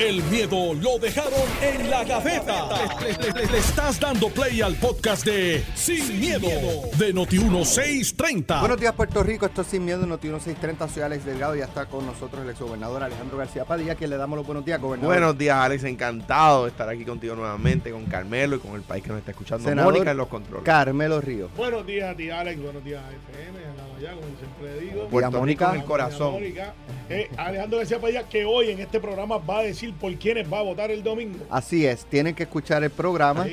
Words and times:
El 0.00 0.22
miedo 0.24 0.72
lo 0.72 0.98
dejaron 0.98 1.32
en 1.60 1.90
la 1.90 2.02
gaveta. 2.04 2.68
Le, 3.02 3.32
le- 3.32 3.46
le 3.52 3.58
estás 3.58 4.00
dando 4.00 4.30
play 4.30 4.62
al 4.62 4.74
podcast 4.76 5.26
de 5.26 5.62
Sin, 5.74 6.18
miedo, 6.18 6.48
de 6.96 7.14
Noti1630. 7.14 8.60
Buenos 8.60 8.80
días, 8.80 8.94
Puerto 8.94 9.22
Rico. 9.22 9.44
Esto 9.44 9.60
es 9.60 9.66
Sin 9.66 9.84
Miedo, 9.84 10.06
Noti 10.06 10.28
1630. 10.28 10.88
Soy 10.88 11.02
Alex 11.02 11.26
Delgado 11.26 11.54
y 11.54 11.58
ya 11.58 11.66
está 11.66 11.84
con 11.84 12.06
nosotros 12.06 12.42
el 12.42 12.48
exgobernador 12.50 13.02
Alejandro 13.02 13.36
García 13.36 13.66
Padilla, 13.66 13.94
quien 13.94 14.08
le 14.08 14.16
damos 14.16 14.38
los 14.38 14.46
buenos 14.46 14.64
días, 14.64 14.80
gobernador. 14.80 15.14
Buenos 15.14 15.36
días, 15.36 15.56
Alex. 15.58 15.84
Encantado 15.84 16.64
de 16.64 16.70
estar 16.70 16.88
aquí 16.88 17.04
contigo 17.04 17.34
nuevamente, 17.36 17.90
con 17.90 18.06
Carmelo 18.06 18.56
y 18.56 18.58
con 18.60 18.72
el 18.76 18.82
país 18.82 19.02
que 19.04 19.10
nos 19.10 19.18
está 19.18 19.32
escuchando. 19.32 19.68
Senador 19.68 19.92
Mónica 19.92 20.12
en 20.12 20.16
los 20.16 20.28
controles. 20.28 20.64
Carmelo 20.64 21.20
Ríos. 21.20 21.50
Buenos 21.56 21.84
días 21.86 22.14
a 22.14 22.16
ti, 22.16 22.30
Alex. 22.30 22.58
Buenos 22.62 22.82
días 22.82 23.02
a 23.04 23.08
FM. 23.34 23.66
Andamos 23.66 23.98
allá, 23.98 24.12
como 24.14 24.26
siempre 24.38 24.80
digo. 24.80 25.08
Buenos 25.10 25.10
Puerto 25.30 25.38
Mónica. 25.40 25.64
Rico 25.66 25.74
en 25.74 25.80
el 25.82 25.86
corazón. 25.86 26.32
Mónica. 26.32 26.72
Eh, 27.10 27.28
Alejandro 27.36 27.78
García 27.78 28.00
Padilla, 28.00 28.22
que 28.28 28.44
hoy 28.46 28.70
en 28.70 28.80
este 28.80 28.98
programa 29.00 29.36
va 29.38 29.58
a 29.58 29.62
decir 29.64 29.89
por 29.92 30.14
quiénes 30.16 30.50
va 30.52 30.58
a 30.58 30.62
votar 30.62 30.90
el 30.90 31.02
domingo. 31.02 31.38
Así 31.50 31.86
es, 31.86 32.04
tienen 32.06 32.34
que 32.34 32.44
escuchar 32.44 32.82
el 32.84 32.90
programa. 32.90 33.44
Sí. 33.44 33.52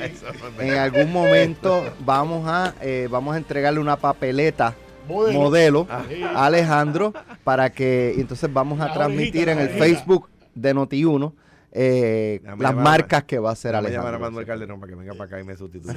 En 0.60 0.74
algún 0.74 1.12
momento 1.12 1.84
vamos 2.06 2.48
a, 2.48 2.74
eh, 2.82 3.08
vamos 3.10 3.36
a 3.36 3.38
entregarle 3.38 3.80
una 3.80 3.96
papeleta 3.98 4.76
Modelo. 5.08 5.88
Ah. 5.90 6.04
A 6.36 6.46
Alejandro 6.48 7.14
para 7.46 7.70
que 7.70 8.14
y 8.18 8.20
entonces 8.22 8.52
vamos 8.52 8.82
a 8.82 8.88
La 8.88 8.94
transmitir 8.94 9.44
orejita, 9.44 9.52
en 9.54 9.60
el 9.60 9.64
orejita. 9.68 9.86
Facebook 9.86 10.30
de 10.54 10.76
Noti1 10.76 11.34
eh, 11.72 12.40
Déjame 12.42 12.64
las 12.64 12.72
llamar- 12.74 12.84
marcas 12.84 13.24
que 13.24 13.40
va 13.40 13.50
a 13.50 13.54
hacer 13.54 13.72
Voy 13.76 13.86
a 13.86 13.90
llamar 13.90 13.96
a 13.96 14.00
Alejandro. 14.10 14.20
Manuel 14.32 14.46
Calderón 14.48 14.80
para 14.82 14.90
que 14.90 14.96
venga 14.96 15.14
para 15.14 15.24
acá 15.26 15.40
y 15.40 15.44
me 15.44 15.56
sustituya. 15.56 15.94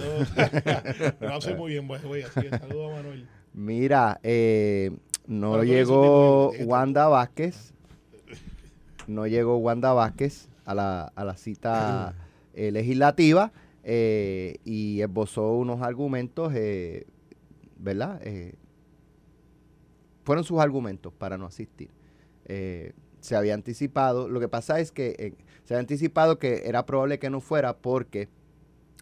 Lo 1.21 1.35
hace 1.35 1.55
muy 1.55 1.73
bien, 1.73 1.87
pues, 1.89 2.05
güey. 2.05 2.23
Así 2.23 2.49
saludos 2.51 2.93
a 2.93 2.97
Manuel. 2.97 3.27
Mira, 3.55 4.21
eh, 4.23 4.91
no 5.27 5.63
llegó. 5.65 6.53
Wanda 6.65 7.09
Vázquez. 7.09 7.73
No 9.11 9.27
llegó 9.27 9.57
Wanda 9.59 9.93
Vázquez 9.93 10.49
a 10.65 10.75
la, 10.75 11.13
a 11.15 11.25
la 11.25 11.37
cita 11.37 12.15
eh, 12.55 12.71
legislativa 12.73 13.53
eh, 13.85 14.57
y 14.65 15.01
esbozó 15.01 15.53
unos 15.55 15.83
argumentos, 15.83 16.53
eh, 16.55 17.07
¿verdad? 17.77 18.21
Fueron 20.25 20.45
sus 20.45 20.61
argumentos 20.61 21.13
para 21.13 21.39
no 21.39 21.47
asistir. 21.47 21.91
Se 23.21 23.37
había 23.37 23.55
anticipado, 23.55 24.29
lo 24.29 24.41
que 24.41 24.49
pasa 24.49 24.81
es 24.81 24.93
que 24.93 25.35
se 25.65 25.75
había 25.75 25.81
anticipado 25.81 26.39
que 26.39 26.63
era 26.67 26.87
probable 26.87 27.19
que 27.19 27.31
no 27.31 27.41
fuera 27.41 27.77
porque 27.79 28.29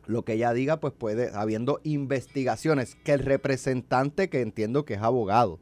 lo 0.07 0.25
que 0.25 0.35
ella 0.35 0.53
diga, 0.53 0.81
pues 0.81 0.93
puede, 0.93 1.31
habiendo 1.35 1.81
investigaciones, 1.85 2.97
que 2.97 3.13
el 3.13 3.21
representante, 3.21 4.29
que 4.29 4.41
entiendo 4.41 4.85
que 4.85 4.95
es 4.95 5.03
abogado, 5.03 5.59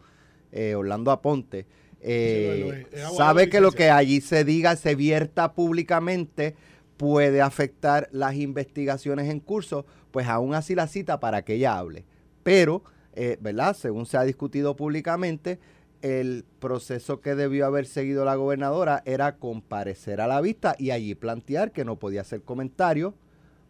Orlando 0.77 1.11
Aponte, 1.11 1.67
eh, 2.01 2.87
Sí, 2.93 2.97
sabe 3.17 3.49
que 3.51 3.61
lo 3.61 3.73
que 3.73 3.91
allí 3.91 4.21
se 4.21 4.45
diga, 4.45 4.77
se 4.77 4.95
vierta 4.95 5.53
públicamente, 5.55 6.55
puede 6.97 7.41
afectar 7.43 8.09
las 8.13 8.35
investigaciones 8.37 9.29
en 9.31 9.41
curso, 9.41 9.85
pues 10.11 10.27
aún 10.29 10.55
así 10.55 10.75
la 10.75 10.87
cita 10.87 11.21
para 11.21 11.43
que 11.43 11.55
ella 11.55 11.77
hable. 11.79 12.05
Pero, 12.43 12.83
eh, 13.15 13.37
¿verdad? 13.41 13.75
Según 13.77 14.07
se 14.07 14.17
ha 14.17 14.23
discutido 14.23 14.77
públicamente, 14.77 15.59
el 16.03 16.45
proceso 16.59 17.21
que 17.21 17.35
debió 17.35 17.67
haber 17.67 17.87
seguido 17.87 18.25
la 18.25 18.35
gobernadora 18.37 19.03
era 19.07 19.37
comparecer 19.37 20.21
a 20.21 20.27
la 20.27 20.41
vista 20.41 20.77
y 20.79 20.91
allí 20.91 21.15
plantear 21.15 21.73
que 21.73 21.85
no 21.85 21.97
podía 21.99 22.21
hacer 22.21 22.43
comentarios 22.43 23.15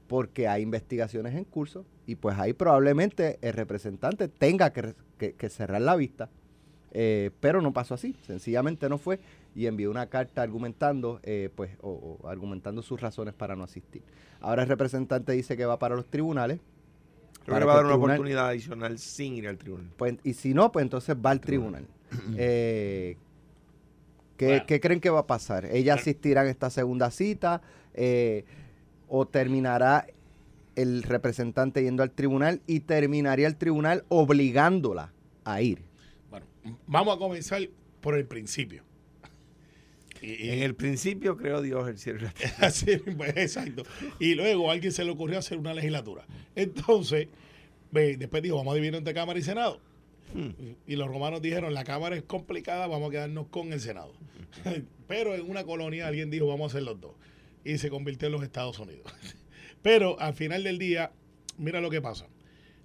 porque 0.06 0.47
hay 0.47 0.62
investigaciones 0.62 1.34
en 1.34 1.44
curso 1.44 1.84
y 2.06 2.16
pues 2.16 2.38
ahí 2.38 2.52
probablemente 2.52 3.38
el 3.42 3.54
representante 3.54 4.28
tenga 4.28 4.72
que, 4.72 4.82
re- 4.82 4.94
que- 5.19 5.32
que 5.34 5.48
cerrar 5.48 5.80
la 5.82 5.97
vista. 5.97 6.28
Eh, 6.98 7.30
pero 7.41 7.61
no 7.61 7.72
pasó 7.75 7.92
así, 7.92 8.16
sencillamente 8.27 8.89
no 8.89 8.97
fue 8.97 9.20
y 9.55 9.66
envió 9.66 9.91
una 9.91 10.06
carta 10.06 10.41
argumentando, 10.41 11.20
eh, 11.25 11.50
pues, 11.55 11.72
o, 11.83 12.19
o 12.22 12.28
argumentando 12.28 12.80
sus 12.80 12.98
razones 13.00 13.34
para 13.34 13.55
no 13.55 13.64
asistir. 13.64 14.00
Ahora 14.41 14.62
el 14.62 14.69
representante 14.69 15.33
dice 15.33 15.58
que 15.58 15.66
va 15.66 15.78
para 15.78 15.94
los 15.94 16.06
tribunales. 16.06 16.59
Creo 17.44 17.54
para 17.54 17.60
que 17.60 17.66
va 17.66 17.72
a 17.72 17.76
dar 17.76 17.84
una 17.84 17.94
tribunal- 17.97 18.16
oportunidad 18.16 18.48
adicional 18.48 18.98
sin 18.98 19.34
ir 19.37 19.47
al 19.48 19.59
tribunal. 19.59 19.91
pues, 19.98 20.15
y 20.25 20.32
si 20.32 20.54
no, 20.54 20.72
pues 20.72 20.84
entonces 20.84 21.15
va 21.16 21.31
al 21.32 21.41
tribunal. 21.41 21.87
Eh, 22.38 23.16
¿qué, 24.38 24.47
Bueno. 24.47 24.65
qué 24.66 24.81
creen 24.81 25.00
que 25.00 25.10
va 25.10 25.20
a 25.20 25.26
pasar? 25.26 25.66
¿Ella 25.66 25.94
asistirá 25.94 26.43
en 26.44 26.49
esta 26.49 26.70
segunda 26.70 27.10
cita? 27.10 27.60
Eh, 27.94 28.44
¿O 29.09 29.26
terminará 29.26 30.06
el 30.76 31.03
representante 31.03 31.82
yendo 31.82 32.03
al 32.03 32.10
tribunal 32.10 32.60
y 32.66 32.81
terminaría 32.81 33.47
el 33.49 33.56
tribunal 33.56 34.04
obligándola 34.09 35.12
a 35.44 35.60
ir? 35.62 35.82
Vamos 36.87 37.16
a 37.16 37.19
comenzar 37.19 37.69
por 38.00 38.16
el 38.16 38.27
principio. 38.27 38.84
Y, 40.22 40.49
En 40.49 40.62
el 40.62 40.75
principio, 40.75 41.37
creo 41.37 41.60
Dios, 41.62 41.88
el 41.88 41.99
cielo 41.99 42.21
y 42.21 42.22
la 42.22 42.31
tierra. 42.32 42.54
Así, 42.66 42.97
pues, 42.97 43.37
exacto. 43.37 43.82
Y 44.19 44.34
luego 44.34 44.71
a 44.71 44.72
alguien 44.72 44.93
se 44.93 45.05
le 45.05 45.10
ocurrió 45.10 45.38
hacer 45.38 45.59
una 45.59 45.75
legislatura. 45.75 46.25
Entonces, 46.55 47.28
después 47.93 48.43
dijo, 48.43 48.56
vamos 48.56 48.72
a 48.72 48.75
dividir 48.76 48.94
entre 48.94 49.15
Cámara 49.15 49.38
y 49.38 49.43
Senado. 49.43 49.81
Y 50.87 50.97
los 50.97 51.09
romanos 51.09 51.41
dijeron, 51.41 51.72
la 51.72 51.84
Cámara 51.84 52.16
es 52.16 52.22
complicada, 52.22 52.87
vamos 52.87 53.09
a 53.09 53.10
quedarnos 53.12 53.47
con 53.49 53.72
el 53.72 53.81
Senado. 53.81 54.12
Pero 55.09 55.34
en 55.34 55.49
una 55.49 55.65
colonia 55.65 56.09
alguien 56.09 56.31
dijo, 56.31 56.47
vamos 56.47 56.72
a 56.72 56.76
hacer 56.76 56.82
los 56.82 57.00
dos. 57.00 57.12
Y 57.65 57.78
se 57.78 57.91
convirtió 57.91 58.26
en 58.26 58.32
los 58.32 58.43
Estados 58.43 58.78
Unidos. 58.78 59.12
Pero 59.82 60.19
al 60.21 60.34
final 60.34 60.65
del 60.65 60.78
día, 60.78 61.12
mira 61.59 61.81
lo 61.81 61.91
que 61.91 62.03
pasa. 62.03 62.26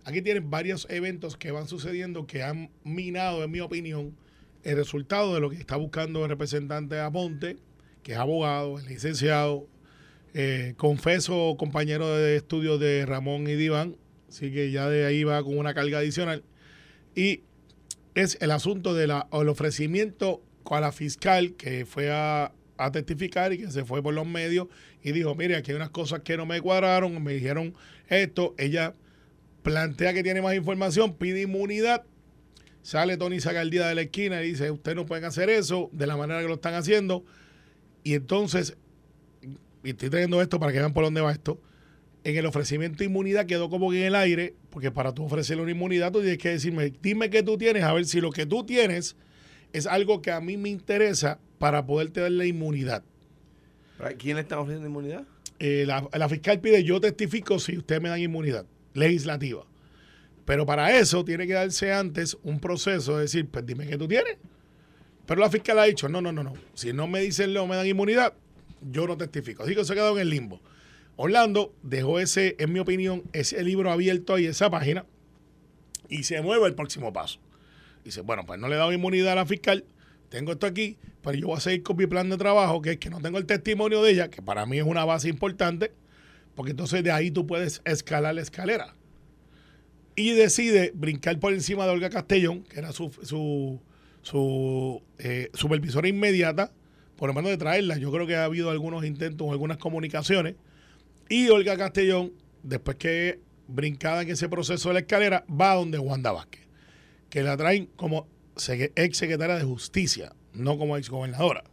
Aquí 0.04 0.22
tienen 0.22 0.50
varios 0.50 0.88
eventos 0.90 1.38
que 1.38 1.52
van 1.52 1.68
sucediendo 1.68 2.26
que 2.26 2.44
han 2.44 2.72
minado, 2.84 3.44
en 3.44 3.52
mi 3.52 3.60
opinión, 3.60 4.16
el 4.64 4.76
resultado 4.76 5.34
de 5.34 5.40
lo 5.40 5.50
que 5.50 5.58
está 5.58 5.76
buscando 5.76 6.24
el 6.24 6.30
representante 6.30 7.00
Aponte, 7.00 7.58
que 8.04 8.14
es 8.14 8.18
abogado, 8.18 8.80
es 8.80 8.88
licenciado, 8.88 9.68
eh, 10.34 10.74
confeso 10.78 11.56
compañero 11.58 12.16
de 12.16 12.36
estudios 12.36 12.80
de 12.80 13.06
Ramón 13.06 13.48
y 13.48 13.56
Diván, 13.56 13.98
así 14.30 14.52
que 14.52 14.72
ya 14.72 14.90
de 14.90 15.06
ahí 15.06 15.24
va 15.24 15.44
con 15.44 15.58
una 15.58 15.74
carga 15.74 16.00
adicional. 16.00 16.44
Y 17.16 17.42
es 18.16 18.38
el 18.42 18.52
asunto 18.52 18.94
del 18.94 19.12
ofrecimiento 19.32 20.42
a 20.66 20.80
la 20.80 20.92
fiscal 20.92 21.54
que 21.56 21.86
fue 21.86 22.12
a, 22.12 22.54
a 22.78 22.92
testificar 22.92 23.54
y 23.54 23.60
que 23.60 23.72
se 23.72 23.84
fue 23.84 24.02
por 24.02 24.14
los 24.14 24.26
medios 24.26 24.68
y 25.04 25.12
dijo, 25.12 25.36
mire, 25.36 25.56
aquí 25.58 25.72
hay 25.72 25.76
unas 25.76 25.90
cosas 25.90 26.22
que 26.22 26.38
no 26.38 26.46
me 26.46 26.62
cuadraron, 26.62 27.22
me 27.22 27.34
dijeron 27.34 27.74
esto, 28.08 28.56
ella 28.58 28.96
plantea 29.62 30.14
que 30.14 30.24
tiene 30.24 30.42
más 30.42 30.56
información, 30.56 31.16
pide 31.16 31.42
inmunidad, 31.42 32.04
sale 32.82 33.18
Tony 33.18 33.40
Sagaldía 33.40 33.88
de 33.88 33.96
la 33.96 34.02
esquina 34.02 34.42
y 34.42 34.50
dice, 34.50 34.72
ustedes 34.72 34.96
no 34.96 35.06
pueden 35.06 35.26
hacer 35.26 35.50
eso 35.50 35.90
de 35.92 36.08
la 36.08 36.18
manera 36.18 36.42
que 36.42 36.48
lo 36.48 36.56
están 36.56 36.74
haciendo, 36.74 37.24
y 38.04 38.16
entonces, 38.16 38.78
y 39.84 39.90
estoy 39.90 40.10
trayendo 40.10 40.42
esto 40.42 40.60
para 40.60 40.72
que 40.72 40.80
vean 40.80 40.94
por 40.94 41.04
dónde 41.04 41.22
va 41.22 41.32
esto, 41.32 41.62
en 42.24 42.38
el 42.38 42.46
ofrecimiento 42.46 43.00
de 43.00 43.06
inmunidad 43.06 43.46
quedó 43.46 43.70
como 43.70 43.90
que 43.92 44.02
en 44.02 44.08
el 44.08 44.16
aire, 44.16 44.56
porque 44.70 44.92
para 44.92 45.14
tú 45.14 45.26
ofrecerle 45.26 45.64
una 45.64 45.72
inmunidad 45.72 46.12
tú 46.12 46.20
tienes 46.20 46.38
que 46.38 46.50
decirme, 46.50 46.94
dime 47.02 47.30
qué 47.30 47.44
tú 47.44 47.58
tienes, 47.58 47.84
a 47.84 47.94
ver 47.94 48.06
si 48.06 48.22
lo 48.22 48.32
que 48.32 48.46
tú 48.46 48.64
tienes 48.64 49.16
es 49.74 49.88
algo 49.88 50.22
que 50.22 50.32
a 50.32 50.42
mí 50.42 50.58
me 50.58 50.70
interesa 50.70 51.40
para 51.58 51.86
poderte 51.86 52.20
dar 52.20 52.32
la 52.32 52.46
inmunidad. 52.46 53.04
¿Quién 54.18 54.36
le 54.36 54.42
está 54.42 54.60
ofreciendo 54.60 54.88
inmunidad? 54.88 55.26
Eh, 55.60 55.86
la, 55.86 56.08
la 56.12 56.28
fiscal 56.28 56.60
pide, 56.60 56.84
yo 56.84 57.00
testifico 57.00 57.60
si 57.60 57.78
ustedes 57.78 58.02
me 58.02 58.10
dan 58.10 58.20
inmunidad 58.20 58.66
legislativa. 58.94 59.66
Pero 60.46 60.66
para 60.66 60.98
eso 60.98 61.24
tiene 61.24 61.48
que 61.48 61.54
darse 61.54 61.94
antes 61.94 62.38
un 62.44 62.60
proceso 62.60 63.16
de 63.16 63.24
decir, 63.24 63.48
pues 63.48 63.66
dime 63.66 63.88
qué 63.88 63.98
tú 63.98 64.08
tienes. 64.08 64.38
Pero 65.26 65.40
la 65.40 65.50
fiscal 65.50 65.80
ha 65.80 65.84
dicho, 65.84 66.10
no, 66.10 66.22
no, 66.22 66.32
no, 66.32 66.44
no. 66.44 66.54
Si 66.74 66.94
no 66.94 67.08
me 67.08 67.22
dicen 67.22 67.54
no 67.54 67.68
me 67.68 67.76
dan 67.76 67.88
inmunidad, 67.88 68.34
yo 68.82 69.08
no 69.08 69.18
testifico. 69.18 69.64
Así 69.64 69.76
que 69.76 69.86
se 69.86 69.94
ha 69.94 69.96
quedado 69.96 70.16
en 70.16 70.22
el 70.22 70.30
limbo. 70.30 70.62
Orlando 71.16 71.74
dejó 71.84 72.20
ese, 72.20 72.56
en 72.60 72.74
mi 72.74 72.80
opinión, 72.80 73.24
ese 73.34 73.64
libro 73.64 73.92
abierto 73.92 74.34
ahí, 74.34 74.46
esa 74.46 74.70
página, 74.70 75.06
y 76.10 76.24
se 76.24 76.42
mueve 76.42 76.68
el 76.68 76.74
próximo 76.74 77.14
paso. 77.14 77.40
Dice, 78.04 78.22
bueno, 78.22 78.46
pues 78.46 78.60
no 78.60 78.68
le 78.68 78.76
he 78.76 78.78
dado 78.78 78.92
inmunidad 78.92 79.34
a 79.34 79.36
la 79.36 79.46
fiscal, 79.46 79.86
tengo 80.30 80.54
esto 80.54 80.66
aquí, 80.66 80.98
pero 81.22 81.38
yo 81.38 81.48
voy 81.48 81.58
a 81.58 81.60
seguir 81.60 81.84
con 81.84 81.98
mi 81.98 82.08
plan 82.08 82.30
de 82.30 82.38
trabajo, 82.38 82.82
que 82.82 82.92
es 82.92 82.98
que 82.98 83.10
no 83.10 83.22
tengo 83.22 83.38
el 83.38 83.46
testimonio 83.46 84.02
de 84.02 84.12
ella, 84.12 84.30
que 84.30 84.42
para 84.42 84.66
mí 84.66 84.80
es 84.80 84.86
una 84.86 85.06
base 85.06 85.30
importante, 85.30 85.92
porque 86.62 86.74
entonces 86.74 87.04
de 87.04 87.12
ahí 87.12 87.32
tú 87.32 87.48
puedes 87.48 87.82
escalar 87.86 88.36
la 88.36 88.42
escalera. 88.42 88.94
Y 90.16 90.34
decide 90.34 90.92
brincar 90.94 91.40
por 91.40 91.54
encima 91.54 91.86
de 91.86 91.90
Olga 91.90 92.12
Castellón, 92.12 92.62
que 92.66 92.78
era 92.78 92.92
su, 92.92 93.12
su, 93.24 93.82
su 94.22 95.02
eh, 95.18 95.50
supervisora 95.56 96.08
inmediata, 96.08 96.72
por 97.16 97.30
lo 97.30 97.34
menos 97.34 97.50
de 97.50 97.58
traerla. 97.58 97.98
Yo 97.98 98.12
creo 98.12 98.28
que 98.28 98.36
ha 98.36 98.44
habido 98.44 98.70
algunos 98.70 99.04
intentos, 99.06 99.50
algunas 99.50 99.78
comunicaciones. 99.78 100.54
Y 101.30 101.50
Olga 101.50 101.76
Castellón, 101.78 102.32
después 102.62 102.98
que 102.98 103.40
brincada 103.68 104.22
en 104.22 104.30
ese 104.30 104.48
proceso 104.48 104.90
de 104.90 104.94
la 104.94 105.00
escalera, 105.00 105.44
va 105.50 105.72
a 105.72 105.76
donde 105.78 105.98
Wanda 105.98 106.32
Vázquez, 106.32 106.68
que 107.32 107.42
la 107.42 107.58
traen 107.58 107.88
como 107.96 108.28
ex 108.68 109.18
secretaria 109.18 109.56
de 109.56 109.64
Justicia, 109.64 110.36
no 110.54 110.78
como 110.78 110.96
ex 110.96 111.10
gobernadora. 111.10 111.64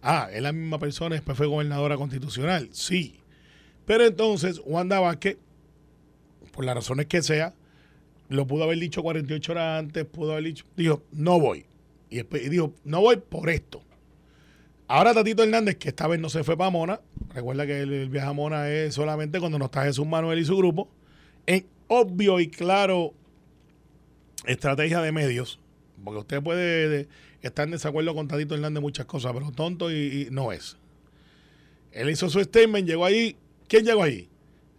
Ah, 0.00 0.30
es 0.32 0.40
la 0.40 0.52
misma 0.52 0.78
persona, 0.78 1.16
después 1.16 1.36
fue 1.36 1.46
gobernadora 1.46 1.98
constitucional, 1.98 2.70
sí. 2.72 3.20
Pero 3.86 4.04
entonces 4.04 4.60
Wanda 4.64 5.00
Vázquez, 5.00 5.38
por 6.52 6.64
las 6.64 6.74
razones 6.74 7.06
que 7.06 7.22
sea, 7.22 7.54
lo 8.28 8.46
pudo 8.46 8.64
haber 8.64 8.78
dicho 8.78 9.02
48 9.02 9.52
horas 9.52 9.78
antes, 9.78 10.04
pudo 10.04 10.32
haber 10.32 10.44
dicho, 10.44 10.64
dijo, 10.76 11.02
no 11.12 11.38
voy. 11.40 11.64
Y, 12.10 12.22
dijo, 12.48 12.74
no 12.84 13.00
voy 13.00 13.16
por 13.16 13.48
esto. 13.48 13.82
Ahora 14.88 15.14
Tatito 15.14 15.42
Hernández, 15.42 15.76
que 15.76 15.88
esta 15.88 16.06
vez 16.06 16.20
no 16.20 16.28
se 16.28 16.44
fue 16.44 16.56
para 16.56 16.70
Mona, 16.70 17.00
recuerda 17.34 17.66
que 17.66 17.80
el, 17.80 17.92
el 17.92 18.08
viaje 18.08 18.28
a 18.28 18.32
Mona 18.32 18.68
es 18.70 18.94
solamente 18.94 19.40
cuando 19.40 19.58
no 19.58 19.64
está 19.66 19.84
Jesús 19.84 20.06
Manuel 20.06 20.38
y 20.38 20.44
su 20.44 20.56
grupo, 20.56 20.88
en 21.46 21.66
obvio 21.88 22.38
y 22.40 22.48
claro 22.48 23.12
estrategia 24.46 25.00
de 25.00 25.12
medios, 25.12 25.58
porque 26.04 26.20
usted 26.20 26.42
puede 26.42 26.88
de- 26.88 27.08
estar 27.42 27.64
en 27.66 27.72
desacuerdo 27.72 28.14
con 28.14 28.28
Tatito 28.28 28.54
Hernández 28.54 28.80
muchas 28.80 29.06
cosas, 29.06 29.32
pero 29.32 29.50
tonto 29.52 29.90
y 29.92 30.28
no 30.30 30.52
es. 30.52 30.76
Él 31.92 32.10
hizo 32.10 32.28
su 32.28 32.40
statement, 32.42 32.86
llegó 32.88 33.04
ahí. 33.04 33.36
¿Quién 33.68 33.84
llegó 33.84 34.02
ahí? 34.02 34.28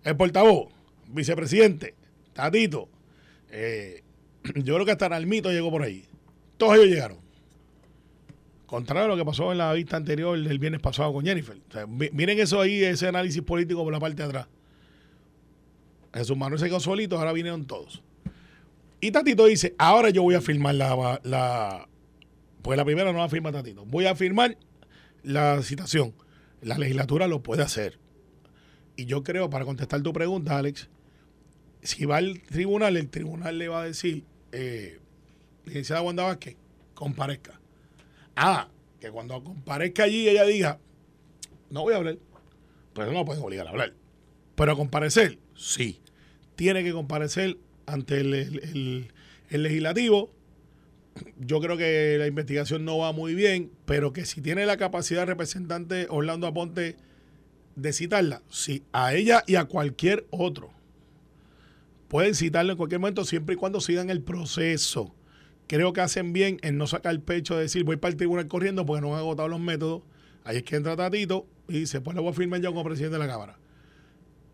El 0.03 0.15
portavoz, 0.15 0.71
vicepresidente, 1.07 1.95
Tatito. 2.33 2.89
eh, 3.51 4.03
yo 4.55 4.75
creo 4.75 4.85
que 4.85 4.91
hasta 4.91 5.09
Nalmito 5.09 5.51
llegó 5.51 5.69
por 5.69 5.83
ahí. 5.83 6.05
Todos 6.57 6.75
ellos 6.75 6.87
llegaron. 6.87 7.17
Contrario 8.65 9.05
a 9.05 9.07
lo 9.07 9.17
que 9.17 9.23
pasó 9.25 9.51
en 9.51 9.59
la 9.59 9.71
vista 9.73 9.95
anterior 9.95 10.37
del 10.41 10.59
viernes 10.59 10.81
pasado 10.81 11.13
con 11.13 11.25
Jennifer. 11.25 11.57
Miren 11.87 12.39
eso 12.39 12.59
ahí, 12.59 12.83
ese 12.83 13.07
análisis 13.07 13.41
político 13.41 13.83
por 13.83 13.93
la 13.93 13.99
parte 13.99 14.17
de 14.17 14.23
atrás. 14.23 14.47
Jesús 16.13 16.35
Manuel 16.35 16.59
se 16.59 16.67
quedó 16.67 16.79
solito, 16.79 17.17
ahora 17.17 17.31
vinieron 17.31 17.65
todos. 17.65 18.03
Y 18.99 19.11
Tatito 19.11 19.45
dice, 19.45 19.75
ahora 19.77 20.09
yo 20.09 20.23
voy 20.23 20.35
a 20.35 20.41
firmar 20.41 20.75
la, 20.75 21.19
la 21.23 21.87
pues 22.61 22.75
la 22.75 22.83
primera 22.83 23.13
no 23.13 23.19
la 23.19 23.29
firma 23.29 23.51
Tatito. 23.51 23.85
Voy 23.85 24.05
a 24.05 24.15
firmar 24.15 24.57
la 25.23 25.61
citación. 25.61 26.13
La 26.61 26.77
legislatura 26.77 27.27
lo 27.27 27.41
puede 27.43 27.63
hacer. 27.63 27.99
Y 28.97 29.05
yo 29.05 29.23
creo, 29.23 29.49
para 29.49 29.63
contestar 29.63 30.01
tu 30.01 30.11
pregunta, 30.11 30.57
Alex, 30.57 30.89
si 31.81 32.03
va 32.05 32.17
al 32.17 32.41
tribunal, 32.41 32.97
el 32.97 33.07
tribunal 33.09 33.57
le 33.57 33.69
va 33.69 33.83
a 33.83 33.85
decir, 33.85 34.23
eh, 34.51 34.99
licenciada 35.65 36.01
Wanda 36.01 36.23
Vázquez, 36.23 36.55
comparezca. 36.93 37.59
Ah, 38.35 38.67
que 38.99 39.09
cuando 39.11 39.41
comparezca 39.43 40.03
allí 40.03 40.27
ella 40.27 40.43
diga, 40.45 40.79
no 41.69 41.83
voy 41.83 41.93
a 41.93 41.97
hablar, 41.97 42.17
pues 42.93 43.09
no 43.11 43.23
pueden 43.23 43.43
obligar 43.43 43.67
a 43.67 43.69
hablar. 43.69 43.93
Pero 44.55 44.75
comparecer, 44.75 45.37
sí. 45.55 46.01
Tiene 46.55 46.83
que 46.83 46.91
comparecer 46.91 47.57
ante 47.85 48.19
el, 48.19 48.33
el- 48.33 49.07
legislativo. 49.49 50.31
Yo 51.39 51.59
creo 51.61 51.77
que 51.77 52.17
la 52.19 52.27
investigación 52.27 52.83
no 52.83 52.97
va 52.97 53.11
muy 53.11 53.35
bien, 53.35 53.71
pero 53.85 54.11
que 54.11 54.25
si 54.25 54.41
tiene 54.41 54.65
la 54.65 54.77
capacidad 54.77 55.25
representante 55.27 56.07
Orlando 56.09 56.47
Aponte 56.47 56.95
de 57.77 57.93
citarla, 57.93 58.41
sí, 58.49 58.83
a 58.91 59.13
ella 59.13 59.43
y 59.45 59.55
a 59.55 59.65
cualquier 59.65 60.25
otro. 60.31 60.71
Pueden 62.07 62.33
citarlo 62.33 62.71
en 62.71 62.77
cualquier 62.77 62.99
momento 62.99 63.23
siempre 63.23 63.53
y 63.53 63.57
cuando 63.57 63.81
sigan 63.81 64.09
el 64.09 64.23
proceso. 64.23 65.13
Creo 65.67 65.93
que 65.93 66.01
hacen 66.01 66.33
bien 66.33 66.57
en 66.63 66.77
no 66.77 66.87
sacar 66.87 67.13
el 67.13 67.21
pecho 67.21 67.55
de 67.55 67.61
decir 67.61 67.83
voy 67.83 67.97
para 67.97 68.11
el 68.11 68.17
tribunal 68.17 68.47
corriendo 68.47 68.85
porque 68.85 69.01
no 69.01 69.13
han 69.13 69.19
agotado 69.19 69.47
los 69.47 69.59
métodos. 69.59 70.01
Ahí 70.43 70.57
es 70.57 70.63
que 70.63 70.75
entra 70.75 70.95
Tatito 70.95 71.45
y 71.67 71.81
dice, 71.81 72.01
pues 72.01 72.15
le 72.15 72.21
voy 72.21 72.31
a 72.31 72.33
firmar 72.33 72.61
yo 72.61 72.71
como 72.71 72.83
presidente 72.83 73.13
de 73.13 73.19
la 73.19 73.31
Cámara. 73.31 73.59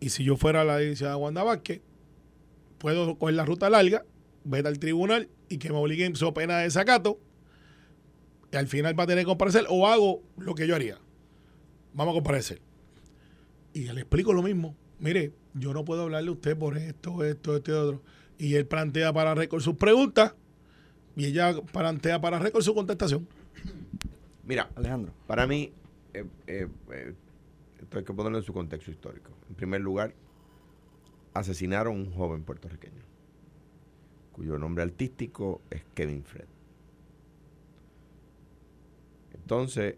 Y 0.00 0.10
si 0.10 0.22
yo 0.22 0.36
fuera 0.36 0.62
la 0.62 0.78
licenciada 0.78 1.16
Wanda 1.16 1.42
Vázquez, 1.44 1.80
puedo 2.76 3.16
coger 3.18 3.36
la 3.36 3.46
ruta 3.46 3.70
larga, 3.70 4.04
vete 4.44 4.68
al 4.68 4.78
tribunal 4.78 5.30
y 5.48 5.56
que 5.56 5.70
me 5.70 5.78
obliguen 5.78 6.14
su 6.14 6.34
pena 6.34 6.58
de 6.58 6.64
desacato. 6.64 7.18
Y 8.52 8.56
al 8.56 8.66
final 8.66 8.98
va 8.98 9.04
a 9.04 9.06
tener 9.06 9.24
que 9.24 9.28
comparecer 9.28 9.64
o 9.70 9.88
hago 9.88 10.22
lo 10.36 10.54
que 10.54 10.66
yo 10.66 10.74
haría. 10.74 10.98
Vamos 11.94 12.12
a 12.12 12.16
comparecer. 12.16 12.60
Y 13.74 13.92
le 13.92 14.00
explico 14.00 14.32
lo 14.32 14.42
mismo. 14.42 14.76
Mire, 15.00 15.32
yo 15.52 15.74
no 15.74 15.84
puedo 15.84 16.02
hablarle 16.02 16.30
a 16.30 16.32
usted 16.32 16.56
por 16.56 16.78
esto, 16.78 17.24
esto, 17.24 17.56
esto 17.56 17.70
y 17.70 17.74
otro. 17.74 18.02
Y 18.38 18.54
él 18.54 18.66
plantea 18.66 19.12
para 19.12 19.34
récord 19.34 19.60
sus 19.60 19.76
preguntas 19.76 20.34
y 21.16 21.26
ella 21.26 21.54
plantea 21.72 22.20
para 22.20 22.38
récord 22.38 22.62
su 22.62 22.72
contestación. 22.74 23.26
Mira, 24.44 24.70
Alejandro. 24.76 25.12
para 25.26 25.46
mí, 25.46 25.72
eh, 26.12 26.24
eh, 26.46 26.68
eh, 26.90 27.14
esto 27.80 27.98
hay 27.98 28.04
que 28.04 28.12
ponerlo 28.12 28.38
en 28.38 28.44
su 28.44 28.52
contexto 28.52 28.90
histórico. 28.90 29.30
En 29.48 29.56
primer 29.56 29.80
lugar, 29.80 30.14
asesinaron 31.32 31.94
a 31.94 31.96
un 31.96 32.12
joven 32.12 32.44
puertorriqueño, 32.44 33.02
cuyo 34.32 34.58
nombre 34.58 34.84
artístico 34.84 35.62
es 35.70 35.82
Kevin 35.94 36.22
Fred. 36.24 36.46
Entonces, 39.34 39.96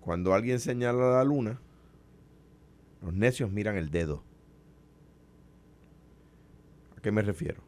cuando 0.00 0.34
alguien 0.34 0.60
señala 0.60 1.10
la 1.10 1.24
luna, 1.24 1.60
los 3.06 3.14
necios 3.14 3.52
miran 3.52 3.76
el 3.76 3.90
dedo. 3.90 4.24
¿A 6.96 7.00
qué 7.00 7.12
me 7.12 7.22
refiero? 7.22 7.62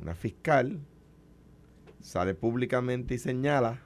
Una 0.00 0.14
fiscal 0.14 0.80
sale 2.00 2.34
públicamente 2.34 3.14
y 3.14 3.18
señala 3.18 3.82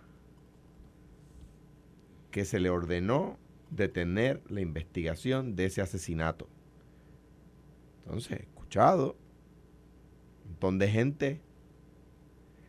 que 2.31 2.45
se 2.45 2.61
le 2.61 2.71
ordenó 2.71 3.41
detener 3.71 4.41
la 4.49 4.61
investigación 4.61 5.57
de 5.57 5.67
ese 5.67 5.83
asesinato. 5.83 6.49
Entonces, 8.05 8.39
escuchado 8.39 9.17
un 10.45 10.51
montón 10.51 10.79
de 10.79 10.89
gente 10.89 11.41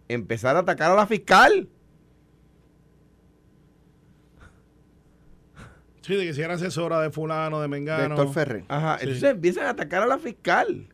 empezar 0.07 0.55
a 0.55 0.61
atacar 0.61 0.89
a 0.89 0.95
la 0.95 1.05
fiscal. 1.05 1.69
Sí, 6.05 6.15
de 6.15 6.25
que 6.25 6.33
si 6.33 6.41
era 6.41 6.55
asesora 6.55 6.99
de 7.01 7.09
fulano, 7.11 7.61
de 7.61 7.67
mengano. 7.67 8.13
Héctor 8.15 8.33
Ferrer. 8.33 8.65
Ajá, 8.67 8.97
Sí. 8.99 9.05
entonces 9.05 9.31
empiezan 9.31 9.65
a 9.65 9.69
atacar 9.69 10.03
a 10.03 10.05
la 10.05 10.17
fiscal. 10.19 10.89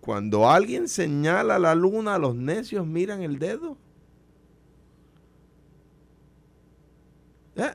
Cuando 0.00 0.48
alguien 0.48 0.88
señala 0.88 1.58
la 1.58 1.74
luna, 1.74 2.16
los 2.18 2.34
necios 2.34 2.86
miran 2.86 3.22
el 3.22 3.38
dedo. 3.38 3.76
¿Eh? 7.56 7.74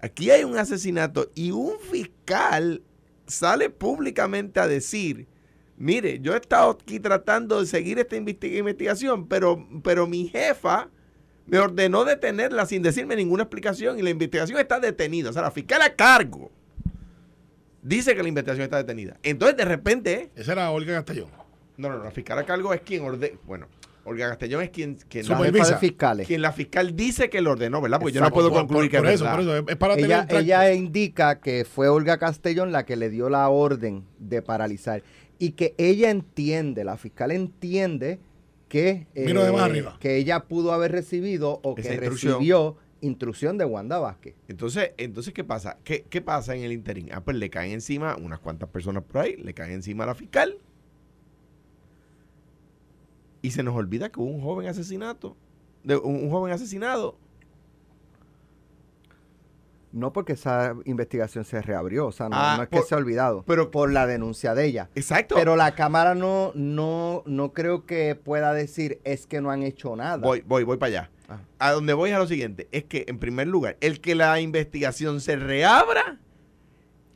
Aquí 0.00 0.30
hay 0.30 0.44
un 0.44 0.56
asesinato 0.58 1.30
y 1.34 1.50
un 1.50 1.78
fiscal 1.78 2.82
sale 3.26 3.70
públicamente 3.70 4.60
a 4.60 4.66
decir, 4.66 5.28
mire, 5.76 6.20
yo 6.20 6.34
he 6.34 6.36
estado 6.36 6.70
aquí 6.70 6.98
tratando 7.00 7.60
de 7.60 7.66
seguir 7.66 7.98
esta 7.98 8.16
investi- 8.16 8.58
investigación, 8.58 9.28
pero, 9.28 9.66
pero 9.82 10.06
mi 10.06 10.26
jefa 10.28 10.90
me 11.46 11.58
ordenó 11.58 12.04
detenerla 12.04 12.66
sin 12.66 12.82
decirme 12.82 13.16
ninguna 13.16 13.42
explicación 13.44 13.98
y 13.98 14.02
la 14.02 14.10
investigación 14.10 14.58
está 14.58 14.80
detenida. 14.80 15.30
O 15.30 15.32
sea, 15.32 15.42
la 15.42 15.50
fiscal 15.50 15.82
a 15.82 15.94
cargo 15.94 16.50
dice 17.82 18.14
que 18.14 18.22
la 18.22 18.28
investigación 18.28 18.64
está 18.64 18.78
detenida. 18.78 19.16
Entonces, 19.22 19.56
de 19.56 19.64
repente, 19.64 20.30
Esa 20.36 20.52
era 20.52 20.70
Olga 20.70 20.94
Castellón. 20.94 21.28
no, 21.76 21.88
no, 21.88 21.98
no, 21.98 22.04
la 22.04 22.10
fiscal 22.10 22.38
a 22.38 22.44
cargo 22.44 22.72
es 22.72 22.80
quien 22.80 23.02
ordena, 23.04 23.36
bueno, 23.44 23.66
Olga 24.06 24.28
Castellón 24.28 24.62
es 24.62 24.70
quien, 24.70 24.96
quien, 25.08 25.26
La 25.28 25.40
de 25.40 25.76
fiscales. 25.76 26.26
quien 26.26 26.42
la 26.42 26.52
fiscal 26.52 26.94
dice 26.94 27.30
que 27.30 27.40
lo 27.40 27.52
ordenó, 27.52 27.80
¿verdad? 27.80 27.98
Porque 28.00 28.14
yo 28.14 28.20
no 28.20 28.30
puedo 28.30 28.50
concluir 28.50 28.90
por- 28.90 28.90
que 28.90 28.98
por 28.98 29.06
es 29.08 29.14
eso, 29.14 29.24
verdad. 29.24 29.36
por 29.38 29.54
eso, 29.56 29.64
es 29.70 29.76
para 29.76 29.96
tener 29.96 30.26
ella 30.30 30.72
indica 30.72 31.40
que 31.40 31.64
fue 31.64 31.88
Olga 31.88 32.18
Castellón 32.18 32.70
la 32.72 32.84
que 32.84 32.96
le 32.96 33.08
dio 33.10 33.28
la 33.30 33.48
orden 33.48 34.04
de 34.18 34.42
paralizar 34.42 35.02
y 35.38 35.52
que 35.52 35.74
ella 35.78 36.10
entiende, 36.10 36.84
la 36.84 36.96
fiscal 36.98 37.30
entiende 37.32 38.18
que, 38.74 39.06
eh, 39.14 39.24
Miro 39.24 39.44
de 39.44 39.52
más 39.52 39.60
arriba. 39.62 39.96
que 40.00 40.16
ella 40.16 40.46
pudo 40.48 40.72
haber 40.72 40.90
recibido 40.90 41.60
o 41.62 41.76
Esa 41.78 41.90
que 41.90 41.94
instrucción. 41.94 42.32
recibió 42.34 42.76
instrucción 43.02 43.56
de 43.56 43.64
Wanda 43.64 44.00
Vázquez. 44.00 44.34
Entonces, 44.48 44.90
entonces 44.96 45.32
¿qué 45.32 45.44
pasa? 45.44 45.78
¿Qué, 45.84 46.06
¿Qué 46.10 46.20
pasa 46.20 46.56
en 46.56 46.64
el 46.64 46.72
interín? 46.72 47.08
Ah, 47.12 47.22
pues 47.22 47.36
le 47.36 47.50
caen 47.50 47.70
encima 47.70 48.16
unas 48.16 48.40
cuantas 48.40 48.68
personas 48.70 49.04
por 49.04 49.18
ahí, 49.18 49.36
le 49.36 49.54
caen 49.54 49.70
encima 49.74 50.02
a 50.02 50.08
la 50.08 50.16
fiscal. 50.16 50.58
Y 53.42 53.52
se 53.52 53.62
nos 53.62 53.76
olvida 53.76 54.08
que 54.10 54.18
hubo 54.18 54.28
un 54.30 54.40
joven 54.42 54.66
asesinato, 54.66 55.36
de 55.84 55.96
un, 55.96 56.16
un 56.24 56.30
joven 56.30 56.52
asesinado. 56.52 57.16
No 59.94 60.12
porque 60.12 60.32
esa 60.32 60.74
investigación 60.86 61.44
se 61.44 61.62
reabrió, 61.62 62.08
o 62.08 62.12
sea, 62.12 62.28
no, 62.28 62.34
Ah, 62.36 62.54
no 62.56 62.64
es 62.64 62.68
que 62.68 62.82
se 62.82 62.96
ha 62.96 62.98
olvidado, 62.98 63.44
pero- 63.46 63.70
por 63.70 63.92
la 63.92 64.08
denuncia 64.08 64.52
de 64.54 64.66
ella. 64.66 64.90
Exacto. 64.96 65.36
Pero 65.36 65.54
la 65.54 65.76
Cámara 65.76 66.16
no, 66.16 66.50
no, 66.56 67.22
no 67.26 67.52
creo 67.52 67.86
que 67.86 68.16
pueda 68.16 68.52
decir 68.52 69.00
es 69.04 69.26
que 69.28 69.40
no 69.40 69.50
han 69.52 69.62
hecho 69.62 69.94
nada. 69.94 70.16
Voy, 70.16 70.42
voy, 70.44 70.64
voy 70.64 70.78
para 70.78 70.88
allá. 70.88 71.10
Ah. 71.28 71.38
A 71.60 71.70
donde 71.72 71.92
voy 71.94 72.10
es 72.10 72.16
a 72.16 72.18
lo 72.18 72.26
siguiente, 72.26 72.66
es 72.72 72.82
que 72.84 73.04
en 73.06 73.18
primer 73.20 73.46
lugar, 73.46 73.76
el 73.80 74.00
que 74.00 74.16
la 74.16 74.40
investigación 74.40 75.20
se 75.20 75.36
reabra 75.36 76.18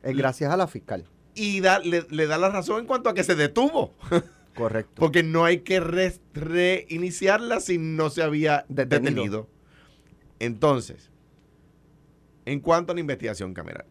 Es 0.01 0.15
gracias 0.15 0.49
a 0.51 0.55
la 0.57 0.67
fiscal. 0.67 1.05
y 1.35 1.59
da- 1.59 1.79
le, 1.79 2.05
le 2.09 2.27
da 2.27 2.37
la 2.37 2.49
razón 2.49 2.79
en 2.79 2.85
cuanto 2.85 3.09
a 3.09 3.13
que 3.13 3.25
se 3.25 3.35
detuvo. 3.35 3.93
Correcto. 4.55 4.93
Porque 4.95 5.21
no 5.21 5.43
hay 5.45 5.59
que 5.59 5.79
re- 5.81 6.17
reiniciarla 6.33 7.59
si 7.59 7.77
no 7.77 8.09
se 8.09 8.23
había 8.23 8.65
Detenido. 8.69 9.11
detenido. 9.11 9.47
Entonces, 10.39 11.11
en 12.49 12.61
cuanto 12.61 12.91
a 12.91 12.95
la 12.95 13.01
investigación 13.01 13.53
cameral, 13.53 13.85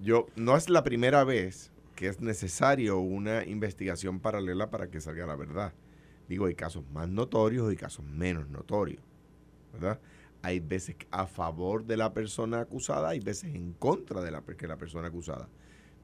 yo 0.00 0.28
no 0.34 0.56
es 0.56 0.70
la 0.70 0.82
primera 0.82 1.24
vez 1.24 1.70
que 1.94 2.08
es 2.08 2.22
necesario 2.22 3.00
una 3.00 3.44
investigación 3.44 4.18
paralela 4.18 4.70
para 4.70 4.88
que 4.88 4.98
salga 4.98 5.26
la 5.26 5.36
verdad. 5.36 5.74
Digo, 6.26 6.46
hay 6.46 6.54
casos 6.54 6.84
más 6.90 7.10
notorios 7.10 7.70
y 7.70 7.76
casos 7.76 8.06
menos 8.06 8.48
notorios, 8.48 9.02
¿verdad? 9.74 10.00
Hay 10.40 10.60
veces 10.60 10.96
a 11.10 11.26
favor 11.26 11.84
de 11.84 11.98
la 11.98 12.14
persona 12.14 12.60
acusada, 12.60 13.10
hay 13.10 13.20
veces 13.20 13.54
en 13.54 13.74
contra 13.74 14.22
de 14.22 14.30
la, 14.30 14.42
la 14.62 14.76
persona 14.78 15.08
acusada. 15.08 15.50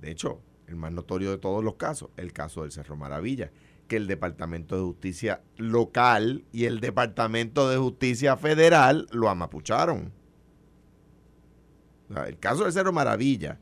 De 0.03 0.11
hecho, 0.11 0.43
el 0.67 0.77
más 0.77 0.93
notorio 0.93 1.31
de 1.31 1.39
todos 1.39 1.65
los 1.65 1.77
casos, 1.77 2.11
el 2.19 2.35
caso 2.35 2.63
del 2.63 2.73
Cerro 2.73 2.97
Maravilla, 2.97 3.51
que 3.89 3.97
el 3.97 4.09
Departamento 4.09 4.77
de 4.77 4.83
Justicia 4.83 5.41
local 5.57 6.45
y 6.53 6.67
el 6.67 6.81
Departamento 6.81 7.71
de 7.71 7.79
Justicia 7.79 8.37
federal 8.37 9.07
lo 9.11 9.31
amapucharon. 9.31 10.18
El 12.27 12.39
caso 12.39 12.65
del 12.65 12.73
Cerro 12.73 12.93
Maravilla 12.93 13.59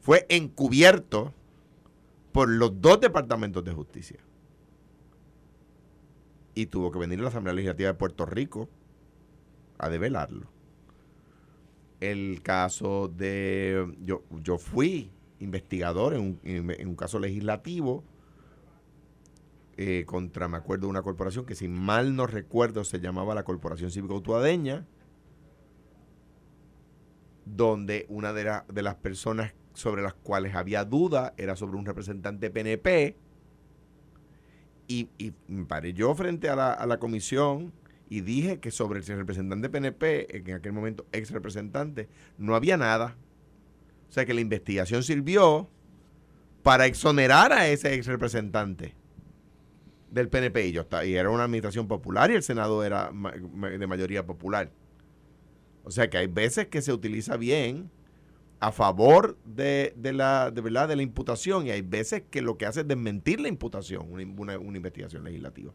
fue 0.00 0.26
encubierto 0.28 1.34
por 2.32 2.48
los 2.48 2.80
dos 2.80 3.00
departamentos 3.00 3.64
de 3.64 3.72
justicia. 3.72 4.18
Y 6.54 6.66
tuvo 6.66 6.90
que 6.90 6.98
venir 6.98 7.20
la 7.20 7.28
Asamblea 7.28 7.54
Legislativa 7.54 7.88
de 7.88 7.94
Puerto 7.94 8.26
Rico 8.26 8.68
a 9.78 9.88
develarlo. 9.88 10.48
El 12.00 12.42
caso 12.42 13.08
de... 13.08 13.96
Yo, 14.00 14.22
yo 14.42 14.58
fui 14.58 15.10
investigador 15.40 16.14
en 16.14 16.20
un, 16.20 16.40
en 16.42 16.88
un 16.88 16.96
caso 16.96 17.18
legislativo 17.18 18.04
eh, 19.76 20.04
contra, 20.06 20.46
me 20.46 20.56
acuerdo, 20.56 20.88
una 20.88 21.02
corporación 21.02 21.46
que 21.46 21.56
si 21.56 21.66
mal 21.66 22.14
no 22.14 22.28
recuerdo 22.28 22.84
se 22.84 23.00
llamaba 23.00 23.34
la 23.34 23.42
Corporación 23.42 23.90
Cívico 23.90 24.14
Utuadeña, 24.14 24.86
donde 27.44 28.06
una 28.08 28.32
de, 28.32 28.60
de 28.68 28.82
las 28.82 28.94
personas 28.96 29.54
sobre 29.74 30.02
las 30.02 30.14
cuales 30.14 30.54
había 30.54 30.84
duda 30.84 31.34
era 31.36 31.56
sobre 31.56 31.76
un 31.76 31.86
representante 31.86 32.50
PNP. 32.50 33.16
Y, 34.86 35.08
y 35.18 35.32
me 35.48 35.64
paré 35.64 35.92
yo 35.94 36.14
frente 36.14 36.48
a 36.48 36.56
la, 36.56 36.72
a 36.72 36.86
la 36.86 36.98
comisión 36.98 37.72
y 38.08 38.20
dije 38.20 38.60
que 38.60 38.70
sobre 38.70 39.00
el 39.00 39.06
representante 39.06 39.68
PNP, 39.68 40.36
en 40.36 40.54
aquel 40.54 40.72
momento 40.72 41.06
ex 41.12 41.30
representante, 41.30 42.08
no 42.38 42.54
había 42.54 42.76
nada. 42.76 43.16
O 44.08 44.12
sea 44.12 44.26
que 44.26 44.34
la 44.34 44.40
investigación 44.40 45.02
sirvió 45.02 45.68
para 46.62 46.86
exonerar 46.86 47.52
a 47.52 47.68
ese 47.68 47.94
ex 47.94 48.06
representante 48.06 48.94
del 50.10 50.28
PNP. 50.28 50.68
Y, 50.68 50.72
yo 50.72 50.86
y 51.04 51.14
era 51.14 51.30
una 51.30 51.44
administración 51.44 51.88
popular 51.88 52.30
y 52.30 52.34
el 52.34 52.42
Senado 52.42 52.84
era 52.84 53.10
de 53.10 53.86
mayoría 53.86 54.24
popular. 54.24 54.70
O 55.84 55.90
sea 55.90 56.08
que 56.10 56.16
hay 56.18 56.26
veces 56.26 56.66
que 56.68 56.82
se 56.82 56.92
utiliza 56.92 57.36
bien 57.36 57.90
a 58.60 58.72
favor 58.72 59.36
de, 59.44 59.92
de 59.96 60.12
la 60.12 60.50
de 60.50 60.60
verdad 60.62 60.88
de 60.88 60.96
la 60.96 61.02
imputación 61.02 61.66
y 61.66 61.70
hay 61.70 61.82
veces 61.82 62.22
que 62.30 62.40
lo 62.40 62.56
que 62.56 62.64
hace 62.66 62.80
es 62.80 62.88
desmentir 62.88 63.40
la 63.40 63.48
imputación, 63.48 64.06
una, 64.10 64.24
una- 64.40 64.58
una 64.58 64.76
investigación 64.78 65.24
legislativa. 65.24 65.72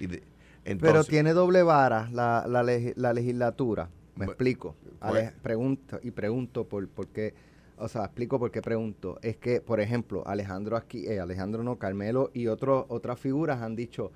Y 0.00 0.06
de- 0.08 0.22
Pero 0.64 1.04
tiene 1.04 1.32
doble 1.32 1.62
vara 1.62 2.08
la, 2.12 2.44
la, 2.48 2.62
legi- 2.64 2.94
la 2.96 3.12
legislatura. 3.12 3.88
Me 4.16 4.24
explico. 4.26 4.74
pues- 5.00 5.32
pregunto 5.42 6.00
y 6.02 6.10
pregunto 6.10 6.68
por, 6.68 6.88
por 6.88 7.06
qué. 7.08 7.34
O 7.78 7.88
sea, 7.88 8.04
explico 8.04 8.38
por 8.38 8.50
qué 8.50 8.62
pregunto. 8.62 9.18
Es 9.22 9.36
que, 9.36 9.60
por 9.60 9.80
ejemplo, 9.80 10.22
Alejandro 10.26 10.76
aquí, 10.76 11.06
eh, 11.06 11.18
Alejandro 11.20 11.62
no, 11.62 11.76
Carmelo 11.78 12.30
y 12.34 12.46
otros 12.48 12.84
otras 12.88 13.18
figuras 13.18 13.62
han 13.62 13.74
dicho, 13.74 14.12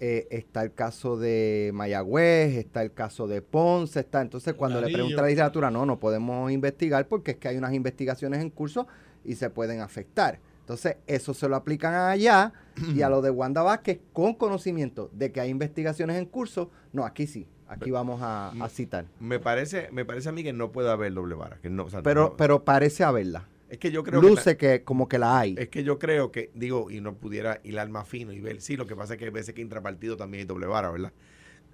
eh, 0.00 0.28
está 0.30 0.62
el 0.62 0.72
caso 0.74 1.16
de 1.16 1.70
Mayagüez, 1.74 2.56
está 2.56 2.82
el 2.82 2.92
caso 2.92 3.26
de 3.26 3.42
Ponce, 3.42 4.00
está. 4.00 4.20
Entonces, 4.20 4.54
cuando 4.54 4.80
le 4.80 4.92
pregunta 4.92 5.18
a 5.18 5.22
la 5.22 5.28
legislatura, 5.28 5.70
no, 5.70 5.84
no 5.86 5.98
podemos 5.98 6.50
investigar 6.52 7.08
porque 7.08 7.32
es 7.32 7.36
que 7.38 7.48
hay 7.48 7.56
unas 7.56 7.72
investigaciones 7.74 8.40
en 8.40 8.50
curso 8.50 8.86
y 9.24 9.34
se 9.34 9.50
pueden 9.50 9.80
afectar. 9.80 10.38
Entonces, 10.60 10.96
eso 11.06 11.32
se 11.34 11.48
lo 11.48 11.56
aplican 11.56 11.94
allá 11.94 12.52
y 12.94 13.02
a 13.02 13.08
lo 13.08 13.22
de 13.22 13.30
Wanda 13.30 13.62
Vázquez 13.62 14.00
con 14.12 14.34
conocimiento 14.34 15.10
de 15.12 15.32
que 15.32 15.40
hay 15.40 15.48
investigaciones 15.50 16.16
en 16.16 16.26
curso. 16.26 16.70
No, 16.92 17.04
aquí 17.04 17.26
sí, 17.26 17.46
aquí 17.66 17.90
vamos 17.90 18.20
a, 18.22 18.50
a 18.50 18.68
citar. 18.68 19.06
me 19.18 19.38
parece 19.40 19.88
me 19.92 20.04
parece 20.04 20.28
a 20.28 20.32
mí 20.32 20.42
que 20.44 20.52
no 20.52 20.70
puede 20.70 20.90
haber 20.90 21.12
doble 21.14 21.34
vara, 21.34 21.58
que 21.62 21.70
no, 21.70 21.84
o 21.84 21.90
sea, 21.90 22.02
Pero, 22.02 22.20
no- 22.22 22.36
pero 22.36 22.64
parece 22.64 23.02
haberla. 23.04 23.48
Es 23.68 23.78
que 23.78 23.90
yo 23.90 24.02
creo 24.02 24.20
que 24.20 24.26
la- 24.26 24.30
Luce 24.34 24.56
que 24.56 24.84
como 24.84 25.08
que 25.08 25.18
la 25.18 25.38
hay. 25.38 25.54
Es 25.58 25.68
que 25.68 25.82
yo 25.84 25.98
creo 25.98 26.30
que, 26.32 26.50
digo, 26.54 26.90
y 26.90 27.00
no 27.00 27.14
pudiera 27.14 27.60
hilar 27.64 27.88
más 27.90 28.08
fino 28.08 28.32
y 28.32 28.40
ver, 28.40 28.60
sí, 28.60 28.76
lo 28.76 28.86
que 28.86 28.96
pasa 28.96 29.14
es 29.14 29.18
que 29.18 29.26
hay 29.26 29.30
veces 29.30 29.54
que 29.54 29.60
intrapartido 29.62 30.16
también 30.16 30.40
hay 30.42 30.46
doble 30.46 30.66
vara, 30.66 30.90
¿verdad? 30.90 31.12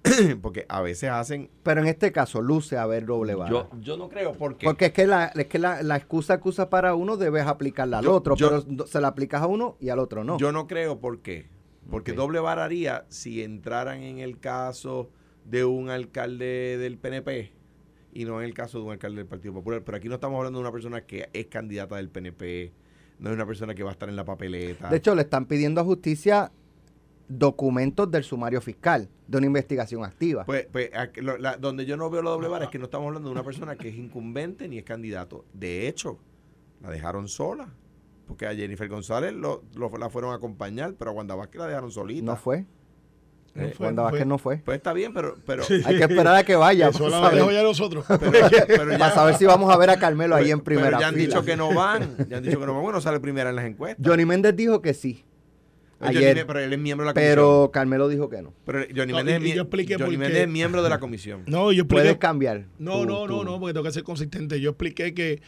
Porque 0.41 0.65
a 0.69 0.81
veces 0.81 1.09
hacen... 1.09 1.49
Pero 1.63 1.81
en 1.81 1.87
este 1.87 2.11
caso 2.11 2.41
luce 2.41 2.77
haber 2.77 3.05
doble 3.05 3.33
vara. 3.33 3.49
Yo, 3.49 3.69
yo 3.79 3.97
no 3.97 4.07
creo 4.09 4.33
porque... 4.33 4.65
Porque 4.65 4.85
es 4.87 4.91
que, 4.93 5.07
la, 5.07 5.25
es 5.27 5.47
que 5.47 5.57
la, 5.57 5.81
la 5.81 5.95
excusa 5.95 6.39
que 6.39 6.47
usa 6.49 6.69
para 6.69 6.93
uno 6.95 7.17
debes 7.17 7.47
aplicarla 7.47 7.99
al 7.99 8.05
Yo- 8.05 8.13
otro, 8.15 8.35
yo- 8.35 8.63
pero 8.63 8.85
se 8.87 9.01
la 9.01 9.07
aplicas 9.07 9.41
a 9.41 9.47
uno 9.47 9.77
y 9.79 9.89
al 9.89 9.97
otro 9.99 10.23
no. 10.23 10.37
Yo 10.37 10.51
no 10.51 10.67
creo 10.67 10.99
por 10.99 11.21
qué. 11.21 11.47
Porque 11.89 12.11
Ok. 12.11 12.17
doble 12.17 12.39
vara 12.39 12.65
haría 12.65 13.05
si 13.09 13.41
entraran 13.43 14.03
en 14.03 14.19
el 14.19 14.39
caso 14.39 15.09
de 15.43 15.65
un 15.65 15.89
alcalde 15.89 16.77
del 16.79 16.97
PNP 16.97 17.51
y 18.15 18.25
no 18.25 18.39
en 18.39 18.45
el 18.45 18.53
caso 18.55 18.79
de 18.79 18.85
un 18.85 18.91
alcalde 18.93 19.17
del 19.17 19.27
Partido 19.27 19.53
Popular. 19.53 19.83
Pero 19.85 19.97
aquí 19.97 20.07
no 20.07 20.15
estamos 20.15 20.37
hablando 20.37 20.57
de 20.59 20.63
una 20.63 20.71
persona 20.71 21.01
que 21.01 21.29
es 21.33 21.45
candidata 21.47 21.97
del 21.97 22.09
PNP, 22.09 22.71
no 23.19 23.29
es 23.29 23.35
una 23.35 23.45
persona 23.45 23.75
que 23.75 23.83
va 23.83 23.89
a 23.89 23.93
estar 23.93 24.09
en 24.09 24.15
la 24.15 24.25
papeleta. 24.25 24.89
de 24.89 24.97
hecho, 24.97 25.13
le 25.13 25.21
están 25.21 25.45
pidiendo 25.45 25.81
a 25.81 25.83
justicia 25.83 26.51
documentos 27.27 28.09
del 28.11 28.23
sumario 28.23 28.61
fiscal 28.61 29.09
de 29.27 29.37
una 29.37 29.47
investigación 29.47 30.03
activa. 30.03 30.45
Pues, 30.45 30.67
pues 30.71 30.91
aquí 30.95 31.21
lo- 31.21 31.37
la- 31.37 31.57
donde 31.57 31.85
yo 31.85 31.97
no 31.97 32.09
veo 32.09 32.21
la 32.21 32.29
doble 32.29 32.47
vara 32.47 32.65
es 32.65 32.71
que 32.71 32.77
no 32.77 32.85
estamos 32.85 33.07
hablando 33.07 33.29
de 33.29 33.33
una 33.33 33.43
persona 33.43 33.75
que 33.75 33.89
es 33.89 33.95
incumbente 33.95 34.67
ni 34.67 34.77
es 34.77 34.83
candidato. 34.83 35.45
De 35.53 35.87
hecho, 35.87 36.19
la 36.81 36.89
dejaron 36.91 37.27
sola. 37.27 37.73
Porque 38.27 38.47
a 38.47 38.55
Jennifer 38.55 38.87
González 38.89 39.33
lo, 39.33 39.63
lo- 39.75 39.95
la 39.97 40.09
fueron 40.09 40.31
a 40.31 40.35
acompañar, 40.35 40.95
pero 40.97 41.11
a 41.11 41.13
Wanda 41.13 41.35
Vázquez 41.35 41.59
la 41.59 41.67
dejaron 41.67 41.91
solita. 41.91 42.25
no 42.25 42.35
fue. 42.35 42.65
No 43.55 43.63
Eh, 43.63 43.73
fue, 43.75 43.85
Wanda 43.87 44.01
no 44.01 44.03
Vázquez 44.03 44.19
fue. 44.19 44.25
no 44.27 44.37
fue. 44.37 44.57
Pues 44.65 44.75
está 44.77 44.91
bien, 44.93 45.13
pero, 45.13 45.35
pero, 45.45 45.63
Hay 45.85 45.97
que 45.97 46.03
esperar 46.03 46.35
a 46.35 46.43
que 46.43 46.55
vaya 46.55 46.89
Eso 46.89 46.99
para 47.05 47.09
lo 47.09 47.15
dejo 47.29 47.37
saber, 47.45 47.53
ya 47.55 47.63
nosotros. 47.63 48.05
pero, 48.07 48.31
pero 48.67 48.91
ya, 48.91 48.97
para 48.99 49.13
saber 49.15 49.35
si 49.35 49.45
vamos 49.45 49.73
a 49.73 49.77
ver 49.77 49.89
a 49.89 49.97
Carmelo 49.97 50.35
ahí 50.35 50.51
en 50.51 50.59
pero 50.59 50.63
primera 50.81 50.99
ya 50.99 51.07
han 51.07 51.15
fila. 51.15 51.25
dicho 51.27 51.43
que 51.45 51.55
no 51.55 51.73
van. 51.73 52.15
Ya 52.29 52.37
han 52.37 52.43
dicho 52.43 52.59
que 52.59 52.65
no 52.65 52.73
van. 52.73 52.83
Bueno, 52.83 52.99
sale 53.01 53.19
primera 53.21 53.49
en 53.49 53.55
las 53.55 53.65
encuestas. 53.65 54.05
Johnny 54.05 54.25
Méndez 54.25 54.55
dijo 54.57 54.81
que 54.81 54.93
sí, 54.93 55.23
Johnny 56.01 56.17
ayer, 56.17 56.45
pero 56.45 56.59
él 56.59 56.73
es 56.73 56.79
miembro 56.79 57.05
de 57.05 57.11
la 57.11 57.13
comisión. 57.13 57.31
pero 57.35 57.69
Carmelo 57.71 58.07
dijo 58.09 58.29
que 58.29 58.41
no. 58.41 58.53
Pero 58.65 58.79
Johnny 58.93 59.13
No, 59.13 59.23
Méndez, 59.23 59.55
yo 59.55 59.61
expliqué 59.61 59.95
Johnny 59.97 60.17
Méndez 60.17 60.41
es 60.41 60.47
miembro 60.49 60.83
de 60.83 60.89
la 60.89 60.99
comisión. 60.99 61.43
No, 61.47 61.71
yo 61.71 61.87
Puedes 61.87 62.07
expliqué. 62.07 62.19
cambiar. 62.19 62.65
No, 62.77 63.05
no, 63.05 63.25
no, 63.25 63.45
no, 63.45 63.57
porque 63.59 63.73
tengo 63.73 63.85
que 63.85 63.91
ser 63.93 64.03
consistente. 64.03 64.59
Yo 64.59 64.71
expliqué 64.71 65.13
que 65.13 65.41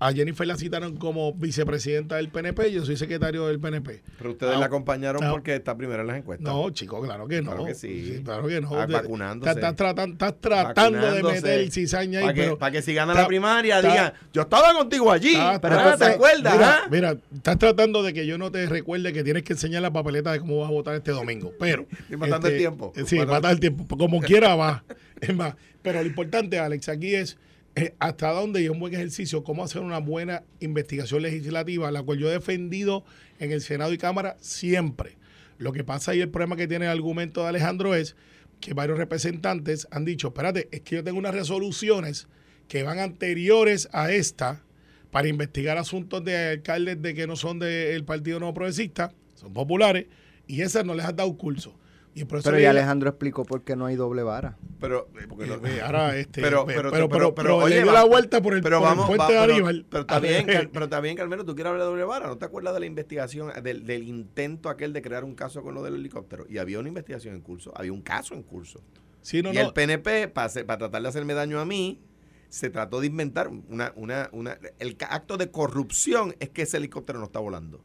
a 0.00 0.12
Jennifer 0.12 0.46
la 0.46 0.56
citaron 0.56 0.96
como 0.96 1.32
vicepresidenta 1.32 2.16
del 2.16 2.28
PNP, 2.28 2.72
yo 2.72 2.84
soy 2.84 2.96
secretario 2.96 3.46
del 3.46 3.58
PNP. 3.60 4.02
Pero 4.18 4.30
ustedes 4.32 4.54
Ah, 4.56 4.58
la 4.60 4.66
acompañaron 4.66 5.22
no. 5.24 5.30
porque 5.30 5.54
está 5.54 5.76
primera 5.76 6.02
en 6.02 6.08
las 6.08 6.16
encuestas. 6.18 6.52
No, 6.52 6.68
chico, 6.70 7.00
claro 7.00 7.26
que 7.28 7.40
no. 7.40 7.50
Claro 7.52 7.64
que 7.66 7.74
sí. 7.74 8.20
claro 8.24 8.46
que 8.46 8.60
no. 8.60 8.68
Ah, 8.78 8.86
vacunándose. 8.86 9.50
Estás, 9.50 9.70
estás 9.70 9.76
tratan- 9.76 10.12
estás 10.12 10.34
tratando 10.40 11.12
de 11.12 11.22
meter 11.22 11.70
cizaña 11.70 12.18
ahí, 12.18 12.24
Para 12.26 12.34
que, 12.34 12.40
pero... 12.42 12.58
pa' 12.58 12.70
que 12.70 12.82
si 12.82 12.92
gana 12.92 13.12
está- 13.12 13.22
la 13.22 13.28
primaria 13.28 13.76
está- 13.78 13.90
digan, 13.90 14.12
yo 14.32 14.42
estaba 14.42 14.74
contigo 14.74 15.10
allí. 15.12 15.34
Ah, 15.38 15.58
pero 15.62 15.76
Ah, 15.76 15.82
entonces- 15.92 16.08
¿Te 16.08 16.14
acuerdas? 16.14 16.54
Mira, 16.54 16.74
ah? 16.84 16.88
mira, 16.90 17.16
estás 17.34 17.58
tratando 17.58 18.02
de 18.02 18.12
que 18.12 18.26
yo 18.26 18.36
no 18.36 18.50
te 18.50 18.66
recuerde 18.66 19.12
que 19.12 19.22
tienes 19.24 19.42
que 19.44 19.52
enseñar 19.54 19.80
la 19.82 19.92
papeleta 19.92 20.32
de 20.32 20.40
cómo 20.40 20.58
vas 20.58 20.68
a 20.68 20.72
votar 20.72 20.94
este 20.96 21.12
domingo. 21.12 21.52
Pero. 21.58 21.86
Estoy 22.00 22.16
matando 22.16 22.48
el 22.48 22.58
tiempo. 22.58 22.92
eh, 22.96 23.04
Sí, 23.06 23.18
matar 23.20 23.52
el 23.52 23.60
tiempo. 23.60 23.96
Como 23.96 24.20
quiera 24.20 24.54
va. 24.56 24.84
Es 25.20 25.34
más. 25.34 25.54
Pero 25.82 26.00
lo 26.02 26.06
importante, 26.06 26.58
Alex, 26.58 26.88
aquí 26.88 27.14
es 27.14 27.36
eh, 27.76 27.94
hasta 27.98 28.30
dónde 28.30 28.62
y 28.62 28.68
un 28.68 28.78
buen 28.78 28.94
ejercicio, 28.94 29.42
cómo 29.42 29.64
hacer 29.64 29.82
una 29.82 29.98
buena 29.98 30.44
investigación 30.60 31.22
legislativa, 31.22 31.90
la 31.90 32.02
cual 32.02 32.18
yo 32.18 32.28
he 32.28 32.32
defendido 32.32 33.04
en 33.40 33.50
el 33.50 33.60
Senado 33.60 33.92
y 33.92 33.98
Cámara 33.98 34.36
siempre. 34.40 35.16
Lo 35.58 35.72
que 35.72 35.82
pasa 35.82 36.14
y 36.14 36.20
el 36.20 36.28
problema 36.28 36.56
que 36.56 36.68
tiene 36.68 36.84
el 36.84 36.92
argumento 36.92 37.42
de 37.42 37.48
Alejandro 37.48 37.94
es 37.94 38.16
que 38.60 38.74
varios 38.74 38.98
representantes 38.98 39.88
han 39.90 40.04
dicho, 40.04 40.28
espérate, 40.28 40.68
es 40.70 40.82
que 40.82 40.96
yo 40.96 41.04
tengo 41.04 41.18
unas 41.18 41.34
resoluciones 41.34 42.28
que 42.68 42.82
van 42.82 42.98
anteriores 42.98 43.88
a 43.92 44.12
esta 44.12 44.62
para 45.10 45.28
investigar 45.28 45.76
asuntos 45.76 46.24
de 46.24 46.36
alcaldes 46.36 47.02
de 47.02 47.14
que 47.14 47.26
no 47.26 47.36
son 47.36 47.58
del 47.58 48.04
Partido 48.04 48.38
Nuevo 48.38 48.54
Progresista, 48.54 49.12
son 49.34 49.52
populares, 49.52 50.06
y 50.46 50.62
esas 50.62 50.84
no 50.84 50.94
les 50.94 51.06
han 51.06 51.16
dado 51.16 51.36
curso. 51.36 51.76
Y 52.16 52.24
por 52.26 52.38
eso 52.38 52.48
Pero 52.50 52.60
ya 52.62 52.70
Alejandro 52.70 53.08
explicó 53.08 53.44
por 53.44 53.64
qué 53.64 53.74
no 53.74 53.86
hay 53.86 53.96
doble 53.96 54.22
vara. 54.22 54.56
Pero, 54.80 55.08
eh, 55.20 55.26
porque 55.28 55.46
lo- 55.46 55.64
eh, 55.66 55.80
ahora, 55.82 56.16
este, 56.16 56.42
Pero- 56.42 56.64
pero, 56.64 56.90
pero- 56.90 56.90
pero, 56.92 57.08
pero- 57.08 57.34
pero, 57.34 57.34
pero, 57.34 57.58
le 57.58 57.64
oye, 57.64 57.76
dio 57.82 57.86
va- 57.86 57.92
la 57.92 58.04
vuelta 58.04 58.40
por 58.40 58.54
el, 58.54 58.62
pero 58.62 58.78
por 58.78 58.88
el 58.88 58.94
vamos, 58.94 59.06
puente 59.08 59.24
va- 59.24 59.30
de 59.32 59.46
pero, 59.46 59.52
Aníbal. 59.54 59.86
pero 59.90 60.00
está 60.02 60.20
bien, 60.20 60.46
Car- 60.46 60.70
pero 60.72 60.84
está 60.84 61.00
bien, 61.00 61.16
Carmelo, 61.16 61.44
tú 61.44 61.54
quieres 61.56 61.70
hablar 61.72 61.84
de 61.86 61.90
doble 61.90 62.04
vara, 62.04 62.28
¿no 62.28 62.38
te 62.38 62.44
acuerdas 62.44 62.72
de 62.74 62.80
la 62.80 62.86
investigación, 62.86 63.50
del, 63.64 63.84
del 63.84 64.04
intento 64.04 64.68
aquel 64.68 64.92
de 64.92 65.02
crear 65.02 65.24
un 65.24 65.34
caso 65.34 65.62
con 65.62 65.74
lo 65.74 65.82
del 65.82 65.96
helicóptero? 65.96 66.46
Y 66.48 66.58
había 66.58 66.78
una 66.78 66.88
investigación 66.88 67.34
en 67.34 67.40
curso, 67.40 67.72
había 67.74 67.92
un 67.92 68.02
caso 68.02 68.34
en 68.34 68.42
curso. 68.44 68.80
Sí, 69.20 69.42
no, 69.42 69.52
y 69.52 69.56
no, 69.56 69.62
el 69.62 69.72
PNP, 69.72 70.28
para, 70.28 70.48
para 70.66 70.78
tratar 70.78 71.02
de 71.02 71.08
hacerme 71.08 71.34
daño 71.34 71.58
a 71.58 71.64
mí, 71.64 72.00
se 72.48 72.70
trató 72.70 73.00
de 73.00 73.08
inventar 73.08 73.48
una, 73.48 73.92
una, 73.96 74.28
una, 74.30 74.56
el 74.78 74.96
acto 75.08 75.36
de 75.36 75.50
corrupción 75.50 76.36
es 76.38 76.50
que 76.50 76.62
ese 76.62 76.76
helicóptero 76.76 77.18
no 77.18 77.24
está 77.24 77.40
volando. 77.40 77.82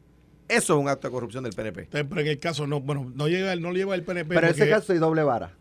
Eso 0.50 0.74
es 0.74 0.80
un 0.80 0.88
acto 0.88 1.08
de 1.08 1.12
corrupción 1.12 1.44
del 1.44 1.52
PNP. 1.52 1.88
pero 1.90 2.20
en 2.20 2.26
el 2.26 2.38
caso 2.38 2.66
no, 2.66 2.80
bueno, 2.80 3.10
no 3.14 3.28
llega, 3.28 3.54
no 3.56 3.72
lleva 3.72 3.94
el 3.94 4.02
PNP. 4.02 4.34
Pero 4.34 4.46
en 4.48 4.52
ese 4.52 4.68
caso 4.68 4.92
hay 4.92 4.98
doble 4.98 5.22
vara. 5.22 5.52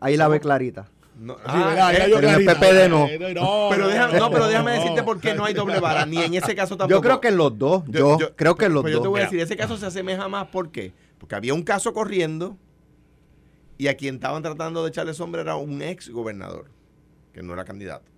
Ahí 0.00 0.16
la 0.16 0.28
ve 0.28 0.40
clarita. 0.40 0.88
No, 1.18 1.34
Sí, 1.36 1.40
ah, 1.46 1.94
eh, 1.94 2.10
yo 2.10 2.16
pero 2.16 2.28
el. 2.28 2.44
PPD 2.44 2.90
no. 2.90 3.06
Eh, 3.06 3.34
no, 3.34 3.68
pero 3.70 3.88
déjame, 3.88 4.18
no, 4.18 4.30
pero 4.30 4.48
déjame 4.48 4.72
no. 4.72 4.76
decirte 4.82 5.02
por 5.02 5.18
qué 5.18 5.32
no 5.32 5.46
hay 5.46 5.54
doble 5.54 5.80
vara, 5.80 6.04
ni 6.04 6.22
en 6.22 6.34
ese 6.34 6.54
caso 6.54 6.76
tampoco. 6.76 6.90
Yo 6.94 7.00
creo 7.00 7.20
que 7.22 7.28
en 7.28 7.38
los 7.38 7.56
dos. 7.56 7.84
Yo, 7.86 8.18
creo 8.36 8.54
que 8.56 8.66
en 8.66 8.74
los 8.74 8.82
pues 8.82 8.92
dos. 8.92 9.00
yo 9.00 9.02
te 9.02 9.08
voy 9.08 9.20
a 9.20 9.24
decir, 9.24 9.40
ese 9.40 9.56
caso 9.56 9.78
se 9.78 9.86
asemeja 9.86 10.28
más, 10.28 10.48
¿por 10.48 10.70
qué? 10.70 10.92
Porque 11.18 11.34
había 11.34 11.54
un 11.54 11.62
caso 11.62 11.94
corriendo 11.94 12.58
y 13.78 13.88
a 13.88 13.96
quien 13.96 14.16
estaban 14.16 14.42
tratando 14.42 14.82
de 14.82 14.90
echarle 14.90 15.14
sombra 15.14 15.40
era 15.40 15.56
un 15.56 15.80
ex 15.80 16.10
gobernador, 16.10 16.66
que 17.32 17.42
no 17.42 17.54
era 17.54 17.64
candidato. 17.64 18.10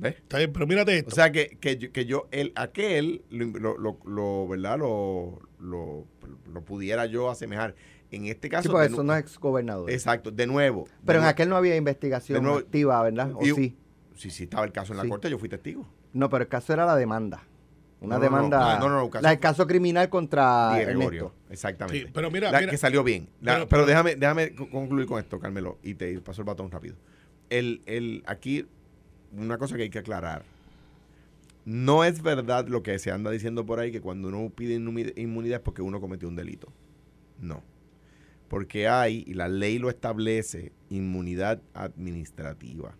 ¿Ves? 0.00 0.16
Está 0.16 0.38
bien, 0.38 0.52
pero 0.52 0.66
mírate 0.66 0.96
esto. 0.96 1.10
O 1.10 1.14
sea 1.14 1.30
que, 1.30 1.58
que, 1.60 1.76
yo, 1.76 1.92
que 1.92 2.06
yo, 2.06 2.26
el, 2.30 2.52
aquel, 2.56 3.22
lo, 3.30 3.76
lo, 3.78 3.98
lo, 4.04 4.48
¿verdad? 4.48 4.78
Lo, 4.78 5.40
lo, 5.58 6.06
lo 6.52 6.64
pudiera 6.64 7.04
yo 7.06 7.30
asemejar. 7.30 7.74
En 8.10 8.24
este 8.26 8.48
caso. 8.48 8.62
Sí, 8.64 8.68
porque 8.70 8.86
eso 8.86 9.02
no 9.04 9.14
es 9.14 9.20
exgobernador. 9.20 9.90
Exacto, 9.90 10.30
de 10.32 10.46
nuevo. 10.46 10.84
de 10.84 10.90
Pero 11.06 11.18
en 11.20 11.26
aquel 11.26 11.48
no 11.48 11.56
había 11.56 11.76
investigación 11.76 12.42
nuevo- 12.42 12.58
activa, 12.58 13.00
¿verdad? 13.02 13.30
¿O 13.34 13.46
y- 13.46 13.52
sí? 13.52 13.76
Sí, 14.16 14.30
sí, 14.30 14.42
estaba 14.44 14.64
el 14.64 14.72
caso 14.72 14.92
en 14.92 14.96
la 14.98 15.04
Sí. 15.04 15.08
corte, 15.10 15.30
yo 15.30 15.38
fui 15.38 15.48
testigo. 15.48 15.86
No, 16.12 16.28
pero 16.28 16.42
el 16.42 16.48
caso 16.48 16.72
era 16.72 16.84
la 16.86 16.96
demanda. 16.96 17.42
Una 18.00 18.16
No, 18.18 18.24
no, 18.24 18.30
no. 18.30 18.36
demanda. 18.36 18.78
No, 18.80 18.88
no, 18.88 19.10
caso- 19.10 19.22
la- 19.22 19.32
el 19.32 19.38
caso 19.38 19.66
criminal 19.66 20.08
contra 20.08 20.74
Di 20.76 20.84
Gregorio, 20.86 21.34
exactamente. 21.50 22.06
Sí, 22.06 22.10
pero 22.12 22.30
mira, 22.30 22.50
La- 22.50 22.58
mira. 22.60 22.70
que 22.70 22.78
salió 22.78 23.04
bien. 23.04 23.28
La- 23.42 23.52
Pero- 23.54 23.68
pero 23.68 23.82
pero- 23.82 23.86
déjame, 23.86 24.16
déjame 24.16 24.54
co- 24.54 24.68
concluir 24.70 25.06
con 25.06 25.18
esto, 25.20 25.38
Carmelo, 25.38 25.78
y 25.82 25.94
te 25.94 26.18
paso 26.20 26.40
el 26.42 26.46
batón 26.46 26.70
rápido. 26.70 26.96
El, 27.50 27.82
el, 27.86 28.22
aquí, 28.26 28.66
una 29.32 29.58
cosa 29.58 29.76
que 29.76 29.82
hay 29.82 29.90
que 29.90 29.98
aclarar. 30.00 30.44
No 31.64 32.04
es 32.04 32.22
verdad 32.22 32.68
lo 32.68 32.82
que 32.82 32.98
se 32.98 33.10
anda 33.10 33.30
diciendo 33.30 33.66
por 33.66 33.80
ahí, 33.80 33.92
que 33.92 34.00
cuando 34.00 34.28
uno 34.28 34.50
pide 34.50 34.76
inmuni- 34.78 35.12
inmunidad 35.16 35.58
es 35.58 35.62
porque 35.62 35.82
uno 35.82 36.00
cometió 36.00 36.28
un 36.28 36.36
delito. 36.36 36.72
No. 37.40 37.62
Porque 38.48 38.88
hay, 38.88 39.24
y 39.26 39.34
la 39.34 39.48
ley 39.48 39.78
lo 39.78 39.88
establece, 39.90 40.72
inmunidad 40.88 41.60
administrativa. 41.74 42.94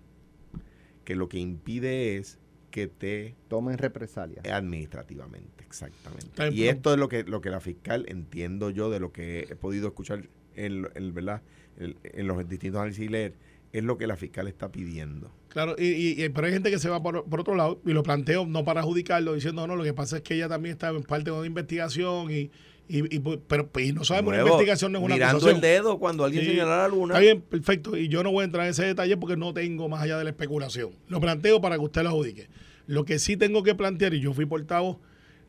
Que 1.05 1.17
lo 1.17 1.29
que 1.29 1.39
impide 1.39 2.17
es 2.19 2.39
que 2.71 2.87
te 2.87 3.35
Tomen 3.49 3.79
represalia. 3.79 4.43
administrativamente, 4.53 5.65
exactamente. 5.65 6.51
Y 6.53 6.69
esto 6.69 6.93
es 6.93 6.99
lo 7.01 7.09
que, 7.09 7.25
lo 7.25 7.41
que 7.41 7.51
la 7.51 7.59
fiscal, 7.59 8.05
entiendo 8.09 8.71
yo, 8.71 8.91
de 8.91 9.01
lo 9.01 9.11
que 9.11 9.41
he 9.51 9.57
podido 9.57 9.89
escuchar 9.89 10.29
en, 10.55 10.87
el, 10.95 11.11
¿verdad? 11.13 11.43
En 11.79 12.27
los 12.29 12.49
distintos 12.49 12.79
análisis 12.81 13.07
y 13.07 13.09
leer, 13.09 13.35
es 13.73 13.85
lo 13.85 13.97
que 13.99 14.07
la 14.07 14.17
fiscal 14.17 14.49
está 14.49 14.71
pidiendo. 14.73 15.31
Claro, 15.49 15.75
y, 15.79 16.23
y- 16.23 16.29
pero 16.31 16.47
hay 16.47 16.53
gente 16.53 16.71
que 16.71 16.79
se 16.79 16.89
va 16.89 17.03
por, 17.03 17.25
por 17.25 17.41
otro 17.41 17.55
lado 17.55 17.81
y 17.85 17.93
lo 17.93 18.03
planteo 18.03 18.47
no 18.47 18.65
para 18.65 18.81
adjudicarlo, 18.81 19.35
diciendo, 19.35 19.67
no, 19.67 19.77
lo 19.77 19.85
que 19.85 19.95
pasa 19.95 20.17
es 20.19 20.23
que 20.23 20.35
ella 20.35 20.49
también 20.49 20.73
está 20.73 20.89
en 20.91 21.03
parte 21.03 21.31
de 21.31 21.37
una 21.37 21.47
investigación 21.47 22.31
y, 22.31 22.51
y, 22.89 23.15
y, 23.17 23.19
pues, 23.21 23.39
pero 23.47 23.71
y 23.79 23.93
no 23.93 24.03
sabemos, 24.05 24.33
una 24.35 24.43
investigación 24.43 24.91
no 24.93 24.99
es 24.99 25.05
una 25.05 25.15
mirando 25.15 25.37
acusación. 25.39 25.57
el 25.57 25.61
dedo 25.61 25.99
cuando 25.99 26.25
alguien 26.25 26.45
señala 26.45 26.79
la 26.79 26.89
luna. 26.89 27.15
Está 27.15 27.21
bien, 27.21 27.41
perfecto. 27.43 27.97
Y 27.97 28.09
yo 28.09 28.23
no 28.25 28.33
voy 28.33 28.43
a 28.43 28.45
entrar 28.47 28.65
en 28.65 28.71
ese 28.71 28.85
detalle 28.85 29.17
porque 29.17 29.37
no 29.37 29.53
tengo 29.55 29.89
más 29.89 30.03
allá 30.03 30.19
de 30.19 30.25
la 30.25 30.31
especulación. 30.31 30.91
Lo 31.09 31.21
planteo 31.21 31.61
para 31.61 31.77
que 31.77 31.83
usted 31.85 32.03
lo 32.03 32.09
adjudique. 32.11 32.49
Lo 32.87 33.05
que 33.05 33.19
sí 33.21 33.37
tengo 33.37 33.63
que 33.63 33.75
plantear, 33.77 34.15
y 34.15 34.21
yo 34.21 34.33
fui 34.33 34.47
portavoz, 34.47 34.97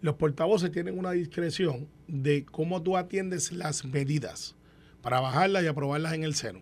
los 0.02 0.16
portavoces 0.16 0.72
tienen 0.72 0.98
una 0.98 1.12
discreción 1.12 1.88
de 2.08 2.44
cómo 2.46 2.82
tú 2.84 2.98
atiendes 2.98 3.52
las 3.52 3.86
medidas 3.86 4.56
para 5.02 5.20
bajarlas 5.20 5.64
y 5.64 5.68
aprobarlas 5.68 6.14
en 6.14 6.24
el 6.24 6.34
seno 6.36 6.62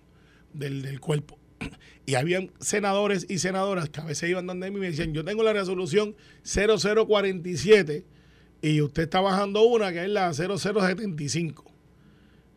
del, 0.54 0.82
del 0.82 1.00
cuerpo. 1.00 1.39
Y 2.06 2.16
habían 2.16 2.52
senadores 2.60 3.28
y 3.30 3.38
senadoras 3.38 3.90
que 3.90 4.02
a 4.02 4.04
veces 4.04 4.30
iban 4.32 4.48
donde 4.48 4.72
mí 4.72 4.78
y 4.78 4.80
me 4.80 4.88
decían, 4.88 5.14
yo 5.14 5.24
tengo 5.24 5.44
la 5.44 5.54
resolución 5.54 6.16
0047 6.44 8.04
y 8.62 8.82
usted 8.82 9.04
está 9.04 9.22
bajando 9.22 9.62
una 9.64 9.92
que 9.92 10.04
es 10.04 10.10
la 10.10 10.34
0075. 10.34 11.72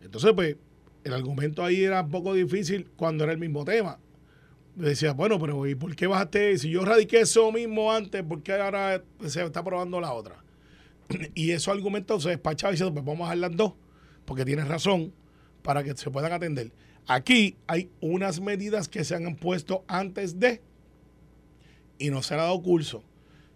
Entonces, 0.03 0.33
pues, 0.35 0.57
el 1.05 1.13
argumento 1.13 1.65
ahí 1.65 1.85
era 1.85 2.03
un 2.03 2.11
poco 2.11 2.35
difícil 2.35 2.89
cuando 2.97 3.25
era 3.25 3.33
el 3.33 3.39
mismo 3.39 3.65
tema. 3.65 3.99
Decía, 4.75 5.13
bueno, 5.13 5.39
pero 5.39 5.67
¿y 5.67 5.75
por 5.75 5.95
qué 5.95 6.07
bajaste? 6.07 6.57
Si 6.59 6.71
yo 6.71 6.85
radiqué 6.85 7.21
eso 7.21 7.53
mismo 7.53 7.93
antes, 7.93 8.23
¿por 8.23 8.43
qué 8.43 8.55
ahora 8.55 9.03
se 9.27 9.45
está 9.45 9.61
aprobando 9.61 10.01
la 10.01 10.13
otra? 10.13 10.43
Y 11.35 11.51
esos 11.51 11.75
argumentos 11.75 12.23
se 12.23 12.31
despachaban 12.31 12.73
diciendo, 12.73 12.95
pues 12.95 13.05
vamos 13.05 13.21
a 13.21 13.25
bajar 13.25 13.39
las 13.39 13.57
dos, 13.57 13.75
porque 14.25 14.45
tienes 14.45 14.67
razón, 14.67 15.13
para 15.63 15.85
que 15.85 15.95
se 15.97 16.11
puedan 16.11 16.33
atender. 16.33 16.73
Aquí 17.07 17.57
hay 17.67 17.91
unas 18.01 18.41
medidas 18.41 18.89
que 18.89 19.05
se 19.05 19.15
han 19.15 19.35
puesto 19.37 19.85
antes 19.89 20.39
de 20.39 20.61
y 21.99 22.11
no 22.11 22.23
se 22.23 22.35
le 22.35 22.41
ha 22.41 22.45
dado 22.45 22.63
curso. 22.63 23.03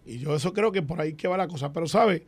Y 0.05 0.19
yo 0.19 0.35
eso 0.35 0.53
creo 0.53 0.71
que 0.71 0.81
por 0.81 1.01
ahí 1.01 1.13
que 1.13 1.27
va 1.27 1.37
la 1.37 1.47
cosa. 1.47 1.73
Pero, 1.73 1.87
¿sabe? 1.87 2.25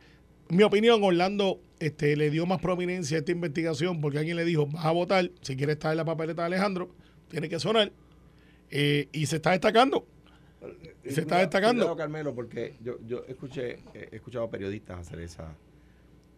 Mi 0.48 0.62
opinión, 0.62 1.02
Orlando 1.02 1.60
este, 1.78 2.16
le 2.16 2.30
dio 2.30 2.44
más 2.44 2.60
prominencia 2.60 3.16
a 3.16 3.20
esta 3.20 3.32
investigación 3.32 4.00
porque 4.00 4.18
alguien 4.18 4.36
le 4.36 4.44
dijo, 4.44 4.66
vas 4.66 4.84
a 4.84 4.90
votar, 4.90 5.30
si 5.40 5.56
quieres 5.56 5.76
estar 5.76 5.92
en 5.92 5.98
la 5.98 6.04
papeleta 6.04 6.42
de 6.42 6.46
Alejandro, 6.46 6.90
tiene 7.28 7.48
que 7.48 7.58
sonar. 7.58 7.92
Eh, 8.70 9.08
y 9.12 9.26
se 9.26 9.36
está 9.36 9.52
destacando. 9.52 10.06
Se 11.04 11.22
está 11.22 11.38
destacando. 11.38 11.82
Cuidado, 11.82 11.96
Carmelo, 11.96 12.34
porque 12.34 12.74
yo, 12.82 12.98
yo 13.06 13.24
escuché, 13.26 13.78
he 13.94 14.16
escuchado 14.16 14.50
periodistas 14.50 14.98
hacer 14.98 15.20
esa 15.20 15.54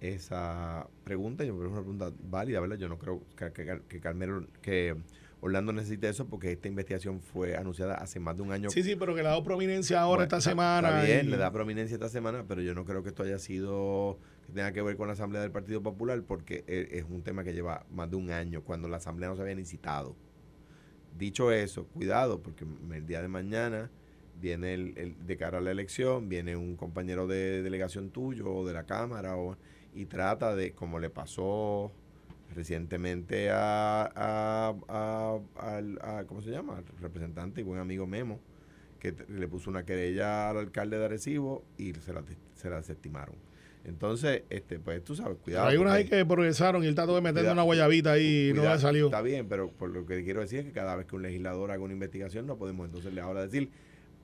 esa 0.02 0.88
pregunta, 1.04 1.44
y 1.44 1.52
me 1.52 1.58
parece 1.58 1.72
una 1.74 1.80
pregunta 1.82 2.12
válida, 2.28 2.60
¿verdad? 2.60 2.76
Yo 2.76 2.88
no 2.88 2.98
creo 2.98 3.22
que, 3.36 3.52
que, 3.52 3.80
que 3.88 4.00
Carmelo, 4.00 4.44
que 4.60 4.96
Orlando 5.40 5.72
necesite 5.72 6.08
eso 6.08 6.26
porque 6.26 6.50
esta 6.52 6.66
investigación 6.68 7.20
fue 7.20 7.56
anunciada 7.56 7.94
hace 7.94 8.18
más 8.18 8.36
de 8.36 8.42
un 8.42 8.50
año. 8.52 8.68
Sí, 8.70 8.82
sí, 8.82 8.96
pero 8.96 9.14
que 9.14 9.22
le 9.22 9.28
ha 9.28 9.30
dado 9.30 9.44
prominencia 9.44 10.00
ahora 10.00 10.08
Bueno, 10.18 10.22
esta 10.24 10.38
está- 10.38 10.50
semana. 10.50 10.88
Está 10.88 11.04
bien, 11.04 11.26
y- 11.26 11.30
le 11.30 11.36
da 11.36 11.52
prominencia 11.52 11.94
esta 11.94 12.08
semana, 12.08 12.44
pero 12.48 12.62
yo 12.62 12.74
no 12.74 12.84
creo 12.84 13.02
que 13.04 13.10
esto 13.10 13.22
haya 13.22 13.38
sido 13.38 14.18
que 14.46 14.52
tenga 14.52 14.72
que 14.72 14.82
ver 14.82 14.96
con 14.96 15.06
la 15.06 15.12
Asamblea 15.12 15.40
del 15.40 15.52
Partido 15.52 15.82
Popular 15.82 16.20
porque 16.26 16.64
e- 16.66 16.88
es 16.98 17.04
un 17.08 17.22
tema 17.22 17.44
que 17.44 17.52
lleva 17.54 17.86
más 17.92 18.10
de 18.10 18.16
un 18.16 18.30
año 18.30 18.62
cuando 18.62 18.88
la 18.88 18.96
Asamblea 18.96 19.28
no 19.28 19.36
se 19.36 19.42
había 19.42 19.54
ni 19.54 19.64
citado. 19.64 20.16
Dicho 21.16 21.52
eso, 21.52 21.86
cuidado, 21.86 22.40
porque 22.42 22.64
el 22.92 23.06
día 23.06 23.20
de 23.22 23.28
mañana 23.28 23.90
viene 24.40 24.74
el, 24.74 24.94
el- 24.96 25.26
de 25.26 25.36
cara 25.36 25.58
a 25.58 25.60
la 25.60 25.70
elección, 25.70 26.28
viene 26.28 26.56
un 26.56 26.76
compañero 26.76 27.26
de 27.26 27.62
delegación 27.62 28.10
tuyo 28.10 28.48
o 28.52 28.66
de 28.66 28.72
la 28.72 28.84
Cámara 28.84 29.36
o, 29.36 29.56
y 29.94 30.06
trata 30.06 30.54
de, 30.54 30.72
como 30.72 30.98
le 30.98 31.10
pasó 31.10 31.92
recientemente 32.54 33.50
a, 33.50 34.02
a, 34.14 34.74
a- 34.88 35.38
al- 35.58 35.98
a- 36.02 36.24
¿cómo 36.26 36.42
se 36.42 36.50
llama? 36.50 36.78
Al 36.78 36.84
representante 37.00 37.60
y 37.60 37.64
buen 37.64 37.80
amigo 37.80 38.06
Memo, 38.06 38.40
que 39.00 39.14
le 39.28 39.48
puso 39.48 39.70
una 39.70 39.84
querella 39.84 40.50
al 40.50 40.58
alcalde 40.58 40.98
de 40.98 41.04
Arecibo 41.06 41.64
y 41.78 41.92
se 41.94 42.12
la, 42.12 42.22
se 42.54 42.70
la 42.70 42.76
desestimaron. 42.76 43.34
Entonces, 43.84 44.42
este, 44.48 44.78
pues 44.78 45.02
tú 45.02 45.16
sabes, 45.16 45.38
cuidado. 45.38 45.66
Hay 45.66 45.76
unas 45.76 45.94
ahí 45.94 46.04
que 46.04 46.24
progresaron 46.24 46.84
y 46.84 46.86
él 46.86 46.94
trató 46.94 47.16
de 47.16 47.20
meterle 47.20 47.50
una 47.50 47.62
guayabita 47.62 48.12
ahí 48.12 48.50
y 48.50 48.52
no 48.52 48.62
le 48.62 48.78
salió. 48.78 49.06
Está 49.06 49.22
bien, 49.22 49.48
pero 49.48 49.70
por 49.72 49.90
lo 49.90 50.06
que 50.06 50.22
quiero 50.22 50.40
decir 50.40 50.60
es 50.60 50.66
que 50.66 50.72
cada 50.72 50.94
vez 50.94 51.06
que 51.06 51.16
un 51.16 51.22
legislador 51.22 51.72
haga 51.72 51.82
una 51.82 51.92
investigación 51.92 52.46
no 52.46 52.56
podemos 52.56 52.86
entonces 52.86 53.12
le 53.12 53.20
ahora 53.20 53.42
decir, 53.42 53.70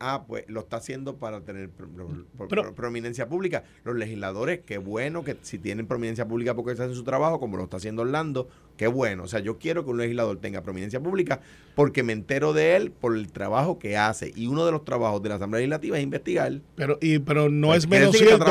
ah, 0.00 0.24
pues 0.26 0.44
lo 0.48 0.60
está 0.60 0.76
haciendo 0.78 1.16
para 1.16 1.40
tener 1.40 1.68
pro- 1.70 1.88
pro- 1.88 2.08
pro- 2.36 2.48
Pero- 2.48 2.74
prominencia 2.74 3.28
pública. 3.28 3.64
Los 3.84 3.96
legisladores, 3.96 4.60
qué 4.66 4.78
bueno 4.78 5.24
que 5.24 5.36
si 5.42 5.58
tienen 5.58 5.86
prominencia 5.86 6.26
pública 6.26 6.54
porque 6.54 6.72
están 6.72 6.90
en 6.90 6.94
su 6.94 7.04
trabajo, 7.04 7.40
como 7.40 7.56
lo 7.56 7.64
está 7.64 7.78
haciendo 7.78 8.02
Orlando, 8.02 8.48
qué 8.76 8.86
bueno. 8.86 9.24
O 9.24 9.28
sea, 9.28 9.40
yo 9.40 9.58
quiero 9.58 9.84
que 9.84 9.90
un 9.90 9.98
legislador 9.98 10.38
tenga 10.38 10.62
prominencia 10.62 11.00
pública 11.00 11.40
porque 11.74 12.02
me 12.02 12.12
entero 12.12 12.52
de 12.52 12.76
él 12.76 12.90
por 12.90 13.16
el 13.16 13.30
trabajo 13.32 13.78
que 13.78 13.96
hace. 13.96 14.32
Y 14.36 14.46
uno 14.46 14.64
de 14.66 14.72
los 14.72 14.84
trabajos 14.84 15.22
de 15.22 15.28
la 15.30 15.34
Asamblea 15.36 15.60
Legislativa 15.60 15.96
es 15.98 16.02
investigar. 16.04 16.60
Pero, 16.76 16.98
y, 17.00 17.18
pero 17.18 17.48
no 17.48 17.68
Pues 17.68 17.84
es 17.84 17.88
menos 17.88 18.16
cierto. 18.16 18.44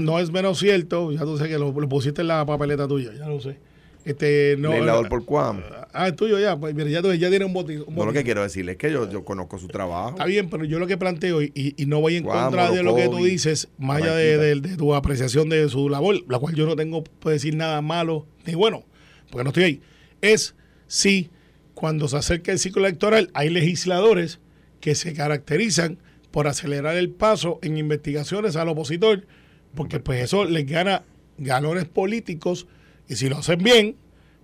no- 0.00 0.18
es 0.18 0.30
menos 0.32 0.58
cierto. 0.58 1.12
Ya 1.12 1.20
tú 1.22 1.36
sé 1.38 1.48
que 1.48 1.58
lo, 1.58 1.72
lo 1.72 1.88
pusiste 1.88 2.20
en 2.22 2.28
la 2.28 2.44
papeleta 2.46 2.86
tuya. 2.88 3.12
Ya 3.14 3.28
lo 3.28 3.40
sé. 3.40 3.58
Este, 4.06 4.54
no, 4.58 4.70
legislador 4.70 5.08
por 5.08 5.24
Cuam. 5.24 5.62
Ah, 5.92 6.06
es 6.08 6.14
tuyo 6.16 6.38
ya. 6.38 6.56
Pues 6.56 6.74
mira, 6.74 6.88
ya, 6.88 7.02
tiene 7.02 7.44
un 7.44 7.52
botín. 7.52 7.80
un 7.80 7.86
No 7.94 8.00
lo 8.00 8.04
botín. 8.06 8.12
que 8.14 8.24
quiero 8.24 8.42
decirle 8.42 8.72
es 8.72 8.78
que 8.78 8.92
yo, 8.92 9.10
yo 9.10 9.24
conozco 9.24 9.58
su 9.58 9.66
trabajo. 9.66 10.10
Está 10.10 10.26
bien, 10.26 10.48
pero 10.48 10.64
yo 10.64 10.78
lo 10.78 10.86
que 10.86 10.96
planteo, 10.96 11.42
y, 11.42 11.50
y- 11.54 11.74
y 11.76 11.86
no 11.86 12.00
voy 12.00 12.14
en 12.16 12.22
contra 12.24 12.70
de 12.70 12.82
lo 12.84 12.94
que 12.94 13.08
tú 13.08 13.24
dices, 13.24 13.68
más 13.78 14.00
allá 14.00 14.14
de, 14.14 14.36
Barranquita. 14.36 14.68
de- 14.68 14.72
de 14.74 14.76
tu 14.78 14.94
apreciación 14.94 15.48
de 15.48 15.68
su 15.68 15.88
labor, 15.88 16.16
la 16.28 16.38
cual 16.38 16.54
yo 16.54 16.66
no 16.66 16.76
tengo 16.76 17.02
que 17.02 17.30
decir 17.30 17.56
nada 17.56 17.82
malo 17.82 18.26
ni 18.46 18.54
bueno, 18.54 18.84
porque 19.30 19.42
no 19.44 19.50
estoy 19.50 19.64
ahí, 19.64 19.80
es 20.22 20.54
si 20.86 21.30
cuando 21.74 22.06
se 22.06 22.16
acerca 22.16 22.52
el 22.52 22.60
ciclo 22.60 22.86
electoral 22.86 23.28
hay 23.34 23.50
legisladores 23.50 24.38
que 24.80 24.94
se 24.94 25.14
caracterizan 25.14 25.98
por 26.30 26.46
acelerar 26.46 26.96
el 26.96 27.10
paso 27.10 27.58
en 27.62 27.76
investigaciones 27.76 28.54
al 28.54 28.68
opositor, 28.68 29.26
porque 29.74 29.98
pues 29.98 30.22
eso 30.22 30.44
les 30.44 30.64
gana 30.64 31.02
galones 31.38 31.86
políticos 31.86 32.68
y 33.08 33.16
si 33.16 33.28
lo 33.28 33.38
hacen 33.38 33.58
bien, 33.62 33.96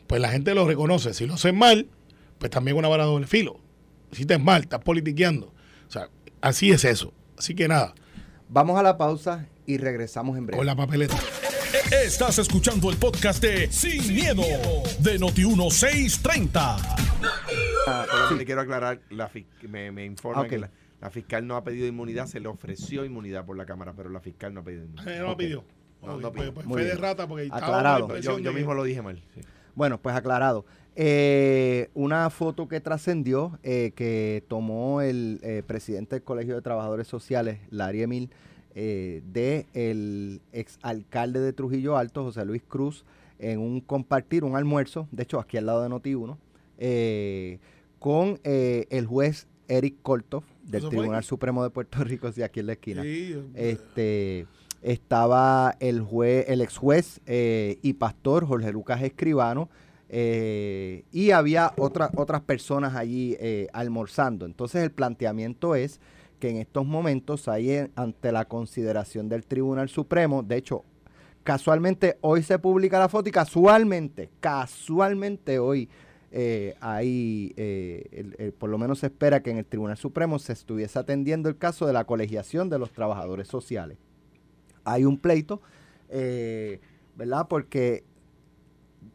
pues 0.06 0.20
la 0.20 0.28
gente 0.30 0.54
lo 0.54 0.66
reconoce. 0.66 1.14
Si 1.14 1.26
lo 1.26 1.34
hacen 1.34 1.56
mal, 1.56 1.88
pues 2.38 2.50
también 2.50 2.76
una 2.76 2.88
vara 2.88 3.04
doble 3.04 3.26
filo. 3.26 3.60
Si 4.12 4.22
estás 4.22 4.40
mal, 4.40 4.62
estás 4.62 4.80
politiqueando. 4.80 5.46
O 5.88 5.90
sea, 5.90 6.08
así 6.40 6.70
es 6.70 6.84
eso. 6.84 7.12
Así 7.38 7.54
que 7.54 7.68
nada, 7.68 7.94
Vamos 8.48 8.78
a 8.78 8.82
la 8.82 8.98
pausa 8.98 9.46
y 9.66 9.78
regresamos 9.78 10.36
en 10.36 10.46
breve. 10.46 10.58
con 10.58 10.66
la 10.66 10.76
papeleta. 10.76 11.16
Estás 12.04 12.38
escuchando 12.38 12.90
el 12.90 12.98
podcast 12.98 13.42
de 13.42 13.70
Sin, 13.72 14.14
miedo, 14.14 14.42
de 14.98 15.18
Noti1630. 15.18 16.96
Ah, 17.86 18.06
Solo 18.10 18.28
sí. 18.28 18.34
le 18.36 18.44
quiero 18.44 18.60
aclarar, 18.60 19.00
la 19.10 19.30
me, 19.68 19.90
me 19.90 20.04
informa 20.04 20.42
Ah, 20.42 20.48
que 20.48 20.58
la, 20.58 20.70
la 21.00 21.10
fiscal 21.10 21.46
no 21.46 21.56
ha 21.56 21.64
pedido 21.64 21.86
inmunidad, 21.86 22.26
se 22.26 22.40
le 22.40 22.48
ofreció 22.48 23.04
inmunidad 23.04 23.44
por 23.46 23.56
la 23.56 23.64
Cámara, 23.64 23.94
pero 23.96 24.10
la 24.10 24.20
fiscal 24.20 24.52
no 24.52 24.60
ha 24.60 24.64
pedido 24.64 24.84
inmunidad. 24.84 25.14
Eh, 25.14 25.18
no 25.18 25.24
lo 25.26 25.32
Ok. 25.32 25.38
pidió. 25.38 25.64
No, 26.02 26.14
Ok, 26.14 26.20
no 26.22 26.32
pues, 26.32 26.50
pues 26.50 26.66
fue 26.66 26.84
de 26.84 26.94
rata 26.94 27.26
porque 27.28 27.44
estaba 27.44 27.64
Aclarado. 27.66 28.18
Yo, 28.18 28.52
mismo 28.52 28.74
lo 28.74 28.84
dije 28.84 29.02
mal. 29.02 29.22
sí. 29.34 29.40
Bueno, 29.74 29.98
pues 30.00 30.14
aclarado. 30.14 30.66
Eh, 30.96 31.88
una 31.94 32.28
foto 32.28 32.68
que 32.68 32.80
trascendió, 32.80 33.58
eh, 33.62 33.92
que 33.96 34.44
tomó 34.48 35.00
el 35.00 35.40
eh, 35.42 35.62
presidente 35.66 36.16
del 36.16 36.22
Colegio 36.22 36.54
de 36.54 36.60
Trabajadores 36.60 37.06
Sociales, 37.08 37.58
Larry 37.70 38.02
Emil, 38.02 38.30
eh, 38.74 39.22
de 39.32 39.66
el 39.72 40.40
exalcalde 40.52 41.40
de 41.40 41.52
Trujillo 41.54 41.96
Alto, 41.96 42.24
José 42.24 42.44
Luis 42.44 42.62
Cruz, 42.66 43.04
en 43.38 43.60
un 43.60 43.80
compartir, 43.80 44.44
un 44.44 44.56
almuerzo, 44.56 45.08
de 45.10 45.22
hecho 45.22 45.40
aquí 45.40 45.56
al 45.56 45.66
lado 45.66 45.82
de 45.82 45.88
Noti1, 45.88 46.36
eh, 46.78 47.58
con 47.98 48.38
eh, 48.44 48.86
el 48.90 49.06
juez 49.06 49.46
Eric 49.68 49.96
Koltov, 50.02 50.42
del 50.64 50.80
¿Eso 50.80 50.88
fue 50.90 50.98
Tribunal? 50.98 51.24
Supremo 51.24 51.62
de 51.62 51.70
Puerto 51.70 52.02
Rico, 52.04 52.30
sí, 52.32 52.42
aquí 52.42 52.60
en 52.60 52.66
la 52.66 52.72
esquina. 52.72 53.02
Sí, 53.02 53.34
Este 53.54 54.46
estaba 54.82 55.76
el 55.80 56.00
juez, 56.00 56.44
el 56.48 56.60
ex 56.60 56.76
juez 56.76 57.20
eh, 57.26 57.78
y 57.82 57.94
pastor 57.94 58.46
Jorge 58.46 58.72
Lucas 58.72 59.00
Escribano, 59.02 59.68
eh, 60.08 61.04
y 61.10 61.30
había 61.30 61.72
otras 61.78 62.40
personas 62.42 62.94
allí 62.96 63.36
eh, 63.40 63.68
almorzando. 63.72 64.44
Entonces 64.44 64.82
el 64.82 64.90
planteamiento 64.90 65.74
es 65.74 66.00
que 66.38 66.50
en 66.50 66.56
estos 66.58 66.84
momentos 66.84 67.48
en- 67.48 67.92
ante 67.96 68.32
la 68.32 68.44
consideración 68.44 69.28
del 69.28 69.46
Tribunal 69.46 69.88
Supremo, 69.88 70.42
de 70.42 70.56
hecho, 70.56 70.84
casualmente 71.44 72.18
hoy 72.20 72.42
se 72.42 72.58
publica 72.58 72.98
la 72.98 73.08
foto 73.08 73.28
y 73.28 73.32
casualmente, 73.32 74.28
casualmente 74.40 75.58
hoy 75.58 75.88
eh, 76.34 76.74
por 78.58 78.70
lo 78.70 78.78
menos 78.78 78.98
se 79.00 79.06
espera 79.06 79.42
que 79.42 79.50
en 79.50 79.58
el 79.58 79.66
Tribunal 79.66 79.96
Supremo 79.96 80.38
se 80.38 80.52
estuviese 80.54 80.98
atendiendo 80.98 81.48
el 81.48 81.56
caso 81.56 81.86
de 81.86 81.92
la 81.92 82.04
colegiación 82.04 82.68
de 82.68 82.78
los 82.78 82.90
trabajadores 82.92 83.48
sociales. 83.48 83.98
Hay 84.84 85.04
un 85.04 85.18
pleito, 85.18 85.60
eh, 86.08 86.80
¿verdad? 87.16 87.46
Porque 87.48 88.04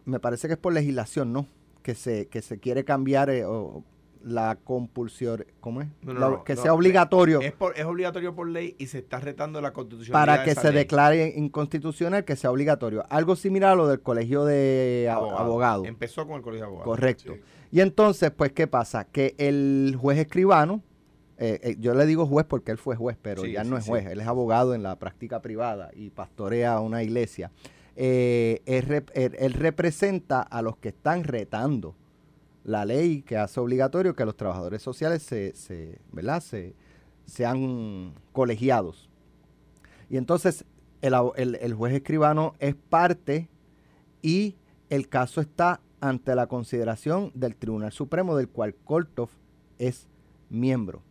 me 0.06 0.20
parece 0.20 0.48
que 0.48 0.54
es 0.54 0.60
por 0.60 0.74
legislación, 0.74 1.34
¿no? 1.34 1.48
Que 1.82 1.96
se, 1.96 2.28
que 2.28 2.42
se 2.42 2.60
quiere 2.60 2.84
cambiar 2.84 3.30
eh, 3.30 3.46
o 3.46 3.84
la 4.24 4.58
compulsión, 4.62 5.46
¿cómo 5.62 5.82
es? 5.82 5.88
No, 6.02 6.14
no, 6.14 6.20
La- 6.20 6.30
no, 6.30 6.44
que 6.44 6.56
no, 6.56 6.62
sea 6.62 6.74
obligatorio 6.74 7.40
Es, 7.40 7.54
por- 7.54 7.78
es 7.78 7.86
obligatorio 7.86 8.36
por 8.36 8.50
ley 8.50 8.76
y 8.78 8.88
se 8.88 8.98
está 8.98 9.20
retando 9.20 9.62
la 9.62 9.72
constitución. 9.72 10.12
para 10.12 10.44
que 10.44 10.54
se 10.56 10.72
declare 10.72 11.34
inconstitucional, 11.38 12.26
que 12.26 12.36
sea 12.36 12.52
obligatorio. 12.52 13.06
Algo 13.10 13.36
similar 13.38 13.72
a 13.72 13.76
lo 13.76 13.88
del 13.88 14.02
colegio 14.02 14.44
de 14.44 15.08
ab- 15.10 15.38
abogados. 15.40 15.88
Empezó 15.88 16.26
con 16.28 16.38
el 16.38 16.42
colegio 16.42 16.66
de 16.66 16.68
abogados. 16.68 16.86
Correcto. 16.96 17.34
Sí. 17.36 17.42
Y 17.72 17.80
entonces, 17.82 18.32
pues, 18.32 18.52
¿qué 18.52 18.68
pasa? 18.68 19.06
Que 19.06 19.36
el 19.38 19.96
juez 19.98 20.18
escribano, 20.18 20.82
eh, 21.38 21.60
eh, 21.64 21.76
yo 21.80 21.94
le 21.94 22.06
digo 22.06 22.26
juez 22.26 22.46
porque 22.48 22.72
él 22.72 22.78
fue 22.78 22.96
juez, 22.96 23.18
pero 23.22 23.44
Sí, 23.44 23.52
ya 23.52 23.64
sí, 23.64 23.70
no 23.70 23.78
es 23.78 23.84
sí. 23.84 23.90
juez, 23.92 24.06
él 24.08 24.20
es 24.20 24.28
abogado 24.28 24.74
en 24.74 24.84
la 24.84 24.98
práctica 24.98 25.42
privada 25.42 25.92
y 25.96 26.10
pastorea 26.10 26.80
una 26.80 27.04
iglesia. 27.04 27.52
Eh, 27.96 28.62
él, 28.66 28.86
rep- 28.88 29.12
él- 29.14 29.36
él 29.40 29.54
representa 29.54 30.42
a 30.42 30.62
los 30.62 30.78
que 30.78 30.90
están 30.90 31.24
retando 31.24 31.96
la 32.64 32.86
ley 32.86 33.22
que 33.22 33.38
hace 33.38 33.60
obligatorio 33.60 34.16
que 34.16 34.26
los 34.26 34.36
trabajadores 34.36 34.82
sociales 34.82 35.24
se, 35.24 35.56
se, 35.56 36.00
¿verdad? 36.12 36.42
se, 36.42 36.76
sean 37.26 38.14
colegiados. 38.34 39.10
Y 40.10 40.18
entonces 40.18 40.66
el- 41.02 41.56
el 41.56 41.74
juez 41.74 41.94
escribano 41.94 42.56
es 42.60 42.76
parte 42.76 43.50
y 44.22 44.56
el 44.90 45.08
caso 45.10 45.42
está 45.42 45.82
ante 46.00 46.36
la 46.36 46.48
consideración 46.48 47.32
del 47.34 47.56
Tribunal 47.56 47.92
Supremo 47.92 48.36
del 48.36 48.48
cual 48.50 48.76
Koltov 48.76 49.30
es 49.80 50.08
miembro. 50.50 51.02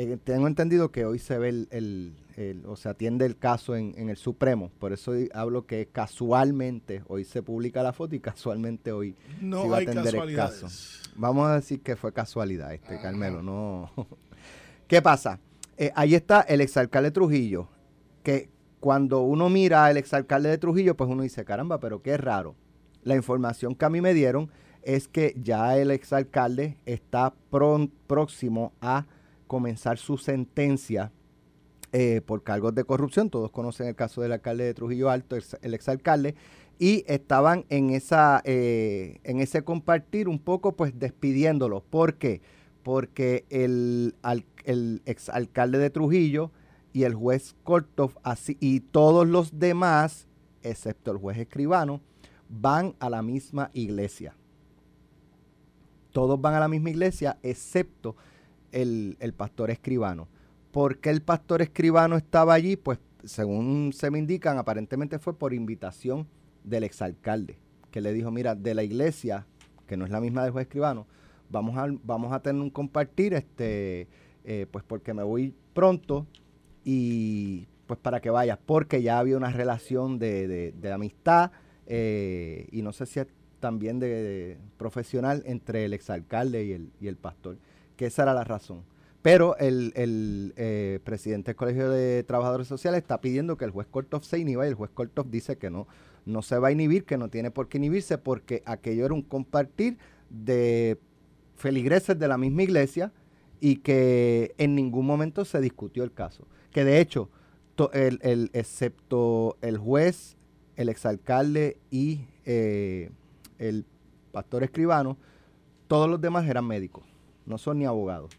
Eh, 0.00 0.16
tengo 0.22 0.46
entendido 0.46 0.92
que 0.92 1.04
hoy 1.04 1.18
se 1.18 1.38
ve 1.38 1.48
el, 1.48 1.68
el- 1.72 2.12
el- 2.36 2.64
o 2.66 2.76
se 2.76 2.88
atiende 2.88 3.26
el 3.26 3.36
caso 3.36 3.74
en, 3.74 3.94
en 3.98 4.08
el 4.10 4.16
Supremo, 4.16 4.70
por 4.78 4.92
eso 4.92 5.12
hablo 5.34 5.66
que 5.66 5.88
casualmente 5.90 7.02
hoy 7.08 7.24
se 7.24 7.42
publica 7.42 7.82
la 7.82 7.92
foto 7.92 8.14
y 8.14 8.20
casualmente 8.20 8.92
hoy 8.92 9.16
no 9.40 9.62
se 9.62 9.68
va 9.68 9.78
a 9.78 9.80
atender 9.80 10.14
el 10.14 10.36
caso. 10.36 10.68
Vamos 11.16 11.48
a 11.48 11.56
decir 11.56 11.80
que 11.80 11.96
fue 11.96 12.12
casualidad, 12.12 12.72
este 12.72 13.00
Carmelo, 13.00 13.42
no. 13.42 13.90
¿Qué 14.86 15.02
pasa? 15.02 15.40
Eh, 15.76 15.90
ahí 15.96 16.14
está 16.14 16.42
el 16.42 16.60
exalcalde 16.60 17.10
Trujillo, 17.10 17.66
que 18.22 18.48
cuando 18.78 19.22
uno 19.22 19.48
mira 19.48 19.84
al 19.86 19.96
exalcalde 19.96 20.48
de 20.48 20.58
Trujillo, 20.58 20.96
pues 20.96 21.10
uno 21.10 21.24
dice, 21.24 21.44
caramba, 21.44 21.80
pero 21.80 22.02
qué 22.02 22.16
raro. 22.16 22.54
La 23.02 23.16
información 23.16 23.74
que 23.74 23.84
a 23.84 23.90
mí 23.90 24.00
me 24.00 24.14
dieron 24.14 24.48
es 24.84 25.08
que 25.08 25.34
ya 25.42 25.76
el 25.76 25.90
exalcalde 25.90 26.76
está 26.86 27.34
próximo 28.06 28.72
a 28.80 29.06
comenzar 29.48 29.98
su 29.98 30.16
sentencia 30.18 31.10
eh, 31.90 32.20
por 32.24 32.44
cargos 32.44 32.74
de 32.76 32.84
corrupción. 32.84 33.30
Todos 33.30 33.50
conocen 33.50 33.88
el 33.88 33.96
caso 33.96 34.20
del 34.22 34.30
alcalde 34.30 34.62
de 34.64 34.74
Trujillo 34.74 35.10
Alto, 35.10 35.36
el 35.62 35.74
exalcalde, 35.74 36.36
y 36.78 37.02
estaban 37.08 37.64
en 37.70 37.90
esa 37.90 38.40
eh, 38.44 39.18
en 39.24 39.40
ese 39.40 39.64
compartir 39.64 40.28
un 40.28 40.38
poco 40.38 40.76
pues 40.76 40.96
despidiéndolo. 40.96 41.80
¿Por 41.80 42.14
qué? 42.14 42.40
Porque 42.84 43.44
el, 43.50 44.14
al- 44.22 44.46
el 44.64 45.02
exalcalde 45.06 45.78
de 45.78 45.90
Trujillo 45.90 46.52
y 46.92 47.02
el 47.02 47.14
juez 47.14 47.56
Kortov 47.64 48.12
así, 48.22 48.56
y 48.60 48.80
todos 48.80 49.26
los 49.26 49.58
demás, 49.58 50.28
excepto 50.62 51.10
el 51.10 51.18
juez 51.18 51.38
escribano, 51.38 52.00
van 52.48 52.94
a 53.00 53.10
la 53.10 53.22
misma 53.22 53.70
iglesia. 53.74 54.34
Todos 56.12 56.40
van 56.40 56.54
a 56.54 56.60
la 56.60 56.68
misma 56.68 56.90
iglesia, 56.90 57.38
excepto 57.42 58.16
el, 58.72 59.16
el 59.20 59.32
pastor 59.32 59.70
escribano. 59.70 60.28
¿Por 60.72 60.98
qué 60.98 61.10
el 61.10 61.22
pastor 61.22 61.62
escribano 61.62 62.16
estaba 62.16 62.54
allí? 62.54 62.76
Pues 62.76 62.98
según 63.24 63.92
se 63.92 64.10
me 64.10 64.18
indican, 64.18 64.58
aparentemente 64.58 65.18
fue 65.18 65.36
por 65.36 65.54
invitación 65.54 66.26
del 66.64 66.84
exalcalde, 66.84 67.58
que 67.90 68.00
le 68.00 68.12
dijo, 68.12 68.30
mira, 68.30 68.54
de 68.54 68.74
la 68.74 68.82
iglesia, 68.82 69.46
que 69.86 69.96
no 69.96 70.04
es 70.04 70.10
la 70.10 70.20
misma 70.20 70.42
del 70.42 70.52
juez 70.52 70.66
escribano, 70.66 71.06
vamos 71.50 71.76
a, 71.76 71.86
vamos 72.04 72.32
a 72.32 72.40
tener 72.40 72.60
un 72.60 72.70
compartir, 72.70 73.34
este, 73.34 74.06
eh, 74.44 74.66
pues 74.70 74.84
porque 74.84 75.14
me 75.14 75.22
voy 75.22 75.54
pronto 75.72 76.26
y 76.84 77.66
pues 77.86 77.98
para 77.98 78.20
que 78.20 78.30
vayas, 78.30 78.58
porque 78.64 79.02
ya 79.02 79.18
había 79.18 79.36
una 79.36 79.50
relación 79.50 80.18
de, 80.18 80.72
de- 80.72 80.92
amistad 80.92 81.50
eh, 81.86 82.68
y 82.70 82.82
no 82.82 82.92
sé 82.92 83.06
si 83.06 83.20
también 83.60 83.98
de, 83.98 84.08
de 84.08 84.58
profesional 84.76 85.42
entre 85.46 85.86
el 85.86 85.94
exalcalde 85.94 86.64
y 86.64 86.72
el, 86.72 86.90
y 87.00 87.08
el 87.08 87.16
pastor, 87.16 87.56
que 87.98 88.06
esa 88.06 88.22
era 88.22 88.32
la 88.32 88.44
razón. 88.44 88.82
Pero 89.20 89.56
el, 89.58 89.92
eh, 90.56 91.00
presidente 91.04 91.50
del 91.50 91.56
Colegio 91.56 91.90
de 91.90 92.22
Trabajadores 92.22 92.68
Sociales 92.68 93.02
está 93.02 93.20
pidiendo 93.20 93.58
que 93.58 93.66
el 93.66 93.72
juez 93.72 93.86
Kortov 93.90 94.22
se 94.24 94.38
inhiba 94.38 94.64
y 94.64 94.68
el 94.68 94.74
juez 94.74 94.90
Kortov 94.94 95.28
dice 95.28 95.58
que 95.58 95.68
no, 95.68 95.86
no 96.24 96.40
se 96.40 96.58
va 96.58 96.68
a 96.68 96.72
inhibir, 96.72 97.04
que 97.04 97.18
no 97.18 97.28
tiene 97.28 97.50
por 97.50 97.68
qué 97.68 97.78
inhibirse 97.78 98.16
porque 98.16 98.62
aquello 98.64 99.04
era 99.04 99.12
un 99.12 99.22
compartir 99.22 99.98
de 100.30 100.98
feligreses 101.56 102.16
de 102.18 102.28
la 102.28 102.38
misma 102.38 102.62
iglesia 102.62 103.12
y 103.60 103.76
que 103.78 104.54
en 104.56 104.76
ningún 104.76 105.04
momento 105.04 105.44
se 105.44 105.60
discutió 105.60 106.04
el 106.04 106.12
caso. 106.12 106.46
Que 106.70 106.84
de 106.84 107.00
hecho, 107.00 107.28
el- 107.92 108.50
excepto 108.52 109.56
el 109.62 109.78
juez, 109.78 110.36
el 110.76 110.88
exalcalde 110.88 111.76
y 111.90 112.20
eh, 112.44 113.10
el 113.58 113.84
pastor 114.30 114.62
escribano, 114.62 115.16
todos 115.88 116.08
los 116.08 116.20
demás 116.20 116.46
eran 116.48 116.66
médicos, 116.66 117.04
no 117.48 117.58
son 117.58 117.78
ni 117.78 117.86
abogados. 117.86 118.30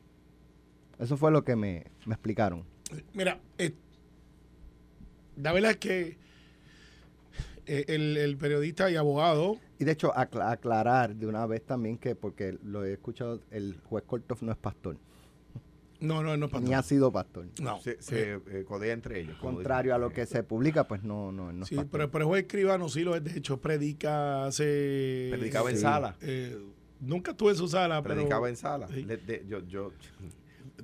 Eso 1.00 1.18
fue 1.18 1.32
lo 1.32 1.44
que 1.44 1.56
me, 1.56 1.86
me 2.06 2.14
explicaron. 2.14 2.64
Mira, 3.14 3.40
eh, 3.58 3.74
la 5.38 5.52
verdad 5.54 5.72
es 5.72 5.78
que 5.78 6.18
eh, 7.66 7.86
el, 7.88 8.18
el 8.18 8.38
periodista 8.38 8.90
y 8.92 8.96
abogado, 8.96 9.58
Y 9.80 9.84
de 9.86 9.92
hecho, 9.92 10.12
acla- 10.16 10.52
aclarar 10.52 11.16
de 11.16 11.28
una 11.28 11.46
vez 11.46 11.66
también 11.66 11.98
que, 11.98 12.16
porque 12.16 12.58
lo 12.64 12.84
he 12.86 12.94
escuchado, 12.94 13.42
el 13.52 13.80
juez 13.86 14.04
Kortov 14.06 14.40
no 14.42 14.52
es 14.52 14.58
pastor, 14.58 14.98
no, 16.02 16.24
no, 16.24 16.36
no 16.38 16.46
es 16.48 16.52
ni 16.54 16.60
pastor. 16.60 16.74
ha 16.76 16.84
sido 16.84 17.12
pastor. 17.12 17.46
No, 17.62 17.80
Se, 17.82 18.02
se, 18.02 18.34
eh, 18.36 18.64
codea 18.68 18.94
entre 18.94 19.20
ellos. 19.22 19.38
Contrario 19.38 19.94
a 19.94 19.98
lo 19.98 20.12
que 20.12 20.26
se 20.26 20.44
publica, 20.44 20.88
pues 20.88 21.04
no, 21.04 21.32
no, 21.32 21.52
no 21.54 21.64
es 21.64 21.70
sí, 21.70 21.76
pastor. 21.76 21.92
pero, 21.92 22.12
pero 22.12 22.24
el 22.26 22.28
juez 22.30 22.42
escribano 22.44 22.90
sí 22.90 23.02
lo 23.04 23.16
es, 23.16 23.24
de 23.24 23.38
hecho, 23.38 23.60
predica, 23.62 24.46
hace... 24.46 25.28
Predicaba 25.32 25.70
en 25.70 25.76
Sí. 25.76 25.82
sala. 25.82 26.16
Eh, 27.00 27.06
nunca 27.06 27.32
estuve 27.32 27.52
en 27.52 27.58
su 27.58 27.68
sala, 27.68 28.02
pero... 28.02 28.16
Predicaba 28.16 28.50
en 28.50 28.56
sala. 28.56 28.88
Sí. 28.88 29.04
Le- 29.04 29.18
de- 29.18 29.46
yo, 29.48 29.60
yo 29.68 29.92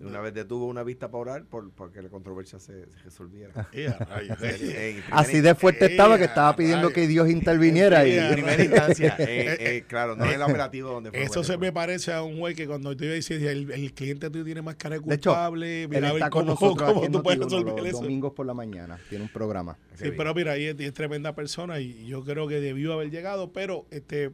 una 0.02 0.20
vez 0.20 0.34
detuvo 0.34 0.66
una 0.68 0.84
vista 0.84 1.08
para 1.10 1.22
orar 1.22 1.46
por, 1.46 1.72
porque 1.72 2.02
la 2.02 2.10
controversia 2.10 2.60
se, 2.60 2.86
se 2.92 3.00
resolviera. 3.06 3.70
Eh, 3.74 3.88
a 3.88 4.04
rayos. 4.04 4.38
En- 4.42 4.98
en 4.98 5.04
Así 5.12 5.40
de 5.40 5.56
fuerte 5.56 5.86
Eh, 5.86 5.92
estaba 5.92 6.18
que 6.18 6.26
estaba 6.26 6.54
pidiendo 6.56 6.90
que 6.92 7.08
Dios 7.08 7.30
interviniera. 7.30 8.06
y, 8.06 8.12
Eh, 8.12 8.28
En 8.28 8.34
primera 8.34 8.62
instancia, 8.64 9.16
eh, 9.20 9.56
eh, 9.58 9.84
claro, 9.88 10.18
no 10.18 10.26
en 10.26 10.32
el 10.34 10.42
operativo 10.42 10.92
donde 10.92 11.12
fue. 11.12 11.24
Eso 11.24 11.46
se 11.46 11.58
me 11.58 11.72
parece 11.72 12.12
a 12.12 12.24
un 12.24 12.40
juez 12.40 12.56
que 12.58 12.68
cuando 12.68 12.96
tú 12.96 13.06
dices 13.06 13.42
el, 13.42 13.72
el 13.72 13.94
cliente 13.94 14.30
tuyo 14.30 14.44
tiene 14.44 14.62
más 14.62 14.76
cara 14.76 15.00
de 15.00 15.16
hecho, 15.16 15.30
culpable, 15.32 15.84
él 15.84 15.90
mira 15.90 16.10
a 16.10 16.14
ver 16.14 16.22
está 16.24 16.30
con 16.30 16.42
cómo, 16.46 16.52
nosotros 16.54 16.88
cómo 16.90 17.00
aquí 17.00 17.06
en 17.08 17.12
tú 17.14 17.24
puedes 17.24 17.40
Noti1 17.40 17.44
resolver 17.46 17.74
los 17.78 17.88
eso. 17.88 18.02
domingos 18.02 18.34
por 18.34 18.46
la 18.46 18.54
mañana. 18.54 19.00
Tiene 19.10 19.24
un 19.24 19.30
programa. 19.32 19.78
Sí, 19.96 20.12
pero 20.18 20.34
mira, 20.34 20.58
es, 20.58 20.76
y 20.78 20.84
es 20.84 20.94
tremenda 20.94 21.34
persona 21.34 21.80
y 21.80 22.06
yo 22.06 22.22
creo 22.26 22.48
que 22.50 22.60
debió 22.60 22.92
haber 22.94 23.10
llegado, 23.12 23.54
pero 23.54 23.86
este 23.92 24.32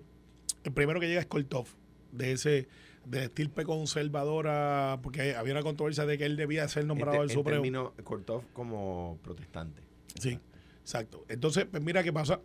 el 0.63 0.71
primero 0.73 0.99
que 0.99 1.07
llega 1.07 1.19
es 1.21 1.25
Koltov, 1.27 1.67
de 2.11 2.31
ese 2.33 2.67
de 3.05 3.23
estirpe 3.23 3.63
conservadora, 3.63 4.99
porque 5.01 5.35
había 5.35 5.53
una 5.53 5.63
controversia 5.63 6.05
de 6.05 6.17
que 6.19 6.25
él 6.25 6.35
debía 6.37 6.67
ser 6.67 6.85
nombrado 6.85 7.15
en, 7.15 7.21
al 7.23 7.27
te- 7.27 7.33
en 7.33 7.39
Supremo. 7.39 7.61
términos, 7.63 7.91
Kortov 8.03 8.43
como 8.53 9.17
protestante. 9.23 9.81
Sí, 10.19 10.37
exacto. 10.81 11.25
Entonces, 11.27 11.65
pues 11.69 11.81
mira 11.81 12.03
qué 12.03 12.13
pasa. 12.13 12.39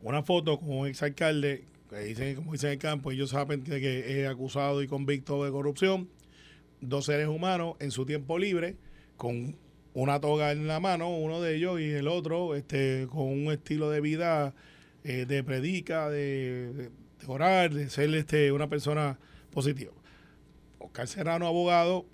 Una 0.00 0.22
foto 0.22 0.58
con 0.58 0.70
un 0.70 0.86
exalcalde, 0.86 1.64
que 1.90 1.98
dicen, 2.00 2.36
como 2.36 2.52
dicen 2.52 2.68
en 2.68 2.72
el 2.74 2.78
campo, 2.78 3.10
ellos 3.10 3.30
saben 3.30 3.64
que 3.64 4.22
es 4.22 4.28
acusado 4.28 4.82
y 4.82 4.86
convicto 4.86 5.44
de 5.44 5.50
corrupción. 5.50 6.08
Dos 6.80 7.06
seres 7.06 7.26
humanos 7.28 7.74
en 7.80 7.90
su 7.90 8.06
tiempo 8.06 8.38
libre, 8.38 8.76
con 9.16 9.56
una 9.94 10.20
toga 10.20 10.52
en 10.52 10.68
la 10.68 10.78
mano, 10.80 11.10
uno 11.16 11.40
de 11.40 11.56
ellos, 11.56 11.80
y 11.80 11.90
el 11.90 12.06
otro 12.06 12.54
este, 12.54 13.08
con 13.10 13.24
un 13.26 13.50
estilo 13.52 13.90
de 13.90 14.00
vida 14.00 14.54
eh, 15.04 15.24
de 15.26 15.44
predica, 15.44 16.08
de, 16.10 16.72
de- 16.72 16.90
de 17.18 17.26
orar, 17.26 17.72
de 17.74 17.90
ser 17.90 18.14
este, 18.14 18.52
una 18.52 18.68
persona 18.68 19.18
positiva. 19.50 19.92
Oscar 20.78 21.08
Serrano, 21.08 21.46
abogado, 21.46 22.06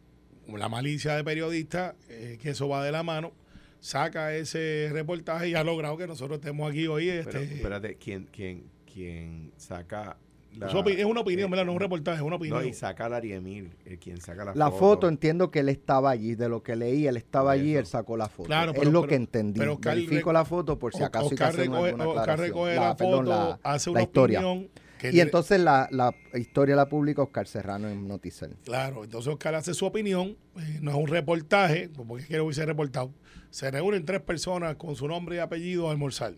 la 0.48 0.68
malicia 0.68 1.14
de 1.16 1.22
periodista, 1.24 1.94
eh, 2.08 2.38
que 2.40 2.50
eso 2.50 2.68
va 2.68 2.84
de 2.84 2.90
la 2.92 3.02
mano, 3.02 3.32
saca 3.80 4.34
ese 4.34 4.88
reportaje 4.92 5.48
y 5.50 5.54
ha 5.54 5.62
logrado 5.64 5.96
que 5.98 6.06
nosotros 6.06 6.38
estemos 6.38 6.70
aquí 6.70 6.86
hoy. 6.86 7.06
Pero, 7.24 7.38
Este, 7.40 7.54
espérate, 7.56 7.96
¿quién, 7.96 8.28
quién, 8.32 8.64
quién 8.90 9.52
saca 9.58 10.16
la, 10.58 10.66
es, 10.68 11.04
una 11.04 11.20
opinión, 11.20 11.48
eh, 11.48 11.50
¿verdad? 11.50 11.64
No 11.64 11.72
es 11.72 11.76
un 11.76 11.80
reportaje, 11.80 12.16
es 12.18 12.22
una 12.22 12.36
opinión. 12.36 12.58
No, 12.60 12.64
y 12.66 12.72
saca 12.72 13.06
a 13.06 13.08
Larry 13.08 13.32
Emil, 13.32 13.70
el 13.84 13.98
quien 13.98 14.20
saca 14.20 14.44
la, 14.44 14.54
La 14.54 14.70
foto, 14.70 15.08
entiendo 15.08 15.50
que 15.50 15.60
él 15.60 15.68
estaba 15.68 16.10
allí. 16.10 16.34
De 16.34 16.48
lo 16.48 16.62
que 16.62 16.76
leí, 16.76 17.06
él 17.06 17.16
estaba 17.16 17.52
allí, 17.52 17.72
eso. 17.72 17.80
él 17.80 17.86
sacó 17.86 18.16
la 18.16 18.28
foto. 18.28 18.46
Claro, 18.46 18.72
es 18.72 18.78
pero- 18.78 18.90
lo 18.90 19.00
pero- 19.02 19.08
que 19.08 19.14
entendí. 19.16 19.58
pero 19.58 19.74
Oscar 19.74 19.94
Verifico 19.96 20.32
la 20.32 20.44
foto 20.44 20.78
por 20.78 20.94
si 20.94 21.02
acaso 21.02 21.24
hay 21.24 21.28
que 21.30 21.34
Oscar 21.34 21.48
hacer 21.50 21.60
recoge, 21.70 21.92
Oscar 21.92 22.38
recoge 22.38 22.74
La- 22.76 22.80
la, 22.82 22.96
perdón, 22.96 23.26
foto, 23.26 23.30
la- 23.30 23.60
hace 23.62 23.90
la 23.90 23.92
una 23.92 24.02
historia. 24.02 24.38
opinión. 24.40 24.70
que 24.98 25.08
Y 25.10 25.12
le- 25.16 25.22
entonces 25.22 25.60
la, 25.60 25.86
la 25.90 26.14
historia 26.32 26.76
la 26.76 26.88
publica 26.88 27.20
Oscar 27.22 27.46
Serrano 27.46 27.88
en 27.88 28.08
Noticel. 28.08 28.56
Claro, 28.64 29.04
entonces 29.04 29.30
Oscar 29.32 29.54
hace 29.54 29.74
su 29.74 29.84
opinión, 29.84 30.36
eh, 30.56 30.78
no 30.80 30.92
es 30.92 30.96
un 30.96 31.08
reportaje, 31.08 31.90
porque 31.90 32.24
quiero 32.24 32.46
hubiese 32.46 32.64
reportado. 32.64 33.12
Se 33.50 33.70
reúnen 33.70 34.04
tres 34.06 34.20
personas 34.22 34.76
con 34.76 34.96
su 34.96 35.06
nombre 35.06 35.36
y 35.36 35.38
apellido 35.40 35.88
a 35.88 35.90
almorzar. 35.92 36.34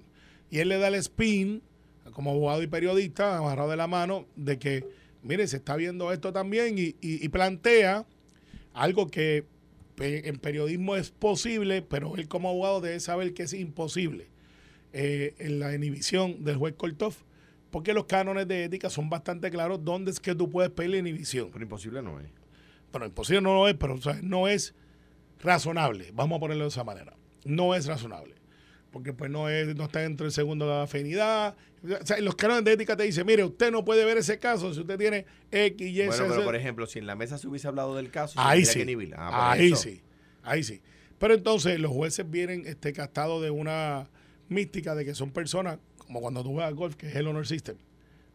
Y 0.51 0.59
él 0.59 0.69
le 0.71 0.79
da 0.79 0.89
el 0.89 0.95
spin, 0.97 1.63
como 2.13 2.31
abogado 2.31 2.63
y 2.63 2.67
periodista, 2.67 3.39
amarrado 3.39 3.71
de 3.71 3.77
la 3.77 3.87
mano, 3.87 4.27
de 4.37 4.59
que, 4.59 4.85
mire, 5.23 5.47
se 5.47 5.57
está 5.59 5.77
viendo 5.77 6.13
esto 6.13 6.33
también 6.33 6.79
y, 6.79 6.97
y- 7.01 7.25
y 7.25 7.29
plantea 7.29 8.07
algo 8.75 9.09
que 9.09 9.45
en 9.99 10.37
periodismo 10.39 10.95
es 10.97 11.11
posible, 11.11 11.81
pero 11.83 12.17
él 12.17 12.29
como 12.29 12.51
abogado 12.51 12.81
debe 12.83 13.01
saber 13.01 13.33
que 13.35 13.45
es 13.45 13.53
imposible. 13.55 14.29
eh, 14.99 15.35
en 15.39 15.59
la 15.59 15.75
inhibición 15.75 16.43
del 16.43 16.57
juez 16.57 16.75
Korthoff, 16.75 17.19
porque 17.71 17.93
los 17.93 18.07
cánones 18.07 18.49
de 18.49 18.65
ética 18.65 18.89
son 18.89 19.11
bastante 19.11 19.51
claros 19.51 19.85
dónde 19.85 20.11
es 20.11 20.21
que 20.21 20.35
tú 20.35 20.49
puedes 20.49 20.71
pedir 20.71 20.91
la 20.93 20.97
inhibición. 20.99 21.51
Pero 21.53 21.63
imposible 21.65 22.01
no 22.01 22.19
es. 22.19 22.27
Bueno, 22.93 23.05
imposible 23.07 23.43
no 23.43 23.53
lo 23.53 23.69
es, 23.69 23.75
pero 23.75 23.95
o 23.95 24.01
sea, 24.01 24.19
no 24.23 24.49
es 24.49 24.75
razonable. 25.41 26.13
Vamos 26.15 26.37
a 26.37 26.41
ponerlo 26.41 26.65
de 26.65 26.69
esa 26.71 26.85
manera. 26.85 27.15
No 27.45 27.75
es 27.75 27.85
razonable. 27.87 28.36
Porque 28.97 29.13
pues 29.13 29.31
no 29.31 29.51
es, 29.51 29.77
no 29.77 29.85
está 29.85 30.01
dentro 30.01 30.25
del 30.25 30.33
segundo 30.33 30.65
de 30.65 30.71
la 30.73 30.83
afinidad. 30.85 31.55
O 31.85 32.07
sea, 32.07 32.19
los 32.23 32.35
cánones 32.35 32.65
de 32.65 32.73
ética 32.73 32.97
te 32.97 33.03
dicen, 33.03 33.27
mire, 33.27 33.45
usted 33.45 33.71
no 33.71 33.85
puede 33.85 34.07
ver 34.07 34.17
ese 34.17 34.39
caso 34.39 34.73
si 34.73 34.81
usted 34.81 34.97
tiene 34.97 35.27
X, 35.51 35.87
Y, 35.87 35.97
Bueno, 36.07 36.13
pero 36.23 36.33
Z". 36.37 36.45
por 36.47 36.57
ejemplo, 36.57 36.87
si 36.87 36.99
en 36.99 37.07
la 37.07 37.15
mesa 37.15 37.37
se 37.37 37.47
hubiese 37.47 37.69
hablado 37.69 37.95
del 37.95 38.11
caso, 38.11 38.41
Ahí 38.41 38.65
sí. 38.65 38.87
que. 38.87 39.13
Ah, 39.15 39.53
ahí 39.53 39.67
eso. 39.73 39.77
sí. 39.83 40.01
Ahí 40.43 40.63
sí. 40.65 40.81
Pero 41.19 41.35
entonces 41.35 41.79
los 41.79 41.91
jueces 41.93 42.29
vienen 42.31 42.63
este, 42.67 42.95
castados 42.95 43.43
de 43.43 43.51
una 43.51 44.09
mística 44.49 44.95
de 44.95 45.05
que 45.05 45.15
son 45.15 45.31
personas, 45.31 45.79
como 45.99 46.23
cuando 46.23 46.43
tú 46.43 46.53
juegas 46.55 46.73
golf, 46.73 46.97
que 46.97 47.09
es 47.09 47.17
el 47.17 47.27
honor 47.27 47.47
system. 47.47 47.77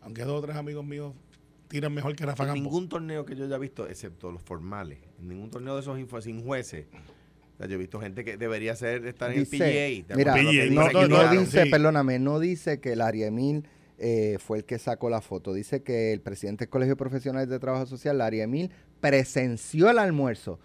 Aunque 0.01 0.23
dos 0.25 0.37
o 0.37 0.45
tres 0.45 0.57
amigos 0.57 0.85
míos 0.85 1.15
tiran 1.69 1.91
mejor 1.91 2.15
que 2.15 2.23
Rafa 2.23 2.43
En 2.43 2.49
Campos. 2.49 2.63
ningún 2.63 2.87
torneo 2.87 3.25
que 3.25 3.35
yo 3.35 3.45
haya 3.45 3.57
visto, 3.57 3.87
excepto 3.87 4.31
los 4.31 4.43
formales, 4.43 4.99
en 5.19 5.27
ningún 5.27 5.49
torneo 5.49 5.73
de 5.73 5.81
esos 5.81 5.97
info- 5.99 6.21
sin 6.21 6.43
jueces, 6.43 6.85
yo 7.67 7.75
he 7.75 7.77
visto 7.77 7.99
gente 7.99 8.23
que 8.23 8.37
debería 8.37 8.75
ser 8.75 9.05
estar 9.05 9.31
en 9.31 9.39
el 9.39 9.47
PGA. 9.47 10.07
¿te 10.07 10.15
mira, 10.15 10.33
PGA, 10.33 10.43
no, 10.43 10.51
dice 10.51 10.69
no, 10.73 10.87
que 10.87 10.93
no 10.93 11.07
claro, 11.07 11.39
dice, 11.39 11.63
sí. 11.63 11.69
perdóname, 11.69 12.19
no 12.19 12.39
dice 12.39 12.79
que 12.79 12.93
el 12.93 13.01
Emil 13.01 13.67
eh, 13.97 14.37
fue 14.39 14.59
el 14.59 14.65
que 14.65 14.79
sacó 14.79 15.09
la 15.09 15.21
foto. 15.21 15.53
Dice 15.53 15.83
que 15.83 16.11
el 16.11 16.21
presidente 16.21 16.65
del 16.65 16.69
Colegio 16.69 16.93
de 16.93 16.97
Profesionales 16.97 17.49
de 17.49 17.59
Trabajo 17.59 17.85
Social, 17.85 18.17
Larry 18.17 18.41
Emil, 18.41 18.71
presenció 19.01 19.89
el 19.89 19.99
almuerzo 19.99 20.59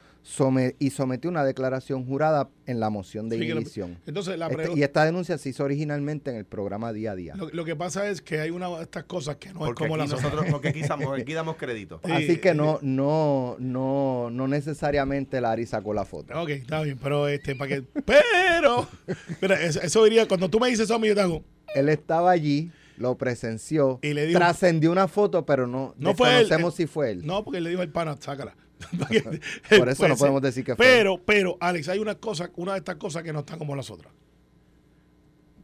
y 0.80 0.90
sometió 0.90 1.30
una 1.30 1.44
declaración 1.44 2.04
jurada 2.04 2.48
en 2.66 2.80
la 2.80 2.90
moción 2.90 3.28
de 3.28 3.38
Sí, 3.38 3.44
inhibición. 3.44 3.96
Entonces 4.06 4.36
la 4.36 4.48
Este- 4.48 4.72
y 4.74 4.82
esta 4.82 5.04
denuncia 5.04 5.38
se 5.38 5.50
hizo 5.50 5.62
originalmente 5.62 6.30
en 6.32 6.36
el 6.36 6.44
programa 6.44 6.92
Día 6.92 7.12
a 7.12 7.14
Día. 7.14 7.34
Lo, 7.36 7.48
lo 7.50 7.64
que 7.64 7.76
pasa 7.76 8.08
es 8.08 8.22
que 8.22 8.40
hay 8.40 8.50
una 8.50 8.68
de 8.68 8.82
estas 8.82 9.04
cosas 9.04 9.36
que 9.36 9.52
no 9.52 9.60
Porque 9.60 9.84
es 9.84 9.88
como 9.88 10.02
aquí 10.02 10.10
las 10.10 10.20
nosotros, 10.20 10.46
porque 10.50 10.68
aquí, 10.70 10.80
damos- 10.82 11.20
aquí 11.20 11.32
damos 11.32 11.54
crédito. 11.58 12.00
Sí, 12.04 12.10
Así 12.10 12.36
que 12.38 12.54
no, 12.54 12.80
no, 12.82 13.54
no, 13.60 14.28
no 14.32 14.48
necesariamente 14.48 15.40
Larry 15.40 15.64
sacó 15.66 15.94
la 15.94 16.04
foto. 16.04 16.36
Ok, 16.42 16.48
está 16.50 16.82
bien, 16.82 16.98
pero 17.00 17.28
este, 17.28 17.54
para 17.54 17.68
que. 17.76 17.82
Pero, 18.04 18.88
mira, 19.40 19.62
eso, 19.62 19.80
eso 19.80 20.02
diría, 20.02 20.26
cuando 20.26 20.48
tú 20.50 20.58
me 20.58 20.66
dices 20.68 20.86
eso, 20.86 20.96
a 20.96 20.98
mí 20.98 21.06
yo 21.06 21.14
te 21.14 21.20
hago. 21.20 21.44
Él 21.76 21.88
estaba 21.88 22.32
allí, 22.32 22.72
lo 22.96 23.16
presenció, 23.18 23.98
Y 24.02 24.12
le 24.14 24.26
dijo- 24.26 24.38
trascendió 24.38 24.90
una 24.92 25.08
foto, 25.08 25.44
pero 25.46 25.66
no, 25.66 25.94
No 25.98 26.14
fue 26.14 26.40
él, 26.40 26.50
eh, 26.50 26.70
si 26.74 26.86
fue 26.86 27.10
él. 27.12 27.26
No, 27.26 27.44
porque 27.44 27.60
le 27.60 27.70
dijo 27.70 27.82
el 27.82 27.90
pana, 27.90 28.16
sácala. 28.18 28.56
Por 29.78 29.88
eso 29.88 30.06
no 30.06 30.16
podemos 30.16 30.42
decir 30.42 30.62
que 30.64 30.76
fue 30.76 30.84
Pero, 30.84 31.18
pero, 31.24 31.56
Alex, 31.60 31.88
hay 31.88 31.98
una 31.98 32.14
cosa, 32.16 32.50
una 32.56 32.72
de 32.72 32.78
estas 32.78 32.96
cosas 32.96 33.22
que 33.22 33.32
no 33.32 33.38
está 33.40 33.56
como 33.56 33.74
las 33.74 33.90
otras. 33.90 34.12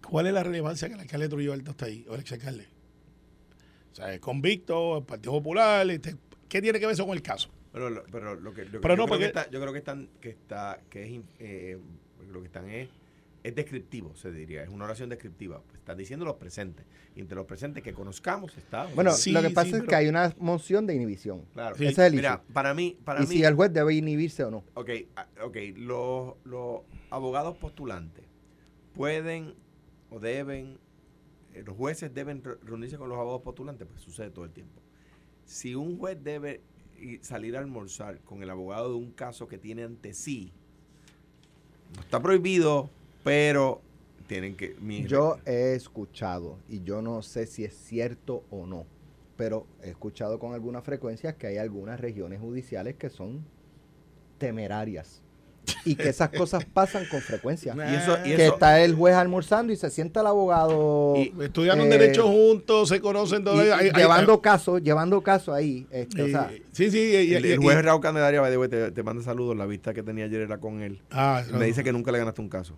¿Cuál 0.08 0.26
es 0.26 0.32
la 0.34 0.42
relevancia 0.42 0.88
que 0.88 0.94
el 0.94 1.00
alcalde 1.00 1.28
Trujillo 1.28 1.52
Alto 1.52 1.70
está 1.72 1.86
ahí, 1.86 2.04
o 2.08 2.14
el 2.14 2.20
exalcalde? 2.20 2.66
O 3.92 3.94
sea, 3.94 4.12
es 4.14 4.20
convicto, 4.20 4.98
el 4.98 5.04
Partido 5.04 5.32
Popular, 5.32 5.88
este, 5.90 6.16
¿qué 6.48 6.60
tiene 6.62 6.80
que 6.80 6.86
ver 6.86 6.94
eso 6.94 7.06
con 7.06 7.14
el 7.16 7.22
caso? 7.22 7.50
Pero, 7.72 7.88
lo- 7.90 8.02
pero 8.10 8.34
lo 8.34 8.52
que, 8.52 8.64
lo 8.66 8.72
que- 8.72 8.78
Pero 8.80 8.94
yo, 8.94 8.96
no, 8.96 9.06
creo 9.06 9.18
que 9.18 9.24
porque- 9.26 9.38
está, 9.40 9.50
yo 9.50 9.60
creo 9.60 9.72
que 9.72 9.78
están 9.78 10.08
que 10.20 10.28
está 10.30 10.80
que 10.90 11.02
es 11.16 11.20
eh, 11.38 11.78
lo 12.30 12.40
que 12.40 12.46
están 12.46 12.68
es 12.70 12.88
es 13.44 13.54
descriptivo 13.56 14.14
se 14.14 14.30
diría 14.30 14.62
es 14.62 14.68
una 14.68 14.84
oración 14.84 15.08
descriptiva 15.08 15.60
pues 15.66 15.78
están 15.78 15.98
diciendo 15.98 16.24
los 16.24 16.36
presentes 16.36 16.86
y 17.16 17.20
entre 17.20 17.34
los 17.36 17.44
presentes 17.46 17.82
que 17.82 17.92
conozcamos 17.92 18.56
está 18.56 18.86
Bueno, 18.94 19.10
Sí, 19.12 19.32
lo 19.32 19.42
que 19.42 19.48
sí, 19.48 19.54
pasa 19.54 19.68
es 19.68 19.74
pero- 19.74 19.86
que 19.88 19.94
hay 19.96 20.08
una 20.08 20.32
moción 20.38 20.86
de 20.86 20.94
inhibición. 20.94 21.44
claro 21.52 21.74
Sí. 21.76 21.84
Ese 21.86 22.02
es 22.02 22.08
el 22.10 22.14
mira 22.14 22.40
issue. 22.42 22.52
para 22.54 22.72
mí 22.74 22.96
para 23.04 23.20
y 23.24 23.26
mí 23.26 23.34
si 23.36 23.42
el 23.42 23.54
juez 23.54 23.72
debe 23.72 23.94
inhibirse 23.94 24.44
o 24.44 24.50
no. 24.50 24.64
Ok, 24.74 24.90
ah, 25.16 25.26
ok, 25.44 25.56
los, 25.76 26.34
los 26.44 26.80
abogados 27.10 27.56
postulantes 27.58 28.24
pueden 28.94 29.54
o 30.10 30.20
deben, 30.20 30.78
eh, 31.54 31.62
los 31.66 31.76
jueces 31.76 32.12
deben 32.14 32.44
re- 32.44 32.58
reunirse 32.62 32.96
con 32.98 33.08
los 33.08 33.16
abogados 33.18 33.42
postulantes, 33.42 33.88
pues 33.90 34.02
sucede 34.02 34.30
todo 34.30 34.44
el 34.44 34.52
tiempo. 34.52 34.80
Si 35.44 35.74
un 35.74 35.98
juez 35.98 36.16
debe 36.22 36.60
salir 37.22 37.56
a 37.56 37.60
almorzar 37.60 38.20
con 38.20 38.42
el 38.44 38.50
abogado 38.50 38.90
de 38.90 38.94
un 38.96 39.10
caso 39.10 39.48
que 39.48 39.58
tiene 39.58 39.82
ante 39.82 40.14
sí, 40.14 40.52
no 41.96 42.00
está 42.02 42.22
prohibido, 42.22 42.88
pero 43.22 43.80
tienen 44.26 44.56
que... 44.56 44.74
Yo 45.06 45.38
he 45.46 45.74
escuchado, 45.74 46.58
y 46.68 46.82
yo 46.82 47.02
no 47.02 47.22
sé 47.22 47.46
si 47.46 47.64
es 47.64 47.74
cierto 47.74 48.44
o 48.50 48.66
no, 48.66 48.86
pero 49.36 49.66
he 49.82 49.90
escuchado 49.90 50.38
con 50.38 50.54
alguna 50.54 50.80
frecuencia 50.82 51.34
que 51.36 51.46
hay 51.48 51.58
algunas 51.58 52.00
regiones 52.00 52.40
judiciales 52.40 52.94
que 52.96 53.10
son 53.10 53.44
temerarias. 54.38 55.20
Y 55.84 55.94
que 55.94 56.08
esas 56.08 56.28
cosas 56.36 56.64
pasan 56.64 57.06
con 57.08 57.20
frecuencia. 57.20 57.74
Y 57.76 57.94
eso, 57.94 58.18
y 58.24 58.34
que 58.36 58.44
eso- 58.46 58.54
está 58.54 58.80
el 58.82 58.94
juez 58.96 59.14
almorzando 59.14 59.72
y 59.72 59.76
se 59.76 59.90
sienta 59.90 60.20
el 60.20 60.26
abogado 60.26 61.14
Y- 61.16 61.32
Estudiaron 61.40 61.86
Eh, 61.86 61.90
derecho 61.98 62.26
juntos, 62.28 62.88
se 62.88 63.00
conocen 63.00 63.42
y- 63.42 63.44
todo. 63.44 63.56
y 63.64 63.68
hay- 63.68 63.88
hay- 63.88 63.92
llevando 63.92 64.40
casos, 64.40 64.82
llevando 64.82 65.20
casos 65.22 65.54
ahí. 65.54 65.86
este, 65.90 66.22
o 66.22 66.26
eh, 66.26 66.30
sea, 66.30 66.50
sí, 66.72 66.90
sí. 66.90 66.98
y- 66.98 67.34
el, 67.34 67.44
y- 67.46 67.52
el 67.52 67.60
y- 67.60 67.64
juez 67.64 67.84
Raúl 67.84 68.00
Candelaria, 68.00 68.42
te 68.92 69.02
manda 69.04 69.22
saludos, 69.22 69.56
la 69.56 69.66
vista 69.66 69.94
que 69.94 70.02
tenía 70.02 70.24
ayer 70.24 70.40
era 70.40 70.58
con 70.58 70.82
él. 70.82 71.00
Ah, 71.12 71.42
Me 71.52 71.66
dice 71.66 71.84
que 71.84 71.92
nunca 71.92 72.10
le 72.10 72.18
ganaste 72.18 72.40
un 72.40 72.48
caso. 72.48 72.76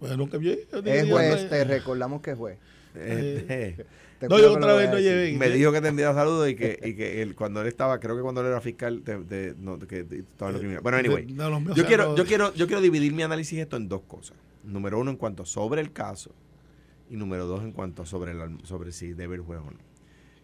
Bueno, 0.00 0.16
nunca 0.16 0.38
vi- 0.38 0.58
yo 0.72 0.78
es 0.84 1.08
juez, 1.10 1.48
te 1.50 1.64
recordamos 1.64 2.22
que 2.22 2.30
es 2.32 2.36
juez. 2.36 2.58
Eh, 2.94 3.76
Ten 4.20 4.28
No, 4.28 4.38
yo 4.38 4.52
otra 4.52 4.74
vez 4.74 4.90
no 4.90 4.98
llevé. 4.98 5.32
me 5.38 5.48
dijo 5.48 5.72
que 5.72 5.80
te 5.80 5.88
enviara 5.88 6.12
saludos 6.14 6.48
y 6.50 6.54
que, 6.54 6.78
y 6.84 6.94
que 6.94 7.22
él, 7.22 7.34
cuando 7.34 7.62
él 7.62 7.68
estaba, 7.68 7.98
creo 8.00 8.16
que 8.16 8.20
cuando 8.22 8.42
él 8.42 8.48
era 8.48 8.60
fiscal, 8.60 9.00
te- 9.02 9.16
te- 9.18 9.54
no, 9.58 9.78
que 9.78 10.04
lo. 10.04 10.82
Bueno, 10.82 10.98
anyway. 10.98 11.24
No, 11.32 11.74
Yo 11.74 11.86
quiero, 11.86 12.14
yo, 12.16 12.24
quiero, 12.26 12.52
yo 12.54 12.66
quiero 12.66 12.82
dividir 12.82 13.14
mi 13.14 13.22
análisis 13.22 13.58
esto 13.58 13.76
en 13.78 13.88
dos 13.88 14.02
cosas. 14.02 14.36
Número 14.62 14.98
uno, 14.98 15.10
en 15.10 15.16
cuanto 15.16 15.46
sobre 15.46 15.80
el 15.80 15.92
caso. 15.92 16.32
Y 17.08 17.16
número 17.16 17.46
dos, 17.46 17.62
en 17.62 17.72
cuanto 17.72 18.04
sobre, 18.04 18.32
el, 18.32 18.40
alm- 18.40 18.62
sobre 18.64 18.92
si 18.92 19.14
debe 19.14 19.36
el 19.36 19.40
juez 19.40 19.60
o 19.60 19.70
no. 19.70 19.78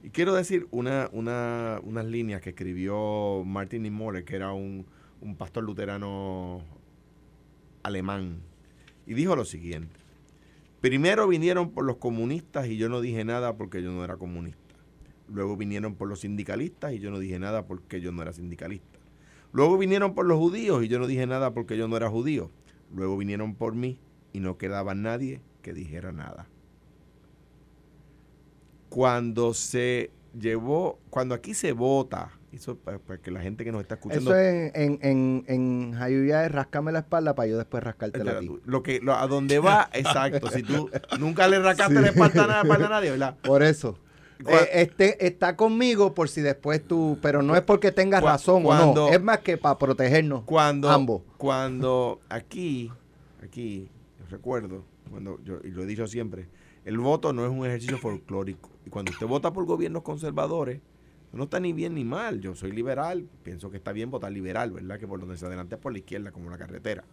Y 0.02 0.08
quiero 0.10 0.34
decir 0.34 0.66
una, 0.70 1.10
una, 1.12 1.78
unas 1.82 2.06
líneas 2.06 2.40
que 2.40 2.50
escribió 2.50 3.42
Martin 3.44 3.82
Niemöller, 3.82 4.24
que 4.24 4.36
era 4.36 4.52
un, 4.52 4.86
un 5.20 5.36
pastor 5.36 5.64
luterano 5.64 6.62
alemán. 7.82 8.40
Y 9.06 9.14
dijo 9.14 9.36
lo 9.36 9.44
siguiente. 9.44 10.00
Primero 10.80 11.26
vinieron 11.26 11.70
por 11.70 11.84
los 11.84 11.96
comunistas 11.96 12.66
y 12.68 12.76
yo 12.76 12.88
no 12.88 13.00
dije 13.00 13.24
nada 13.24 13.56
porque 13.56 13.82
yo 13.82 13.92
no 13.92 14.04
era 14.04 14.16
comunista. 14.16 14.60
Luego 15.28 15.56
vinieron 15.56 15.94
por 15.94 16.08
los 16.08 16.20
sindicalistas 16.20 16.92
y 16.92 16.98
yo 16.98 17.10
no 17.10 17.18
dije 17.18 17.38
nada 17.38 17.66
porque 17.66 18.00
yo 18.00 18.12
no 18.12 18.22
era 18.22 18.32
sindicalista. 18.32 18.98
Luego 19.52 19.78
vinieron 19.78 20.14
por 20.14 20.26
los 20.26 20.38
judíos 20.38 20.84
y 20.84 20.88
yo 20.88 20.98
no 20.98 21.06
dije 21.06 21.26
nada 21.26 21.54
porque 21.54 21.76
yo 21.76 21.88
no 21.88 21.96
era 21.96 22.10
judío. 22.10 22.50
Luego 22.94 23.16
vinieron 23.16 23.54
por 23.54 23.74
mí 23.74 23.98
y 24.32 24.40
no 24.40 24.58
quedaba 24.58 24.94
nadie 24.94 25.40
que 25.62 25.72
dijera 25.72 26.12
nada. 26.12 26.46
Cuando 28.88 29.54
se 29.54 30.10
llevó, 30.38 30.98
cuando 31.10 31.34
aquí 31.34 31.54
se 31.54 31.72
vota, 31.72 32.38
eso 32.56 32.76
para, 32.76 32.98
para 32.98 33.20
que 33.20 33.30
la 33.30 33.40
gente 33.40 33.64
que 33.64 33.72
nos 33.72 33.82
está 33.82 33.94
escuchando 33.96 34.34
Eso 34.34 34.38
en, 34.40 34.72
en, 34.74 34.98
en, 35.02 35.44
en 35.46 35.92
Jayuya 35.94 36.44
es 36.46 36.52
rascame 36.52 36.90
la 36.92 37.00
espalda 37.00 37.34
para 37.34 37.48
yo 37.48 37.56
después 37.58 37.82
rascártela 37.82 38.32
a 38.32 38.40
ti. 38.40 38.50
lo 38.64 38.82
que 38.82 39.00
lo- 39.00 39.14
a 39.14 39.26
donde 39.26 39.58
va, 39.58 39.88
exacto. 39.92 40.48
Si 40.50 40.62
tú 40.62 40.90
nunca 41.18 41.46
le 41.48 41.58
rascaste 41.60 42.00
la 42.00 42.08
espalda 42.08 42.60
a, 42.60 42.64
nadie, 42.88 43.10
¿verdad? 43.12 43.36
Por 43.42 43.62
eso. 43.62 43.98
Eh, 44.46 44.68
este 44.82 45.26
está 45.26 45.56
conmigo 45.56 46.12
por 46.12 46.28
si 46.28 46.42
después 46.42 46.86
tú, 46.86 47.18
pero 47.22 47.40
no 47.42 47.56
es 47.56 47.62
porque 47.62 47.90
tengas 47.92 48.22
razón 48.22 48.62
o 48.62 48.66
cuando- 48.66 49.06
no, 49.06 49.12
es 49.14 49.22
más 49.22 49.38
que 49.38 49.56
para 49.56 49.78
protegernos 49.78 50.42
Cuando, 50.44 50.90
ambos. 50.90 51.22
cuando 51.38 52.20
aquí, 52.28 52.92
aquí, 53.42 53.88
recuerdo, 54.30 54.84
cuando 55.10 55.40
yo, 55.44 55.58
y 55.64 55.68
lo 55.68 55.82
he 55.82 55.86
dicho 55.86 56.06
siempre, 56.06 56.48
el 56.84 56.98
voto 56.98 57.32
no 57.32 57.44
es 57.46 57.50
un 57.50 57.64
ejercicio 57.66 57.96
folclórico. 57.98 58.70
Y 58.84 58.90
cuando 58.90 59.10
usted 59.10 59.26
vota 59.26 59.52
por 59.52 59.64
gobiernos 59.64 60.02
conservadores, 60.02 60.80
no 61.36 61.44
está 61.44 61.60
ni 61.60 61.72
bien 61.72 61.94
ni 61.94 62.04
mal. 62.04 62.40
Yo 62.40 62.54
soy 62.54 62.72
liberal, 62.72 63.28
pienso 63.42 63.70
que 63.70 63.76
está 63.76 63.92
bien 63.92 64.10
votar 64.10 64.32
liberal, 64.32 64.72
¿verdad? 64.72 64.98
Que 64.98 65.06
por 65.06 65.20
donde 65.20 65.36
se 65.36 65.46
adelante 65.46 65.74
es 65.74 65.80
por 65.80 65.92
la 65.92 65.98
izquierda, 65.98 66.32
como 66.32 66.50
la 66.50 66.58
carretera. 66.58 67.04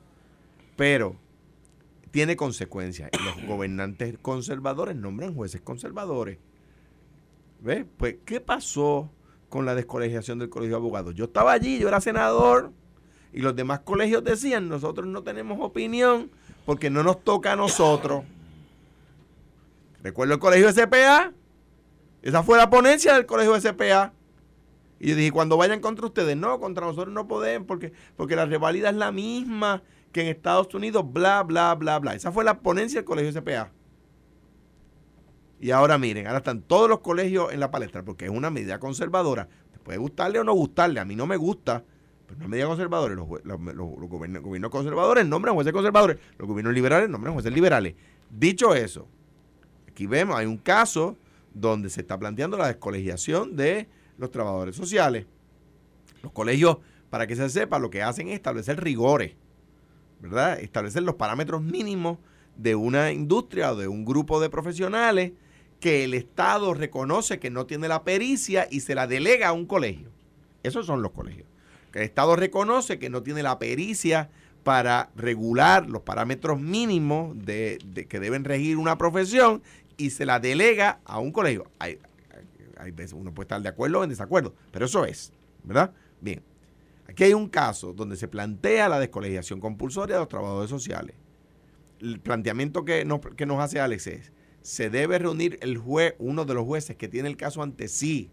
Pero 0.76 1.16
tiene 2.12 2.36
consecuencias. 2.36 3.10
Los 3.24 3.46
gobernantes 3.48 4.18
conservadores 4.22 4.96
nombran 4.96 5.34
jueces 5.34 5.62
conservadores. 5.62 6.38
¿Ves? 7.62 7.86
Pues, 7.98 8.18
¿qué 8.26 8.42
pasó 8.42 9.10
con 9.50 9.66
la 9.66 9.76
descolegiación 9.76 10.40
del 10.40 10.50
colegio 10.50 10.76
de 10.76 10.82
abogados? 10.82 11.16
Yo 11.16 11.26
estaba 11.26 11.54
allí, 11.54 11.80
yo 11.80 11.88
era 11.88 12.02
senador, 12.02 12.72
y 13.34 13.42
los 13.42 13.56
demás 13.56 13.80
colegios 13.80 14.24
decían, 14.24 14.70
nosotros 14.70 15.08
no 15.08 15.24
tenemos 15.24 15.58
opinión 15.60 16.30
porque 16.66 16.90
no 16.90 17.04
nos 17.04 17.24
toca 17.24 17.54
a 17.54 17.56
nosotros. 17.56 18.24
Recuerdo 20.04 20.36
el 20.36 20.40
colegio 20.40 20.72
SPA, 20.72 21.34
esa 22.24 22.42
fue 22.42 22.58
la 22.58 22.70
ponencia 22.70 23.14
del 23.14 23.26
colegio 23.26 23.60
SPA. 23.60 24.14
Y 25.00 25.10
yo 25.10 25.16
dije, 25.16 25.32
cuando 25.32 25.58
vayan 25.58 25.82
contra 25.82 26.06
ustedes, 26.06 26.38
no, 26.38 26.60
contra 26.60 26.88
nosotros 26.88 27.14
no 27.14 27.28
podemos, 27.28 27.68
porque, 27.68 27.92
porque 28.16 28.38
la 28.38 28.46
revalida 28.46 28.90
es 28.90 28.96
la 28.96 29.12
misma 29.12 29.84
que 30.14 30.22
en 30.22 30.28
Estados 30.28 30.74
Unidos, 30.74 31.04
bla, 31.12 31.44
bla, 31.44 31.76
bla, 31.76 32.00
bla. 32.00 32.16
Esa 32.16 32.32
fue 32.32 32.46
la 32.46 32.60
ponencia 32.60 33.00
del 33.00 33.06
colegio 33.06 33.32
SPA. 33.32 33.72
Y 35.60 35.72
ahora 35.72 35.98
miren, 35.98 36.28
ahora 36.28 36.38
están 36.40 36.62
todos 36.62 36.90
los 36.90 37.00
colegios 37.00 37.52
en 37.52 37.60
la 37.60 37.72
palestra, 37.72 38.04
porque 38.04 38.26
es 38.26 38.32
una 38.32 38.50
medida 38.50 38.80
conservadora. 38.80 39.50
Puede 39.84 39.98
gustarle 39.98 40.40
o 40.40 40.46
no 40.46 40.54
gustarle, 40.54 41.02
a 41.02 41.06
mí 41.06 41.16
no 41.16 41.28
me 41.28 41.36
gusta, 41.36 41.84
pero 42.26 42.40
una 42.40 42.48
medida 42.48 42.68
conservadora. 42.68 43.16
Los, 43.16 43.28
los 43.44 44.10
gobiernos, 44.10 44.72
conservadores 44.72 45.26
nombran 45.26 45.56
jueces 45.56 45.74
conservadores, 45.74 46.18
los 46.38 46.48
gobiernos 46.48 46.74
liberales 46.74 47.10
nombran 47.10 47.34
jueces 47.34 47.52
liberales. 47.52 47.96
Dicho 48.30 48.74
eso, 48.74 49.08
aquí 49.90 50.08
vemos, 50.08 50.38
hay 50.38 50.46
un 50.46 50.58
caso 50.58 51.18
donde 51.54 51.90
se 51.90 52.02
está 52.02 52.18
planteando 52.18 52.58
la 52.58 52.68
descolegiación 52.68 53.56
de 53.56 53.88
los 54.18 54.32
trabajadores 54.32 54.76
sociales. 54.76 55.26
Los 56.22 56.32
colegios, 56.32 56.78
para 57.10 57.28
que 57.28 57.36
se 57.36 57.50
sepa, 57.50 57.80
lo 57.80 57.90
que 57.90 58.02
hacen 58.02 58.28
es 58.30 58.36
establecer 58.36 58.82
rigores 58.84 59.36
¿verdad? 60.24 60.58
Establecer 60.62 61.04
los 61.04 61.16
parámetros 61.16 61.62
mínimos 61.62 62.18
de 62.56 62.76
una 62.76 63.12
industria 63.12 63.74
o 63.74 63.76
de 63.76 63.90
un 63.90 64.06
grupo 64.06 64.40
de 64.40 64.50
profesionales 64.50 65.34
que 65.82 66.06
el 66.06 66.14
Estado 66.14 66.74
reconoce 66.74 67.40
que 67.40 67.50
no 67.50 67.66
tiene 67.66 67.90
la 67.90 68.06
pericia 68.06 68.66
y 68.72 68.80
se 68.80 68.96
la 68.96 69.06
delega 69.06 69.50
a 69.50 69.52
un 69.52 69.66
colegio. 69.66 70.12
Esos 70.64 70.86
son 70.86 71.02
los 71.02 71.12
colegios. 71.12 71.46
Que 71.92 72.00
el 72.00 72.06
Estado 72.06 72.38
reconoce 72.38 73.00
que 73.00 73.10
no 73.10 73.22
tiene 73.22 73.44
la 73.44 73.60
pericia 73.60 74.30
para 74.64 75.12
regular 75.18 75.90
los 75.90 76.04
parámetros 76.04 76.62
mínimos 76.62 77.38
de, 77.38 77.80
que 78.08 78.20
deben 78.22 78.46
regir 78.46 78.78
una 78.78 78.98
profesión 78.98 79.62
y 80.04 80.10
se 80.10 80.26
la 80.26 80.38
delega 80.38 81.00
a 81.06 81.20
un 81.20 81.32
colegio. 81.32 81.72
Hay, 81.80 81.98
hay 82.78 82.92
veces 82.92 83.14
uno 83.14 83.34
puede 83.34 83.46
estar 83.46 83.62
de 83.62 83.70
acuerdo 83.70 84.02
o 84.02 84.04
en 84.04 84.10
desacuerdo, 84.10 84.54
pero 84.70 84.86
eso 84.86 85.06
es, 85.06 85.32
¿verdad? 85.64 85.94
Bien. 86.20 86.44
Aquí 87.08 87.24
hay 87.24 87.34
un 87.34 87.48
caso 87.48 87.94
donde 87.94 88.18
se 88.18 88.28
plantea 88.28 88.90
la 88.90 89.00
descolegiación 89.00 89.62
compulsoria 89.62 90.16
de 90.16 90.20
los 90.20 90.28
trabajadores 90.28 90.70
sociales. 90.70 91.16
El 92.00 92.20
planteamiento 92.20 92.84
que 92.84 93.06
nos, 93.06 93.22
que 93.22 93.46
nos 93.46 93.62
hace 93.62 93.80
Alex 93.80 94.08
es, 94.08 94.32
se 94.62 94.90
debe 94.90 95.20
reunir 95.20 95.58
el 95.62 95.78
juez, 95.78 96.16
uno 96.20 96.44
de 96.44 96.54
los 96.54 96.66
jueces 96.66 96.98
que 96.98 97.08
tiene 97.08 97.30
el 97.30 97.38
caso 97.38 97.64
ante 97.64 97.88
sí, 97.88 98.30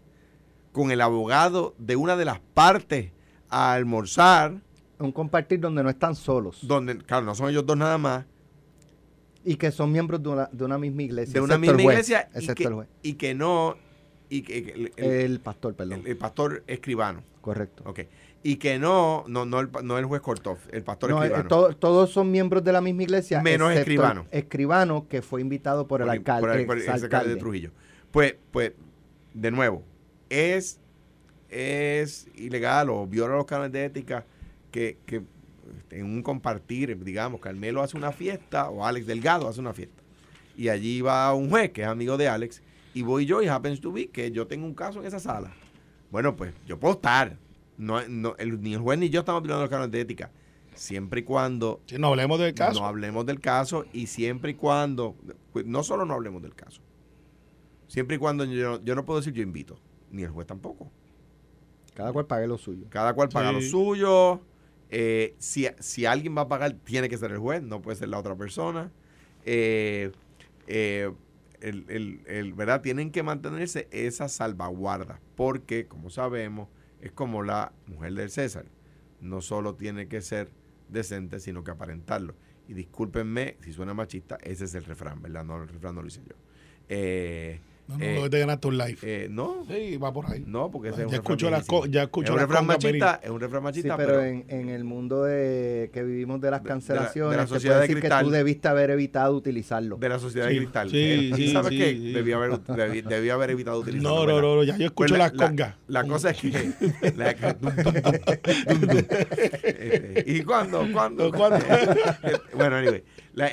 con 0.73 0.91
el 0.91 0.99
abogado 0.99 1.73
de 1.77 1.95
una 1.95 2.17
de 2.17 2.25
las 2.25 2.41
partes 2.53 3.13
a 3.49 3.71
almorzar. 3.71 4.61
Un 4.99 5.13
compartir 5.13 5.61
donde 5.61 5.83
no 5.83 5.89
están 5.89 6.15
solos. 6.15 6.59
Donde, 6.67 6.97
claro, 6.97 7.25
no 7.25 7.33
son 7.33 7.49
ellos 7.49 7.65
dos 7.65 7.77
nada 7.77 7.97
más. 7.97 8.25
Y 9.43 9.55
que 9.55 9.71
son 9.71 9.91
miembros 9.91 10.21
de 10.21 10.29
una, 10.29 10.49
de 10.51 10.65
una 10.65 10.77
misma 10.77 11.03
iglesia. 11.03 11.33
De 11.33 11.41
una 11.41 11.57
misma 11.57 11.81
iglesia 11.81 12.29
y 12.35 12.47
que, 12.47 12.85
y 13.03 13.13
que, 13.13 13.33
no... 13.33 13.75
Y 14.29 14.43
que, 14.43 14.91
el, 14.95 15.39
pastor, 15.39 15.73
perdón. 15.73 16.01
El, 16.01 16.07
el, 16.07 16.17
pastor 16.17 16.63
escribano. 16.67 17.23
Correcto. 17.41 17.83
Ok 17.85 18.01
y 18.43 18.55
que 18.57 18.79
no, 18.79 19.23
no, 19.27 19.45
no, 19.45 19.59
el, 19.59 19.69
no 19.83 19.97
el 19.97 20.05
juez 20.05 20.21
Cortov, 20.21 20.57
el 20.71 20.83
pastor 20.83 21.11
no, 21.11 21.23
escribano. 21.23 21.75
todos 21.75 22.09
son 22.09 22.31
miembros 22.31 22.63
de 22.63 22.71
la 22.71 22.81
misma 22.81 23.03
iglesia. 23.03 23.41
Menos 23.41 23.73
escribano. 23.73 24.25
escribano 24.31 25.07
que 25.07 25.21
fue 25.21 25.41
invitado 25.41 25.87
por 25.87 26.01
el 26.01 26.09
alcalde. 26.09 26.65
Por 26.65 26.79
el, 26.79 26.89
alcalde. 26.89 27.35
de 27.35 27.35
Trujillo. 27.35 27.71
Pues, 28.09 28.35
pues, 28.51 28.73
de 29.33 29.51
nuevo, 29.51 29.83
es, 30.29 30.79
es 31.49 32.27
ilegal 32.35 32.89
o 32.89 33.05
viola 33.05 33.35
los 33.35 33.45
cánones 33.45 33.71
de 33.73 33.85
ética 33.85 34.25
que, 34.71 34.97
que 35.05 35.21
en 35.89 36.05
un 36.05 36.23
compartir, 36.23 37.03
digamos, 37.03 37.41
Carmelo 37.41 37.81
hace 37.81 37.97
una 37.97 38.11
fiesta 38.11 38.69
o 38.69 38.85
Alex 38.85 39.07
Delgado 39.07 39.47
hace 39.47 39.59
una 39.59 39.73
fiesta. 39.73 40.01
Y 40.57 40.69
allí 40.69 41.01
va 41.01 41.33
un 41.33 41.49
juez 41.49 41.71
que 41.71 41.81
es 41.81 41.87
amigo 41.87 42.17
de 42.17 42.27
Alex 42.27 42.61
y 42.93 43.03
voy 43.03 43.25
yo 43.25 43.41
y 43.41 43.47
happens 43.47 43.81
to 43.81 43.91
be 43.91 44.07
que 44.07 44.31
yo 44.31 44.47
tengo 44.47 44.65
un 44.65 44.73
caso 44.73 44.99
en 44.99 45.05
esa 45.05 45.19
sala. 45.19 45.51
Bueno, 46.11 46.35
pues 46.35 46.53
yo 46.67 46.79
puedo 46.79 46.95
estar, 46.95 47.37
no, 47.77 48.05
no, 48.07 48.35
el, 48.37 48.61
ni 48.61 48.73
el 48.73 48.79
juez 48.79 48.99
ni 48.99 49.09
yo 49.09 49.21
estamos 49.21 49.41
violando 49.41 49.63
los 49.63 49.69
cánones 49.69 49.91
de 49.91 50.01
ética. 50.01 50.31
Siempre 50.75 51.21
y 51.21 51.23
cuando. 51.23 51.81
no 51.97 52.07
hablemos 52.07 52.39
del 52.39 52.53
caso. 52.53 52.79
No 52.79 52.85
hablemos 52.85 53.25
del 53.25 53.39
caso 53.39 53.85
y 53.93 54.07
siempre 54.07 54.51
y 54.51 54.53
cuando. 54.55 55.15
Pues, 55.51 55.65
no 55.65 55.83
solo 55.83 56.05
no 56.05 56.13
hablemos 56.13 56.41
del 56.41 56.55
caso. 56.55 56.81
Siempre 57.87 58.15
y 58.15 58.19
cuando 58.19 58.45
yo, 58.45 58.81
yo 58.83 58.95
no 58.95 59.05
puedo 59.05 59.19
decir 59.19 59.33
yo 59.33 59.43
invito. 59.43 59.77
Ni 60.11 60.23
el 60.23 60.29
juez 60.29 60.47
tampoco. 60.47 60.89
Cada 61.93 62.13
cual 62.13 62.25
pague 62.25 62.47
lo 62.47 62.57
suyo. 62.57 62.85
Cada 62.89 63.13
cual 63.13 63.29
paga 63.29 63.51
lo 63.51 63.61
suyo. 63.61 64.41
Eh, 64.91 65.35
si, 65.39 65.67
si, 65.79 66.05
alguien 66.05 66.37
va 66.37 66.41
a 66.41 66.47
pagar, 66.47 66.73
tiene 66.83 67.07
que 67.09 67.17
ser 67.17 67.31
el 67.31 67.39
juez, 67.39 67.63
no 67.63 67.81
puede 67.81 67.97
ser 67.97 68.09
la 68.09 68.19
otra 68.19 68.35
persona. 68.35 68.91
Eh, 69.45 70.11
eh, 70.67 71.11
el, 71.61 71.85
el, 71.87 72.21
el, 72.27 72.53
¿verdad? 72.53 72.81
Tienen 72.81 73.11
que 73.11 73.23
mantenerse 73.23 73.87
esas 73.91 74.33
salvaguardas, 74.33 75.19
porque, 75.35 75.87
como 75.87 76.09
sabemos, 76.09 76.67
es 77.01 77.11
como 77.11 77.41
la 77.41 77.71
mujer 77.87 78.13
del 78.13 78.29
César. 78.29 78.65
No 79.21 79.41
solo 79.41 79.75
tiene 79.75 80.07
que 80.07 80.21
ser 80.21 80.49
decente, 80.89 81.39
sino 81.39 81.63
que 81.63 81.71
aparentarlo. 81.71 82.35
Y 82.67 82.73
discúlpenme 82.73 83.57
si 83.61 83.71
suena 83.73 83.93
machista, 83.93 84.37
ese 84.43 84.65
es 84.65 84.75
el 84.75 84.83
refrán, 84.85 85.21
¿verdad? 85.21 85.43
No, 85.43 85.61
el 85.61 85.69
refrán 85.69 85.95
no 85.95 86.01
lo 86.01 86.07
hice 86.07 86.21
yo. 86.27 86.35
Eh, 86.89 87.59
no, 87.97 88.19
no, 88.19 88.25
eh, 88.25 88.29
te 88.29 88.39
ganaste 88.39 88.67
un 88.67 88.77
live. 88.77 88.97
Eh, 89.01 89.27
no. 89.29 89.65
Sí, 89.67 89.97
va 89.97 90.13
por 90.13 90.31
ahí. 90.31 90.43
No, 90.45 90.71
porque 90.71 90.89
ese 90.89 91.07
ya, 91.09 91.15
escucho 91.15 91.49
las 91.49 91.65
ya 91.89 92.03
escucho 92.03 92.33
es 92.33 92.33
un 92.33 92.39
refrán 92.39 92.65
machista, 92.65 93.19
es 93.23 93.29
un 93.29 93.39
refrán 93.39 93.63
machista. 93.63 93.95
Sí, 93.95 94.03
pero, 94.03 94.21
en, 94.23 94.45
en, 94.47 94.69
el 94.69 94.83
mundo 94.83 95.23
de 95.23 95.89
que 95.93 96.03
vivimos 96.03 96.41
de 96.41 96.51
las 96.51 96.61
cancelaciones, 96.61 97.31
de 97.31 97.37
la, 97.37 97.47
sociedad 97.47 97.75
de 97.75 97.81
decir 97.81 98.01
que 98.01 98.09
tú 98.09 98.29
debiste 98.29 98.67
haber 98.67 98.91
evitado 98.91 99.35
utilizarlo. 99.35 99.97
De 99.97 100.09
la 100.09 100.19
sociedad 100.19 100.47
de 100.47 100.57
cristal. 100.57 100.89
Sí, 100.89 101.31
sí, 101.35 101.51
¿Sabes 101.51 101.69
sí, 101.69 101.77
qué? 101.77 101.91
sí. 101.91 102.13
Debí, 102.13 102.31
haber, 102.31 102.59
debí, 102.59 103.01
debí, 103.01 103.29
haber 103.29 103.51
evitado 103.51 103.79
utilizarlo. 103.79 104.25
No, 104.25 104.25
no, 104.25 104.41
no, 104.41 104.55
no, 104.55 104.63
ya 104.63 104.77
yo 104.77 104.85
escucho 104.85 105.15
pues 105.15 105.19
las 105.19 105.31
congas. 105.31 105.75
La, 105.87 106.03
cosa 106.03 106.31
es 106.31 106.41
que... 106.41 106.51
la, 107.15 107.35
¿Y 110.25 110.41
cuándo? 110.43 110.87
¿Cuándo? 110.91 111.31
¿Cuándo? 111.31 111.65
bueno, 112.55 112.77
anyway, 112.77 113.03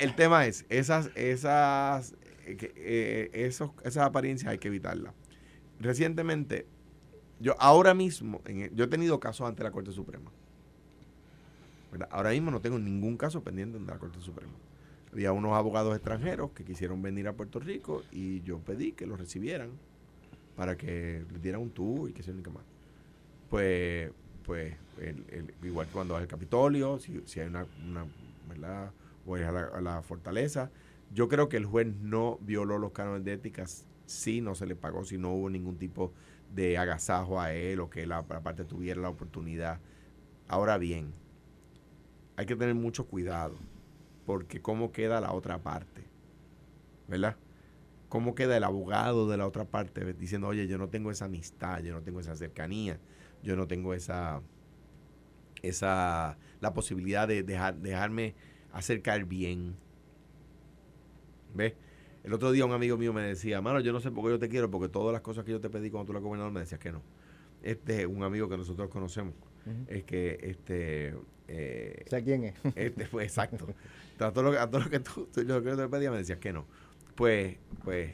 el 0.01 0.15
tema 0.15 0.45
es, 0.45 0.65
esas, 0.69 1.09
esas 1.15 2.15
eh, 2.51 3.29
eh, 3.33 3.51
esas 3.83 3.97
apariencias 3.97 4.51
hay 4.51 4.57
que 4.57 4.67
evitarlas. 4.67 5.13
Recientemente, 5.79 6.65
yo 7.39 7.55
ahora 7.59 7.93
mismo, 7.93 8.41
en, 8.45 8.75
yo 8.75 8.85
he 8.85 8.87
tenido 8.87 9.19
casos 9.19 9.47
ante 9.47 9.63
la 9.63 9.71
Corte 9.71 9.91
Suprema. 9.91 10.31
Ahora 12.11 12.31
mismo 12.31 12.51
no 12.51 12.61
tengo 12.61 12.77
ningún 12.77 13.17
caso 13.17 13.43
pendiente 13.43 13.77
ante 13.77 13.91
la 13.91 13.97
Corte 13.97 14.19
Suprema. 14.21 14.53
Había 15.11 15.31
unos 15.31 15.53
abogados 15.53 15.95
extranjeros 15.95 16.51
que 16.51 16.63
quisieron 16.63 17.01
venir 17.01 17.27
a 17.27 17.33
Puerto 17.33 17.59
Rico 17.59 18.03
y 18.11 18.41
yo 18.41 18.59
pedí 18.59 18.91
que 18.91 19.07
los 19.07 19.19
recibieran 19.19 19.71
para 20.55 20.77
que 20.77 21.23
les 21.31 21.41
dieran 21.41 21.61
un 21.61 21.71
tour 21.71 22.09
y 22.09 22.13
que 22.13 22.21
se 22.21 22.31
ni 22.31 22.43
más. 22.43 22.63
Pues, 23.49 24.11
pues 24.45 24.75
igual 25.63 25.87
cuando 25.91 26.13
vas 26.13 26.21
al 26.21 26.27
Capitolio, 26.27 26.99
si, 26.99 27.21
si 27.25 27.39
hay 27.39 27.47
una, 27.47 27.65
una 27.87 28.05
¿verdad? 28.47 28.91
O 29.25 29.37
es 29.37 29.47
a 29.47 29.51
la, 29.51 29.61
a 29.65 29.81
la 29.81 30.01
fortaleza, 30.03 30.69
yo 31.11 31.27
creo 31.27 31.49
que 31.49 31.57
el 31.57 31.65
juez 31.65 31.87
no 32.01 32.37
violó 32.41 32.77
los 32.77 32.91
cánones 32.91 33.23
de 33.23 33.33
ética 33.33 33.65
si 34.05 34.41
no 34.41 34.55
se 34.55 34.65
le 34.65 34.75
pagó, 34.75 35.03
si 35.03 35.17
no 35.17 35.33
hubo 35.33 35.49
ningún 35.49 35.77
tipo 35.77 36.13
de 36.53 36.77
agasajo 36.77 37.39
a 37.39 37.53
él 37.53 37.79
o 37.79 37.89
que 37.89 38.05
la, 38.05 38.23
parte 38.23 38.65
tuviera 38.65 39.01
la 39.01 39.09
oportunidad. 39.09 39.79
Ahora 40.47 40.77
bien, 40.77 41.13
hay 42.35 42.45
que 42.45 42.55
tener 42.55 42.75
mucho 42.75 43.07
cuidado 43.07 43.55
porque 44.25 44.61
cómo 44.61 44.91
queda 44.91 45.21
la 45.21 45.33
otra 45.33 45.61
parte, 45.61 46.03
¿verdad? 47.07 47.37
¿Cómo 48.07 48.33
queda 48.33 48.57
el 48.57 48.63
abogado 48.63 49.29
de 49.29 49.37
la 49.37 49.47
otra 49.47 49.65
parte 49.65 50.13
diciendo, 50.13 50.47
oye, 50.47 50.67
yo 50.67 50.77
no 50.77 50.89
tengo 50.89 51.11
esa 51.11 51.25
amistad, 51.25 51.81
yo 51.81 51.93
no 51.93 52.01
tengo 52.01 52.19
esa 52.19 52.35
cercanía, 52.35 52.99
yo 53.43 53.55
no 53.55 53.67
tengo 53.67 53.93
esa, 53.93 54.41
esa, 55.61 56.37
la 56.61 56.73
posibilidad 56.73 57.27
de 57.27 57.43
dejar, 57.43 57.75
dejarme 57.75 58.35
acercar 58.71 59.25
bien? 59.25 59.75
¿Ves? 61.53 61.73
El 62.23 62.33
otro 62.33 62.51
día 62.51 62.65
un 62.65 62.73
amigo 62.73 62.97
mío 62.97 63.13
me 63.13 63.21
decía, 63.21 63.61
mano, 63.61 63.79
yo 63.79 63.93
no 63.93 63.99
sé 63.99 64.11
por 64.11 64.23
qué 64.25 64.31
yo 64.31 64.39
te 64.39 64.49
quiero, 64.49 64.69
porque 64.69 64.89
todas 64.89 65.13
las 65.13 65.21
cosas 65.21 65.45
que 65.45 65.51
yo 65.51 65.59
te 65.61 65.69
pedí 65.69 65.89
cuando 65.89 66.07
tú 66.07 66.11
eras 66.13 66.23
gobernador 66.23 66.51
me 66.51 66.59
decías 66.59 66.79
que 66.79 66.91
no. 66.91 67.01
Este 67.63 68.01
es 68.01 68.07
un 68.07 68.23
amigo 68.23 68.47
que 68.49 68.57
nosotros 68.57 68.89
conocemos. 68.89 69.33
Es 69.87 70.03
que, 70.03 70.39
este... 70.41 71.15
Eh, 71.47 72.05
¿Sé 72.09 72.23
quién 72.23 72.43
es? 72.43 72.55
Este 72.75 73.05
fue 73.05 73.23
exacto. 73.23 73.67
a 74.19 74.31
todo 74.31 74.51
lo, 74.51 74.59
a 74.59 74.69
todo 74.69 74.81
lo 74.81 74.89
que 74.89 74.99
tú, 74.99 75.27
lo 75.35 75.61
que 75.63 75.69
yo 75.69 75.77
te 75.77 75.87
pedía 75.87 76.11
me 76.11 76.17
decías 76.17 76.39
que 76.39 76.53
no. 76.53 76.65
Pues, 77.15 77.57
pues, 77.83 78.13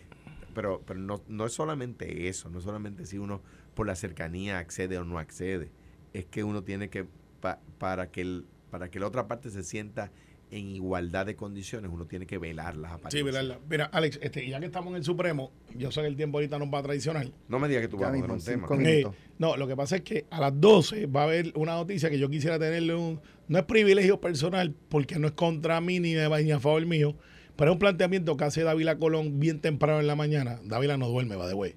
pero, 0.53 0.81
pero 0.85 0.99
no, 0.99 1.21
no 1.27 1.45
es 1.45 1.53
solamente 1.53 2.27
eso, 2.27 2.49
no 2.49 2.59
es 2.59 2.63
solamente 2.63 3.05
si 3.05 3.17
uno 3.17 3.41
por 3.73 3.87
la 3.87 3.95
cercanía 3.95 4.57
accede 4.59 4.97
o 4.97 5.03
no 5.03 5.19
accede, 5.19 5.69
es 6.13 6.25
que 6.25 6.43
uno 6.43 6.63
tiene 6.63 6.89
que, 6.89 7.05
pa- 7.41 7.59
para, 7.77 8.09
que 8.11 8.21
el, 8.21 8.45
para 8.71 8.89
que 8.89 8.99
la 8.99 9.07
otra 9.07 9.27
parte 9.27 9.49
se 9.49 9.63
sienta 9.63 10.11
en 10.57 10.69
igualdad 10.69 11.25
de 11.25 11.35
condiciones, 11.35 11.91
uno 11.93 12.05
tiene 12.05 12.25
que 12.25 12.37
velar 12.37 12.77
las 12.77 12.91
Sí, 12.91 12.95
apariencias. 12.95 13.33
¿verdad? 13.33 13.59
Mira, 13.69 13.85
Alex, 13.85 14.19
este, 14.21 14.47
ya 14.47 14.59
que 14.59 14.65
estamos 14.67 14.91
en 14.91 14.97
el 14.97 15.03
Supremo, 15.03 15.51
yo 15.75 15.91
sé 15.91 16.01
que 16.01 16.07
el 16.07 16.15
tiempo 16.15 16.37
ahorita 16.37 16.57
nos 16.57 16.73
va 16.73 16.79
a 16.79 16.83
traicionar. 16.83 17.29
No 17.47 17.59
me 17.59 17.67
digas 17.67 17.81
que 17.83 17.87
tú 17.89 17.97
vas 17.97 18.09
a 18.09 18.13
poner 18.13 18.31
un 18.31 18.41
tema. 18.41 18.67
Eh, 18.79 19.05
no, 19.37 19.57
lo 19.57 19.67
que 19.67 19.75
pasa 19.75 19.97
es 19.97 20.01
que 20.03 20.25
a 20.29 20.39
las 20.39 20.59
12 20.59 21.07
va 21.07 21.21
a 21.21 21.23
haber 21.25 21.51
una 21.55 21.73
noticia 21.73 22.09
que 22.09 22.17
yo 22.17 22.29
quisiera 22.29 22.57
tenerle 22.57 22.95
un... 22.95 23.19
No 23.47 23.59
es 23.59 23.65
privilegio 23.65 24.21
personal, 24.21 24.73
porque 24.89 25.19
no 25.19 25.27
es 25.27 25.33
contra 25.33 25.79
mí 25.81 25.99
ni, 25.99 26.13
de, 26.13 26.29
ni 26.43 26.51
a 26.51 26.59
favor 26.59 26.85
mío, 26.85 27.15
pero 27.55 27.71
es 27.71 27.75
un 27.75 27.79
planteamiento 27.79 28.37
que 28.37 28.43
hace 28.45 28.63
Dávila 28.63 28.97
Colón 28.97 29.39
bien 29.39 29.59
temprano 29.59 29.99
en 29.99 30.07
la 30.07 30.15
mañana. 30.15 30.59
Dávila 30.63 30.97
no 30.97 31.09
duerme, 31.09 31.35
va 31.35 31.47
de 31.47 31.53
güey. 31.53 31.75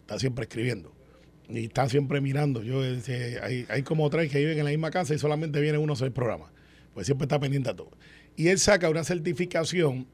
Está 0.00 0.18
siempre 0.18 0.44
escribiendo. 0.44 0.92
Y 1.48 1.64
está 1.66 1.88
siempre 1.88 2.20
mirando. 2.22 2.62
Yo 2.62 2.82
este, 2.82 3.38
hay, 3.40 3.66
hay 3.68 3.82
como 3.82 4.08
tres 4.08 4.32
que 4.32 4.38
viven 4.38 4.58
en 4.58 4.64
la 4.64 4.70
misma 4.70 4.90
casa 4.90 5.14
y 5.14 5.18
solamente 5.18 5.60
viene 5.60 5.78
uno 5.78 5.92
a 5.92 5.94
hacer 5.94 6.06
el 6.06 6.12
programa. 6.12 6.50
Pues 6.94 7.06
siempre 7.06 7.24
está 7.24 7.38
pendiente 7.40 7.70
a 7.70 7.74
todo. 7.76 7.90
Y 8.36 8.48
él 8.48 8.58
saca 8.58 8.90
una 8.90 9.04
certificación 9.04 10.06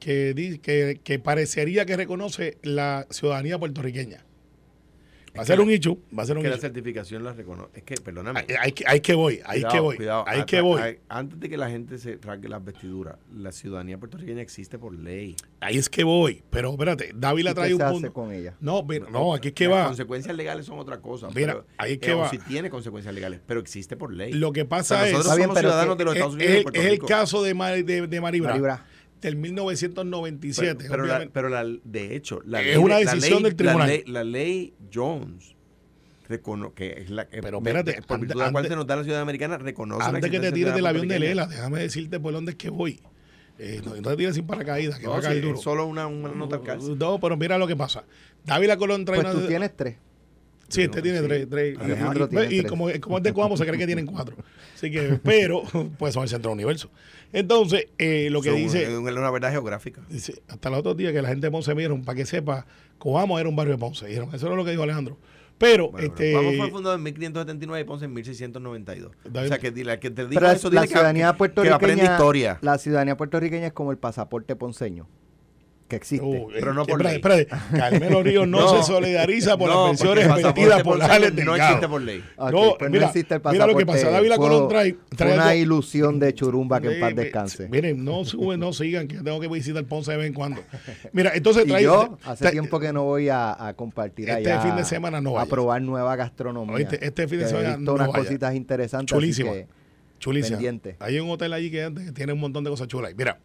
que, 0.00 0.60
que, 0.62 1.00
que 1.02 1.18
parecería 1.18 1.86
que 1.86 1.96
reconoce 1.96 2.58
la 2.62 3.06
ciudadanía 3.10 3.58
puertorriqueña. 3.58 4.24
Va 5.36 5.42
a 5.42 5.46
ser 5.46 5.60
un 5.60 5.68
hecho, 5.70 5.98
va 6.16 6.22
a 6.22 6.26
ser 6.26 6.36
un 6.36 6.44
que 6.44 6.48
la 6.48 6.58
certificación 6.58 7.24
la 7.24 7.32
reconoce. 7.32 7.70
Es 7.74 7.82
que, 7.82 7.96
perdóname. 7.96 8.40
Ahí, 8.40 8.46
ahí 8.60 8.72
que- 8.72 8.84
ahí 8.86 9.00
que 9.00 9.14
voy, 9.14 9.40
ahí 9.44 9.58
Cuidado, 9.62 9.72
que 9.74 9.80
voy, 9.80 9.96
cuidado. 9.96 10.24
ahí 10.28 10.40
Ah, 10.40 10.46
que 10.46 10.60
voy. 10.60 10.80
Antes 11.08 11.40
de 11.40 11.48
que 11.48 11.56
la 11.56 11.68
gente 11.70 11.98
se 11.98 12.18
rasgue 12.22 12.48
las 12.48 12.64
vestiduras, 12.64 13.16
la 13.36 13.50
ciudadanía 13.50 13.98
puertorriqueña 13.98 14.40
existe 14.42 14.78
por 14.78 14.94
ley. 14.94 15.34
Ahí 15.60 15.76
es 15.76 15.88
que 15.88 16.04
voy. 16.04 16.42
Pero 16.50 16.70
espérate, 16.70 17.10
Dávila 17.14 17.50
¿Y 17.50 17.54
qué 17.54 17.60
trae 17.60 17.72
un 17.74 17.78
se 17.78 17.84
hace 17.84 17.92
punto. 17.94 18.12
con 18.12 18.32
ella? 18.32 18.54
No, 18.60 18.86
pero, 18.86 19.10
no, 19.10 19.34
aquí 19.34 19.48
es 19.48 19.54
que 19.54 19.66
Las 19.66 19.76
va. 19.78 19.86
consecuencias 19.86 20.36
legales 20.36 20.66
son 20.66 20.78
otra 20.78 21.00
cosa. 21.00 21.28
Mira, 21.34 21.54
pero- 21.54 21.66
ahí 21.78 21.92
es 21.94 21.98
que 21.98 22.10
eh, 22.12 22.14
va. 22.14 22.30
Si 22.30 22.38
tiene 22.38 22.70
consecuencias 22.70 23.12
legales, 23.12 23.40
pero 23.44 23.58
existe 23.58 23.96
por 23.96 24.12
ley. 24.12 24.32
Lo 24.32 24.52
que 24.52 24.60
O 24.60 24.64
sea, 24.64 24.68
pasa 24.68 25.06
es, 25.08 25.14
nosotros 25.14 25.36
somos 25.42 25.58
ciudadanos 25.58 25.96
que 25.96 25.98
de 25.98 26.04
los 26.04 26.12
es, 26.14 26.18
Estados 26.18 26.34
Unidos 26.36 26.54
es- 26.54 26.62
Puerto 26.62 26.80
es 26.80 26.86
el 26.86 26.98
caso 27.00 27.42
de, 27.42 27.82
de, 27.82 28.06
de 28.06 28.20
Maribra, 28.20 28.50
Maribra. 28.50 28.86
Del 29.24 29.36
1997. 29.36 30.76
Pero, 30.88 30.90
pero 30.90 31.06
la, 31.06 31.28
pero 31.32 31.48
la- 31.48 31.64
de 31.84 32.16
hecho, 32.16 32.40
la 32.46 32.60
Es 32.60 32.66
ley, 32.68 32.76
una 32.76 32.94
la 32.94 33.00
decisión 33.12 33.42
ley- 33.42 33.42
del 33.44 33.56
tribunal. 33.56 33.80
La 33.80 33.86
ley, 33.94 34.04
la 34.06 34.24
ley 34.24 34.74
Jones, 34.92 35.54
recono, 36.28 36.74
que 36.74 36.92
es 37.02 37.10
la 37.10 37.22
eh, 37.24 37.40
Pero 37.42 37.58
espérate, 37.58 38.00
por 38.02 38.18
virtud 38.20 38.34
de 38.38 38.44
la 38.46 38.52
cual 38.52 38.66
se 38.68 38.76
nos 38.76 38.86
da 38.86 38.96
la 38.96 39.02
ciudadanía 39.04 39.22
americana, 39.22 39.58
reconoce 39.58 40.00
la 40.00 40.06
Antes 40.16 40.30
que 40.30 40.40
te 40.40 40.52
tires 40.52 40.70
de 40.70 40.74
del 40.76 40.84
la 40.84 40.90
avión 40.90 41.08
de. 41.08 41.18
Lela, 41.18 41.46
déjame 41.46 41.80
decirte 41.80 42.18
por 42.20 42.32
dónde 42.32 42.52
es 42.52 42.56
que 42.56 42.70
voy. 42.70 43.00
Eh, 43.58 43.80
no, 43.84 43.94
no 43.94 44.10
te 44.10 44.16
tires 44.16 44.34
sin 44.34 44.46
paracaídas, 44.46 44.98
que 44.98 45.06
va 45.06 45.12
No, 45.14 45.18
a 45.20 45.22
caer 45.22 45.36
sí, 45.40 45.46
duro. 45.46 45.58
solo 45.58 45.86
una, 45.86 46.06
una 46.08 46.30
nota 46.32 46.56
al 46.56 46.62
calce. 46.62 46.94
No, 46.96 47.20
pero 47.20 47.36
mira 47.36 47.56
lo 47.56 47.66
que 47.68 47.76
pasa. 47.76 48.04
Dávila 48.44 48.76
Colón 48.76 49.04
trae 49.04 49.20
Pues 49.20 49.32
una. 49.32 49.42
tú 49.42 49.48
tienes 49.48 49.76
tres. 49.76 49.96
Sí, 50.66 50.82
este 50.82 51.02
tiene 51.02 51.18
Sí. 51.20 51.24
tres. 51.26 51.46
tres. 51.48 51.78
Alejandro 51.78 52.24
y, 52.24 52.28
tiene 52.28 52.44
y 52.46 52.58
tres. 52.60 52.70
como, 52.70 52.88
como 53.00 53.18
es 53.18 53.22
de 53.22 53.32
Cuamo, 53.32 53.56
se 53.56 53.64
cree 53.66 53.78
que 53.78 53.86
tienen 53.86 54.06
cuatro. 54.06 54.34
Así 54.74 54.90
que, 54.90 55.20
pero, 55.22 55.62
pues 55.98 56.14
son 56.14 56.24
el 56.24 56.28
centro 56.30 56.50
del 56.50 56.56
universo. 56.56 56.90
Entonces, 57.34 57.88
eh, 57.98 58.28
lo 58.30 58.40
que 58.40 58.50
Son 58.50 58.58
dice. 58.58 58.96
una, 58.96 59.12
una 59.12 59.30
verdad 59.30 59.50
geográfica. 59.50 60.00
Dice, 60.08 60.40
hasta 60.48 60.70
los 60.70 60.78
otros 60.78 60.96
días 60.96 61.12
que 61.12 61.20
la 61.20 61.28
gente 61.28 61.46
de 61.46 61.50
Ponce 61.50 61.74
vieron, 61.74 62.02
para 62.02 62.16
que 62.16 62.24
sepa, 62.26 62.64
Coamo 62.98 63.38
era 63.38 63.48
un 63.48 63.56
barrio 63.56 63.74
de 63.74 63.78
Ponce. 63.78 64.06
Dijeron, 64.06 64.28
eso 64.32 64.48
es 64.50 64.56
lo 64.56 64.64
que 64.64 64.70
dijo 64.70 64.82
Alejandro. 64.84 65.18
Pero, 65.58 65.90
Bueno, 65.90 66.06
este. 66.08 66.34
Vamos 66.34 66.56
fue 66.56 66.70
fundado 66.70 66.94
en 66.96 67.02
1579 67.02 67.80
y 67.82 67.84
Ponce 67.84 68.04
en 68.06 68.12
1692. 68.14 69.12
David- 69.24 69.46
O 69.46 69.48
sea, 69.48 69.58
que 69.58 69.70
dile 69.70 69.98
que 70.00 70.10
te 70.10 70.26
diga 70.26 70.40
Pero 70.40 70.52
eso, 70.52 70.70
la 70.70 70.82
que- 70.82 70.88
ciudadanía 70.88 71.26
que, 71.32 71.38
que 71.38 71.44
aprende 71.44 71.54
puertorriqueña, 71.54 72.12
historia. 72.12 72.58
la 72.60 72.78
ciudadanía 72.78 73.16
puertorriqueña 73.16 73.66
es 73.68 73.72
como 73.72 73.90
el 73.92 73.98
pasaporte 73.98 74.56
ponceño, 74.56 75.06
que 75.86 75.96
existe. 75.96 76.24
Uh, 76.24 76.48
pero 76.52 76.72
no 76.72 76.86
por 76.86 77.02
ley. 77.04 77.16
espérate. 77.16 77.46
Carmelo 77.76 78.22
Ríos 78.22 78.48
no, 78.48 78.60
No. 78.60 78.76
se 78.82 78.82
solidariza 78.90 79.58
por 79.58 79.68
No, 79.68 79.88
las 79.88 80.00
pensiones 80.00 80.26
emitidas 80.26 80.82
por 80.82 81.02
Alex 81.02 81.30
No 81.32 81.36
Delgado. 81.36 81.56
existe 81.62 81.88
por 81.88 82.00
ley. 82.02 82.24
Ok, 82.36 82.50
No, 82.52 82.74
pues 82.78 82.90
mira, 82.90 83.02
no 83.02 83.06
existe 83.08 83.34
el 83.34 83.40
mira 83.40 83.50
pasaporte. 83.50 83.72
lo 83.72 83.78
que 83.78 83.86
pasa, 83.86 84.10
Dávila 84.10 84.36
Colón 84.38 84.68
trae- 84.68 84.96
una 85.20 85.48
algo- 85.50 85.54
ilusión 85.60 86.18
de 86.18 86.32
churumba 86.34 86.80
que 86.80 86.94
en 86.94 87.00
paz 87.00 87.14
descanse. 87.14 87.68
Miren, 87.68 88.02
no 88.04 88.24
suben, 88.24 88.60
no 88.60 88.72
sigan, 88.72 89.06
que 89.08 89.18
tengo 89.18 89.38
que 89.40 89.48
visitar 89.48 89.84
Ponce 89.84 90.12
de 90.12 90.16
vez 90.16 90.26
en 90.28 90.32
cuando. 90.34 90.62
Mira, 91.12 91.32
entonces 91.34 91.64
Y 91.66 91.68
trae. 91.68 91.82
yo 91.82 92.18
hace 92.24 92.44
trae- 92.46 92.52
tiempo 92.52 92.80
que 92.80 92.92
no 92.92 93.04
voy 93.04 93.28
a, 93.28 93.52
a 93.68 93.74
compartir 93.74 94.30
Este 94.30 94.50
allá. 94.52 94.62
fin 94.62 94.76
de 94.76 94.84
semana 94.84 95.20
no 95.20 95.30
A 95.30 95.32
vayas. 95.34 95.48
probar 95.50 95.82
nueva 95.82 96.16
gastronomía. 96.16 96.88
Este 97.00 97.28
fin 97.28 97.40
de 97.40 97.48
semana 97.48 97.76
no 97.76 97.92
unas 97.94 98.08
vayas. 98.08 98.24
cositas 98.26 98.54
interesantes. 98.54 99.12
así 99.12 99.20
Chulísima. 99.20 99.52
que- 99.52 99.66
Chulísima. 100.18 100.56
pendiente. 100.56 100.96
Hay 101.00 101.20
un 101.20 101.28
hotel 101.28 101.52
allí 101.52 101.70
que, 101.70 101.82
antes 101.84 102.06
que 102.06 102.12
tiene 102.12 102.32
un 102.32 102.40
montón 102.40 102.64
de 102.64 102.70
cosas 102.70 102.88
chulas. 102.88 103.12
Mira, 103.14 103.38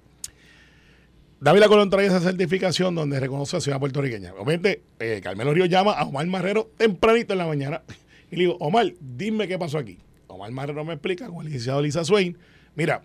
Dávila 1.41 1.69
Colón 1.69 1.89
trae 1.89 2.05
esa 2.05 2.19
certificación 2.19 2.95
donde 2.95 3.17
reconoce 3.17 3.55
a 3.55 3.61
Ciudad 3.61 3.79
Puertorriqueña. 3.79 4.33
Obviamente, 4.33 4.81
eh, 4.99 5.21
Carmelo 5.23 5.53
Río 5.53 5.65
llama 5.65 5.93
a 5.93 6.03
Omar 6.03 6.27
Marrero 6.27 6.69
tempranito 6.77 7.33
en 7.33 7.39
la 7.39 7.47
mañana 7.47 7.81
y 8.29 8.35
le 8.35 8.41
digo, 8.43 8.57
Omar, 8.59 8.93
dime 8.99 9.47
qué 9.47 9.57
pasó 9.57 9.77
aquí. 9.77 9.99
Omar 10.27 10.51
Marrero 10.51 10.83
me 10.83 10.93
explica 10.93 11.27
con 11.27 11.39
el 11.39 11.45
licenciado 11.45 11.81
Lisa 11.81 12.03
Swain. 12.03 12.37
Mira, 12.75 13.03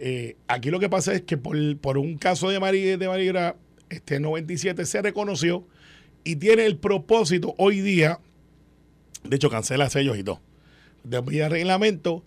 eh, 0.00 0.36
aquí 0.48 0.70
lo 0.70 0.80
que 0.80 0.88
pasa 0.88 1.14
es 1.14 1.22
que 1.22 1.36
por, 1.36 1.98
un 1.98 2.18
caso 2.18 2.50
de 2.50 2.58
Mari, 2.58 2.96
de 2.96 3.06
Maribra, 3.06 3.54
este 3.88 4.18
97 4.18 4.84
se 4.84 5.02
reconoció 5.02 5.64
y 6.24 6.36
tiene 6.36 6.66
el 6.66 6.76
propósito 6.76 7.54
hoy 7.56 7.80
día, 7.80 8.18
de 9.22 9.36
hecho 9.36 9.48
cancela 9.48 9.88
sellos 9.90 10.18
y 10.18 10.24
todo, 10.24 10.40
de 11.04 11.48
reglamento 11.48 12.24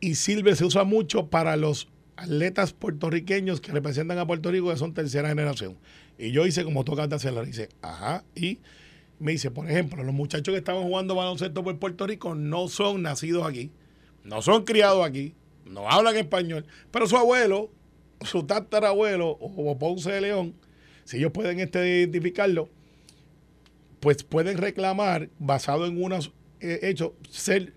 y 0.00 0.14
sirve, 0.14 0.56
se 0.56 0.64
usa 0.64 0.84
mucho 0.84 1.28
para 1.28 1.56
los 1.56 1.88
atletas 2.18 2.72
puertorriqueños 2.72 3.60
que 3.60 3.70
representan 3.72 4.18
a 4.18 4.26
Puerto 4.26 4.50
Rico 4.50 4.70
que 4.70 4.76
son 4.76 4.92
tercera 4.92 5.28
generación. 5.28 5.78
Y 6.18 6.32
yo 6.32 6.46
hice 6.46 6.64
como 6.64 6.84
toca 6.84 7.06
de 7.06 7.14
hacerlo. 7.14 7.44
Dice, 7.44 7.68
ajá, 7.80 8.24
y 8.34 8.58
me 9.20 9.32
dice, 9.32 9.50
por 9.50 9.70
ejemplo, 9.70 10.02
los 10.02 10.14
muchachos 10.14 10.52
que 10.52 10.58
estaban 10.58 10.82
jugando 10.82 11.14
baloncesto 11.14 11.62
por 11.62 11.78
Puerto 11.78 12.06
Rico 12.06 12.34
no 12.34 12.68
son 12.68 13.02
nacidos 13.02 13.46
aquí, 13.46 13.70
no 14.24 14.42
son 14.42 14.64
criados 14.64 15.06
aquí, 15.06 15.34
no 15.64 15.88
hablan 15.88 16.16
español, 16.16 16.66
pero 16.90 17.06
su 17.06 17.16
abuelo, 17.16 17.70
su 18.22 18.42
tatarabuelo 18.42 19.30
o 19.30 19.78
Ponce 19.78 20.10
de 20.10 20.20
León, 20.20 20.54
si 21.04 21.18
ellos 21.18 21.30
pueden 21.32 21.60
este, 21.60 22.00
identificarlo, 22.00 22.68
pues 24.00 24.24
pueden 24.24 24.58
reclamar, 24.58 25.30
basado 25.38 25.86
en 25.86 26.02
unos 26.02 26.32
eh, 26.60 26.80
hechos, 26.82 27.12
ser 27.30 27.74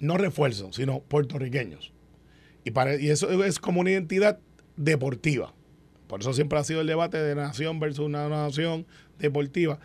no 0.00 0.16
refuerzos, 0.16 0.76
sino 0.76 1.00
puertorriqueños. 1.00 1.93
Y, 2.64 2.70
para, 2.70 2.96
y 3.00 3.10
eso 3.10 3.44
es 3.44 3.58
como 3.58 3.80
una 3.80 3.90
identidad 3.90 4.38
deportiva. 4.76 5.52
Por 6.06 6.20
eso 6.20 6.32
siempre 6.32 6.58
ha 6.58 6.64
sido 6.64 6.80
el 6.80 6.86
debate 6.86 7.18
de 7.18 7.34
nación 7.34 7.78
versus 7.80 8.06
una 8.06 8.28
nación 8.28 8.86
deportiva. 9.18 9.78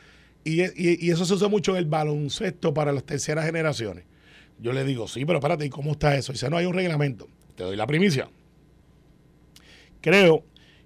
Y, 0.44 0.62
y- 0.64 0.98
y 1.00 1.12
eso 1.12 1.26
se 1.26 1.34
usa 1.34 1.48
mucho 1.50 1.72
en 1.72 1.78
el 1.78 1.86
baloncesto 1.86 2.74
para 2.74 2.92
las 2.92 3.04
terceras 3.04 3.46
generaciones. 3.46 4.06
Yo 4.62 4.74
le 4.74 4.84
digo, 4.84 5.08
sí, 5.08 5.26
pero 5.26 5.40
espérate, 5.40 5.66
¿y 5.66 5.70
cómo 5.70 5.92
está 5.92 6.16
eso? 6.16 6.32
Dice, 6.34 6.50
no 6.50 6.58
hay 6.58 6.66
un 6.66 6.74
reglamento. 6.74 7.28
Te 7.56 7.64
doy 7.64 7.76
la 7.76 7.88
primicia. 7.88 8.30
Creo 10.02 10.44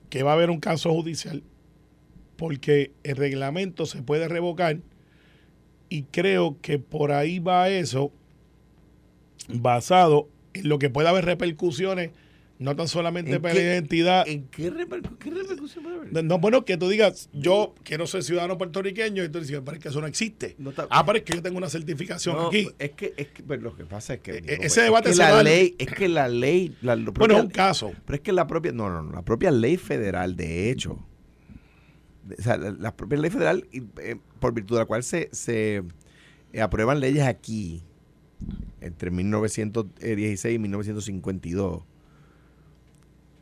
que 0.10 0.24
va 0.24 0.32
a 0.32 0.34
haber 0.36 0.50
un 0.50 0.60
caso 0.60 0.92
judicial 0.92 1.44
porque 2.38 2.92
el 3.04 3.16
reglamento 3.16 3.86
se 3.86 4.02
puede 4.02 4.28
revocar 4.28 4.80
y 5.90 6.04
creo 6.04 6.58
que 6.62 6.80
por 6.80 7.12
ahí 7.12 7.40
va 7.40 7.70
eso 7.70 8.12
basado 9.50 10.28
en 10.54 10.70
lo 10.70 10.80
que 10.80 10.90
puede 10.90 11.08
haber 11.10 11.26
repercusiones, 11.26 12.12
no 12.60 12.76
tan 12.76 12.88
solamente 12.88 13.34
¿En 13.34 13.42
para 13.42 13.54
qué- 13.56 13.60
la 13.62 13.66
identidad. 13.74 14.28
¿En 14.28 14.48
qué, 14.48 14.72
repercu- 14.72 15.18
qué 15.18 15.32
repercusión 15.32 15.84
puede 15.84 15.98
haber? 15.98 16.24
No, 16.24 16.38
bueno, 16.40 16.64
que 16.64 16.78
tú 16.78 16.88
digas, 16.88 17.30
yo 17.34 17.74
quiero 17.84 18.06
ser 18.08 18.24
ciudadano 18.24 18.58
puertorriqueño, 18.58 19.24
y 19.24 19.30
tú 19.30 19.40
dices, 19.40 19.60
pero 19.66 19.76
es 19.78 19.84
que 19.84 19.90
eso 19.90 20.00
no 20.00 20.08
existe. 20.08 20.56
No 20.60 20.70
está- 20.70 20.88
ah, 20.90 21.06
pero 21.06 21.18
es 21.18 21.24
que 21.24 21.34
yo 21.34 21.42
tengo 21.42 21.58
una 21.58 21.68
certificación 21.70 22.36
No, 22.36 22.48
aquí. 22.48 22.70
Es 22.80 22.92
que, 22.92 23.14
es 23.18 23.28
que 23.30 23.44
pero 23.44 23.62
lo 23.62 23.76
que 23.76 23.86
pasa 23.86 24.14
es 24.14 24.20
que. 24.22 24.32
E- 24.38 24.42
digo, 24.42 24.54
ese 24.64 24.66
es 24.82 24.86
debate 24.86 25.10
que 25.10 25.16
se 25.16 25.22
la 25.24 25.44
ley, 25.44 25.76
es 25.78 25.88
que 25.88 26.08
la 26.08 26.28
ley, 26.30 26.76
la, 26.82 26.96
Bueno, 26.96 27.38
es 27.38 27.44
un 27.44 27.50
caso. 27.50 27.92
Pero 28.06 28.16
es 28.16 28.22
que 28.22 28.32
la 28.32 28.48
propia, 28.48 28.72
no, 28.72 28.90
no, 28.90 29.02
no, 29.02 29.12
la 29.12 29.24
propia 29.26 29.52
ley 29.52 29.76
federal, 29.78 30.36
de 30.36 30.70
hecho, 30.70 31.00
o 32.38 32.42
sea, 32.42 32.56
la, 32.58 32.72
la 32.72 32.96
propia 32.96 33.18
ley 33.20 33.30
federal, 33.32 33.68
eh, 33.74 34.16
por 34.40 34.54
virtud 34.54 34.76
de 34.76 34.82
la 34.82 34.86
cual 34.86 35.04
se, 35.04 35.30
se 35.34 35.84
eh, 36.54 36.62
aprueban 36.62 37.00
leyes 37.00 37.24
aquí, 37.24 37.84
entre 38.82 39.12
1916 39.12 40.56
y 40.56 40.60
1952, 40.60 41.84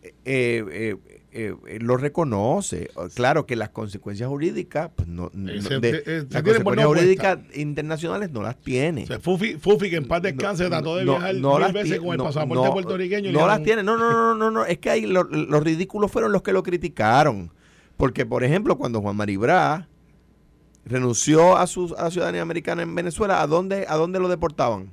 eh, 0.04 0.14
eh, 0.26 0.96
eh, 1.34 1.56
eh, 1.68 1.80
lo 1.80 1.96
reconoce. 1.98 2.90
Claro 3.14 3.46
que 3.46 3.56
las 3.56 3.70
consecuencias 3.70 4.28
jurídicas, 4.30 4.90
pues 4.96 5.08
no, 5.08 5.30
no- 5.34 5.52
Eh, 5.52 5.62
se- 5.62 5.80
de- 5.80 6.04
se 6.04 6.28
las 6.30 6.44
consecuencias 6.44 6.88
jurídicas 6.88 7.40
internacionales 7.54 8.32
no 8.32 8.42
las 8.42 8.58
tiene. 8.60 9.04
O 9.04 9.08
sea, 9.08 9.20
Fufi, 9.20 9.56
Fufi, 9.56 9.90
que 9.90 9.98
en 9.98 10.08
paz 10.08 10.22
descanse, 10.24 10.68
trató 10.68 10.96
de 10.98 11.06
No, 11.06 11.14
viajar 11.14 11.36
no 11.36 11.60
mil 11.60 11.72
veces 11.72 12.00
con 12.00 12.10
el 12.12 12.18
no, 12.18 12.24
pasaporte 12.26 12.64
no, 12.68 12.74
puertorriqueño. 12.74 13.32
No 13.32 13.48
las 13.48 13.64
tiene. 13.64 13.84
No, 13.84 13.96
no, 13.98 14.12
no, 14.12 14.36
no, 14.36 14.52
no. 14.52 14.66
Es 14.66 14.80
que 14.80 14.90
ahí 14.90 15.06
lo- 15.06 15.24
los 15.24 15.64
ridículos 15.64 16.12
fueron 16.12 16.32
los 16.32 16.42
que 16.42 16.52
lo 16.54 16.64
criticaron. 16.64 17.52
Porque, 17.98 18.26
por 18.26 18.44
ejemplo, 18.44 18.78
cuando 18.78 19.00
Juan 19.02 19.16
Maribra 19.16 19.88
renunció 20.86 21.58
a 21.58 21.68
su 21.68 21.96
a 21.98 22.10
ciudadanía 22.12 22.42
americana 22.42 22.82
en 22.82 22.94
Venezuela, 22.96 23.42
¿a 23.42 23.48
dónde, 23.48 23.86
a 23.88 23.96
dónde 23.96 24.20
lo 24.20 24.28
deportaban? 24.30 24.92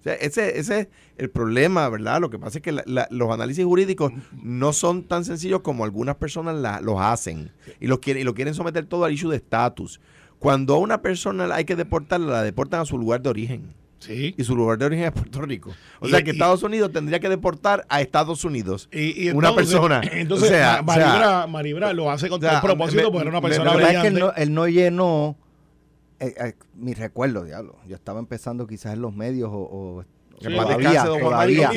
O 0.00 0.02
sea, 0.02 0.14
ese, 0.14 0.58
ese 0.58 0.80
es 0.80 0.88
el 1.16 1.28
problema, 1.30 1.88
¿verdad? 1.88 2.20
Lo 2.20 2.30
que 2.30 2.38
pasa 2.38 2.58
es 2.58 2.62
que 2.62 2.70
la- 2.72 3.08
los 3.10 3.30
análisis 3.30 3.64
jurídicos 3.64 4.12
no 4.42 4.72
son 4.72 5.02
tan 5.04 5.24
sencillos 5.24 5.60
como 5.62 5.84
algunas 5.84 6.16
personas 6.16 6.54
la- 6.56 6.80
los 6.80 7.00
hacen 7.00 7.50
y, 7.80 7.88
los 7.88 7.98
quieren, 7.98 8.20
y 8.22 8.24
lo 8.24 8.34
quieren 8.34 8.54
someter 8.54 8.86
todo 8.86 9.04
al 9.04 9.12
issue 9.12 9.30
de 9.30 9.36
estatus. 9.36 10.00
Cuando 10.38 10.74
a 10.74 10.78
una 10.78 11.02
persona 11.02 11.52
hay 11.52 11.64
que 11.64 11.74
deportarla, 11.74 12.30
la 12.32 12.42
deportan 12.44 12.80
a 12.80 12.84
su 12.84 12.96
lugar 12.96 13.22
de 13.22 13.30
origen. 13.30 13.74
Sí. 13.98 14.34
Y 14.38 14.44
su 14.44 14.54
lugar 14.54 14.78
de 14.78 14.86
origen 14.86 15.04
es 15.06 15.12
Puerto 15.12 15.42
Rico. 15.42 15.70
O 16.00 16.06
Y- 16.06 16.10
sea 16.10 16.22
que 16.22 16.30
y- 16.30 16.32
Estados 16.34 16.62
Unidos 16.62 16.92
tendría 16.92 17.18
que 17.20 17.28
deportar 17.28 17.84
a 17.88 18.00
Estados 18.00 18.44
Unidos. 18.44 18.88
Y, 18.92 19.26
y 19.26 19.30
una 19.30 19.54
persona. 19.54 20.00
Entonces, 20.12 20.48
O 20.50 20.52
sea, 20.52 20.82
Ma- 20.82 20.92
o 20.92 20.96
sea, 20.96 21.06
Maribra, 21.08 21.46
Maribra 21.46 21.92
lo 21.92 22.10
hace 22.10 22.28
con 22.28 22.38
o 22.38 22.40
sea, 22.40 22.60
todo 22.60 22.70
el 22.72 22.76
propósito 22.76 23.10
porque 23.12 23.28
era 23.28 23.30
una 23.30 23.40
persona 23.40 23.70
La 23.70 23.76
verdad 23.76 23.94
es 23.94 24.00
que 24.02 24.06
él 24.08 24.18
no, 24.18 24.32
él 24.34 24.54
no 24.54 24.68
llenó 24.68 25.36
eh, 26.20 26.34
eh, 26.38 26.54
mi 26.74 26.94
recuerdo, 26.94 27.44
diablo. 27.44 27.76
Yo 27.88 27.94
estaba 27.96 28.18
empezando 28.20 28.66
quizás 28.66 28.92
en 28.94 29.02
los 29.02 29.14
medios 29.14 29.50
o, 29.52 29.58
o 29.58 30.04
Que 30.40 30.48
Sí, 30.48 30.54
todavía, 30.54 31.04
todavía. 31.04 31.70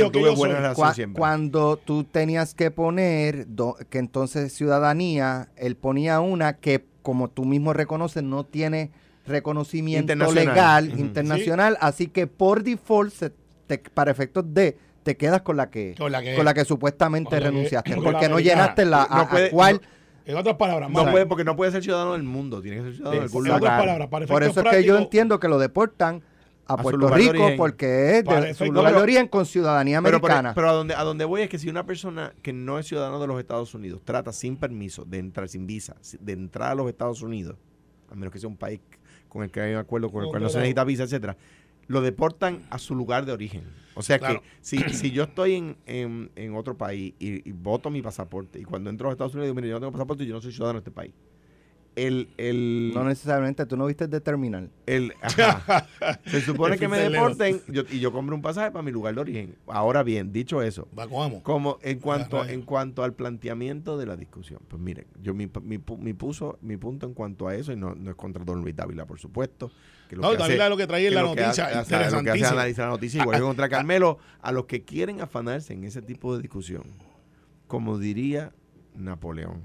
Cuando 1.16 1.78
tú 1.78 2.04
tenías 2.04 2.54
que 2.54 2.72
poner 2.72 3.46
do- 3.48 3.76
que 3.90 3.98
entonces 3.98 4.54
ciudadanía, 4.54 5.50
él 5.58 5.76
ponía 5.76 6.20
una 6.20 6.54
que 6.58 6.86
como 7.02 7.30
tú 7.30 7.46
mismo 7.46 7.74
reconoces 7.74 8.22
no 8.24 8.44
tiene 8.46 8.92
reconocimiento 9.26 10.14
Internacional. 10.14 10.86
legal 10.86 11.00
internacional, 11.00 11.78
así 11.82 12.08
que 12.08 12.28
por 12.28 12.64
default 12.64 13.14
se 13.14 13.32
te- 13.68 13.78
para 13.80 14.12
efectos 14.12 14.46
de 14.54 14.78
te 15.04 15.18
quedas 15.18 15.42
con 15.42 15.58
la 15.58 15.70
que 15.70 15.96
Con 15.98 16.12
la 16.12 16.22
que- 16.22 16.36
con 16.36 16.46
la 16.46 16.54
que 16.54 16.66
supuestamente 16.66 17.30
con 17.30 17.40
la 17.40 17.44
que- 17.46 17.50
renunciaste, 17.52 17.96
porque 17.98 18.30
no 18.30 18.40
llenaste 18.40 18.86
la 18.86 19.08
No 19.10 19.16
a- 19.16 19.22
a 19.22 19.30
puede- 19.30 19.50
cuál 19.52 19.82
En 20.24 20.38
otras 20.38 20.56
palabras, 20.56 20.90
No 20.92 21.10
puede, 21.10 21.26
porque 21.26 21.44
no 21.44 21.56
puede 21.56 21.72
ser 21.72 21.82
ciudadano 21.84 22.14
del 22.14 22.22
mundo, 22.24 22.62
tiene 22.62 22.78
que 22.78 22.84
ser 22.84 22.94
ciudadano 22.98 23.20
de 23.22 23.26
algún 23.26 23.46
en 23.48 23.52
otras 23.54 23.60
lugar. 23.62 23.80
palabras, 23.80 24.08
para 24.08 24.28
Por 24.28 24.44
eso 24.44 24.62
es 24.62 24.70
que 24.70 24.84
yo 24.84 24.98
entiendo 24.98 25.40
que 25.40 25.48
lo 25.48 25.58
deportan 25.58 26.22
a, 26.68 26.78
Puerto 26.78 27.10
Rico 27.10 27.50
porque 27.58 28.20
es 28.20 28.24
de 28.26 28.54
su 28.54 28.66
lugar 28.72 28.94
de 28.94 29.02
origen 29.02 29.28
con 29.28 29.46
ciudadanía 29.48 30.00
Pero, 30.02 30.22
pero, 30.22 30.34
americana. 30.34 30.54
pero 30.54 30.70
a, 30.70 30.74
donde, 30.74 30.94
a 30.94 31.04
donde 31.04 31.26
voy 31.26 31.42
es 31.42 31.50
que 31.50 31.58
si 31.58 31.70
una 31.70 31.86
persona 31.88 32.34
que 32.44 32.54
no 32.54 32.78
es 32.78 32.86
ciudadano 32.88 33.20
de 33.20 33.28
los 33.28 33.40
Estados 33.40 33.74
Unidos 33.74 34.02
trata 34.06 34.32
sin 34.32 34.56
permiso 34.56 35.04
de 35.06 35.18
entrar, 35.18 35.50
sin 35.50 35.66
visa, 35.66 35.96
de 36.20 36.32
entrar 36.34 36.72
a 36.72 36.76
los 36.76 36.88
Estados 36.88 37.24
Unidos, 37.24 37.58
a 38.10 38.16
menos 38.16 38.32
que 38.32 38.40
sea 38.40 38.48
un 38.48 38.58
país 38.58 38.80
con 39.32 39.44
el 39.44 39.50
que 39.50 39.62
hay 39.62 39.72
un 39.74 39.78
acuerdo 39.80 40.12
con 40.12 40.20
el 40.22 40.26
No, 40.26 40.30
cual 40.32 40.44
no 40.44 40.50
se 40.50 40.58
necesita 40.58 40.84
visa, 40.84 41.04
etcétera, 41.04 41.38
lo 41.88 42.02
deportan 42.02 42.60
a 42.70 42.78
su 42.78 42.96
lugar 42.96 43.26
de 43.26 43.32
origen. 43.32 43.64
O 43.96 44.02
sea 44.02 44.20
Claro. 44.20 44.42
que 44.42 44.48
si, 44.60 44.78
si 44.94 45.12
yo 45.12 45.24
estoy 45.24 45.56
en, 45.56 45.78
en- 45.86 46.32
en 46.36 46.56
otro 46.56 46.78
país 46.78 47.14
y, 47.18 47.48
y 47.50 47.52
voto 47.54 47.90
mi 47.90 48.02
pasaporte 48.02 48.60
y 48.60 48.64
cuando 48.64 48.90
entro 48.90 49.08
a 49.08 49.12
los 49.12 49.16
Estados 49.16 49.34
Unidos 49.34 49.48
digo, 49.48 49.56
mire, 49.56 49.70
yo 49.70 49.76
no 49.76 49.80
tengo 49.80 49.92
pasaporte 49.94 50.24
y 50.24 50.28
yo 50.28 50.34
no 50.36 50.42
soy 50.42 50.52
ciudadano 50.52 50.80
de 50.80 50.90
este 50.90 50.92
país. 50.92 51.14
El, 51.94 52.30
el, 52.38 52.92
no 52.96 53.04
necesariamente, 53.04 53.66
tú 53.66 53.76
no 53.76 53.86
viste 53.86 54.08
de 54.08 54.22
terminal. 54.22 54.70
el, 54.86 55.14
ajá. 55.22 55.88
Se 56.26 56.40
supone 56.40 56.78
que 56.78 56.88
me 56.88 56.98
deporten 57.00 57.62
yo- 57.68 57.84
y 57.92 58.00
yo 58.00 58.14
compro 58.14 58.34
un 58.34 58.42
pasaje 58.42 58.72
para 58.72 58.82
mi 58.82 58.92
lugar 58.92 59.14
de 59.14 59.20
origen. 59.20 59.56
Ahora 59.68 60.02
bien, 60.02 60.32
dicho 60.32 60.62
eso, 60.62 60.88
como 61.44 61.80
en 61.82 62.00
cuanto 62.00 62.46
en 62.46 62.62
cuanto 62.62 63.04
al 63.04 63.14
planteamiento 63.14 63.98
de 63.98 64.06
la 64.06 64.16
discusión, 64.16 64.62
pues 64.70 64.82
mire, 64.82 65.06
yo 65.22 65.34
mi, 65.34 65.50
mi, 65.64 65.80
mi 66.00 66.14
puso 66.14 66.58
mi 66.62 66.78
punto 66.78 67.06
en 67.08 67.14
cuanto 67.14 67.50
a 67.50 67.56
eso 67.56 67.74
y 67.74 67.76
no, 67.76 67.94
no 67.94 68.10
es 68.12 68.16
contra 68.16 68.46
Don 68.46 68.62
Luis 68.62 68.74
Dávila, 68.76 69.06
por 69.06 69.20
supuesto. 69.20 69.70
Que 70.10 70.16
No, 70.16 70.32
que 70.32 70.38
Dávila 70.38 70.70
lo 70.70 70.78
que 70.78 70.88
trae 70.88 71.04
es 71.04 71.10
que 71.10 71.16
la 71.16 71.22
lo 71.24 71.36
que 71.36 71.42
noticia, 71.42 71.66
hace- 71.80 71.96
hace- 71.96 72.16
lo 72.16 72.24
que 72.24 72.30
hace 72.32 72.46
analizar 72.46 72.86
la 72.86 72.92
noticia 72.92 73.22
igual 73.22 73.38
que 73.38 73.44
contra 73.46 73.68
Carmelo, 73.68 74.18
a 74.42 74.54
los 74.54 74.64
que 74.66 74.84
quieren 74.86 75.20
afanarse 75.20 75.74
en 75.74 75.84
ese 75.84 76.02
tipo 76.02 76.36
de 76.38 76.42
discusión, 76.42 76.84
como 77.68 77.98
diría 77.98 78.54
Napoleón, 78.96 79.62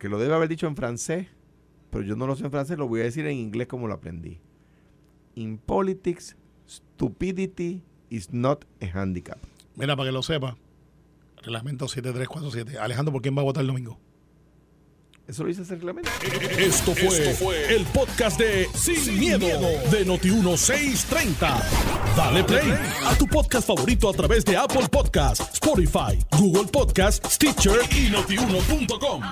que 0.00 0.08
lo 0.08 0.18
debe 0.18 0.34
haber 0.34 0.48
dicho 0.48 0.66
en 0.66 0.74
francés, 0.74 1.28
pero 1.90 2.02
yo 2.02 2.16
no 2.16 2.26
lo 2.26 2.34
sé 2.34 2.44
en 2.44 2.50
francés, 2.50 2.76
lo 2.78 2.88
voy 2.88 3.02
a 3.02 3.04
decir 3.04 3.26
en 3.26 3.36
inglés 3.36 3.68
como 3.68 3.86
lo 3.86 3.94
aprendí. 3.94 4.40
In 5.36 5.58
politics, 5.58 6.36
stupidity 6.66 7.84
is 8.08 8.32
not 8.32 8.64
a 8.82 8.98
handicap. 8.98 9.38
Mira, 9.76 9.94
para 9.94 10.08
que 10.08 10.12
lo 10.12 10.22
sepa, 10.22 10.56
reglamento 11.36 11.86
7347. 11.86 12.78
Alejandro, 12.78 13.12
¿por 13.12 13.22
quién 13.22 13.36
va 13.36 13.42
a 13.42 13.44
votar 13.44 13.60
el 13.60 13.68
domingo? 13.68 13.98
Eso 15.28 15.44
lo 15.44 15.48
dice 15.48 15.62
ese 15.62 15.76
reglamento. 15.76 16.10
Esto 16.58 16.92
fue, 16.92 17.76
el 17.76 17.84
podcast 17.86 18.40
de 18.40 18.68
Sin, 18.74 19.16
miedo, 19.16 19.46
de 19.46 20.04
Noti1630. 20.04 21.62
Dale 22.16 22.42
play 22.42 22.72
a 23.06 23.14
tu 23.16 23.28
podcast 23.28 23.68
favorito 23.68 24.08
a 24.08 24.12
través 24.12 24.44
de 24.44 24.56
Apple 24.56 24.88
Podcasts, 24.90 25.54
Spotify, 25.54 26.18
Google 26.36 26.68
Podcasts, 26.72 27.34
Stitcher 27.34 27.78
y 27.92 28.10
notiuno.com. 28.10 29.22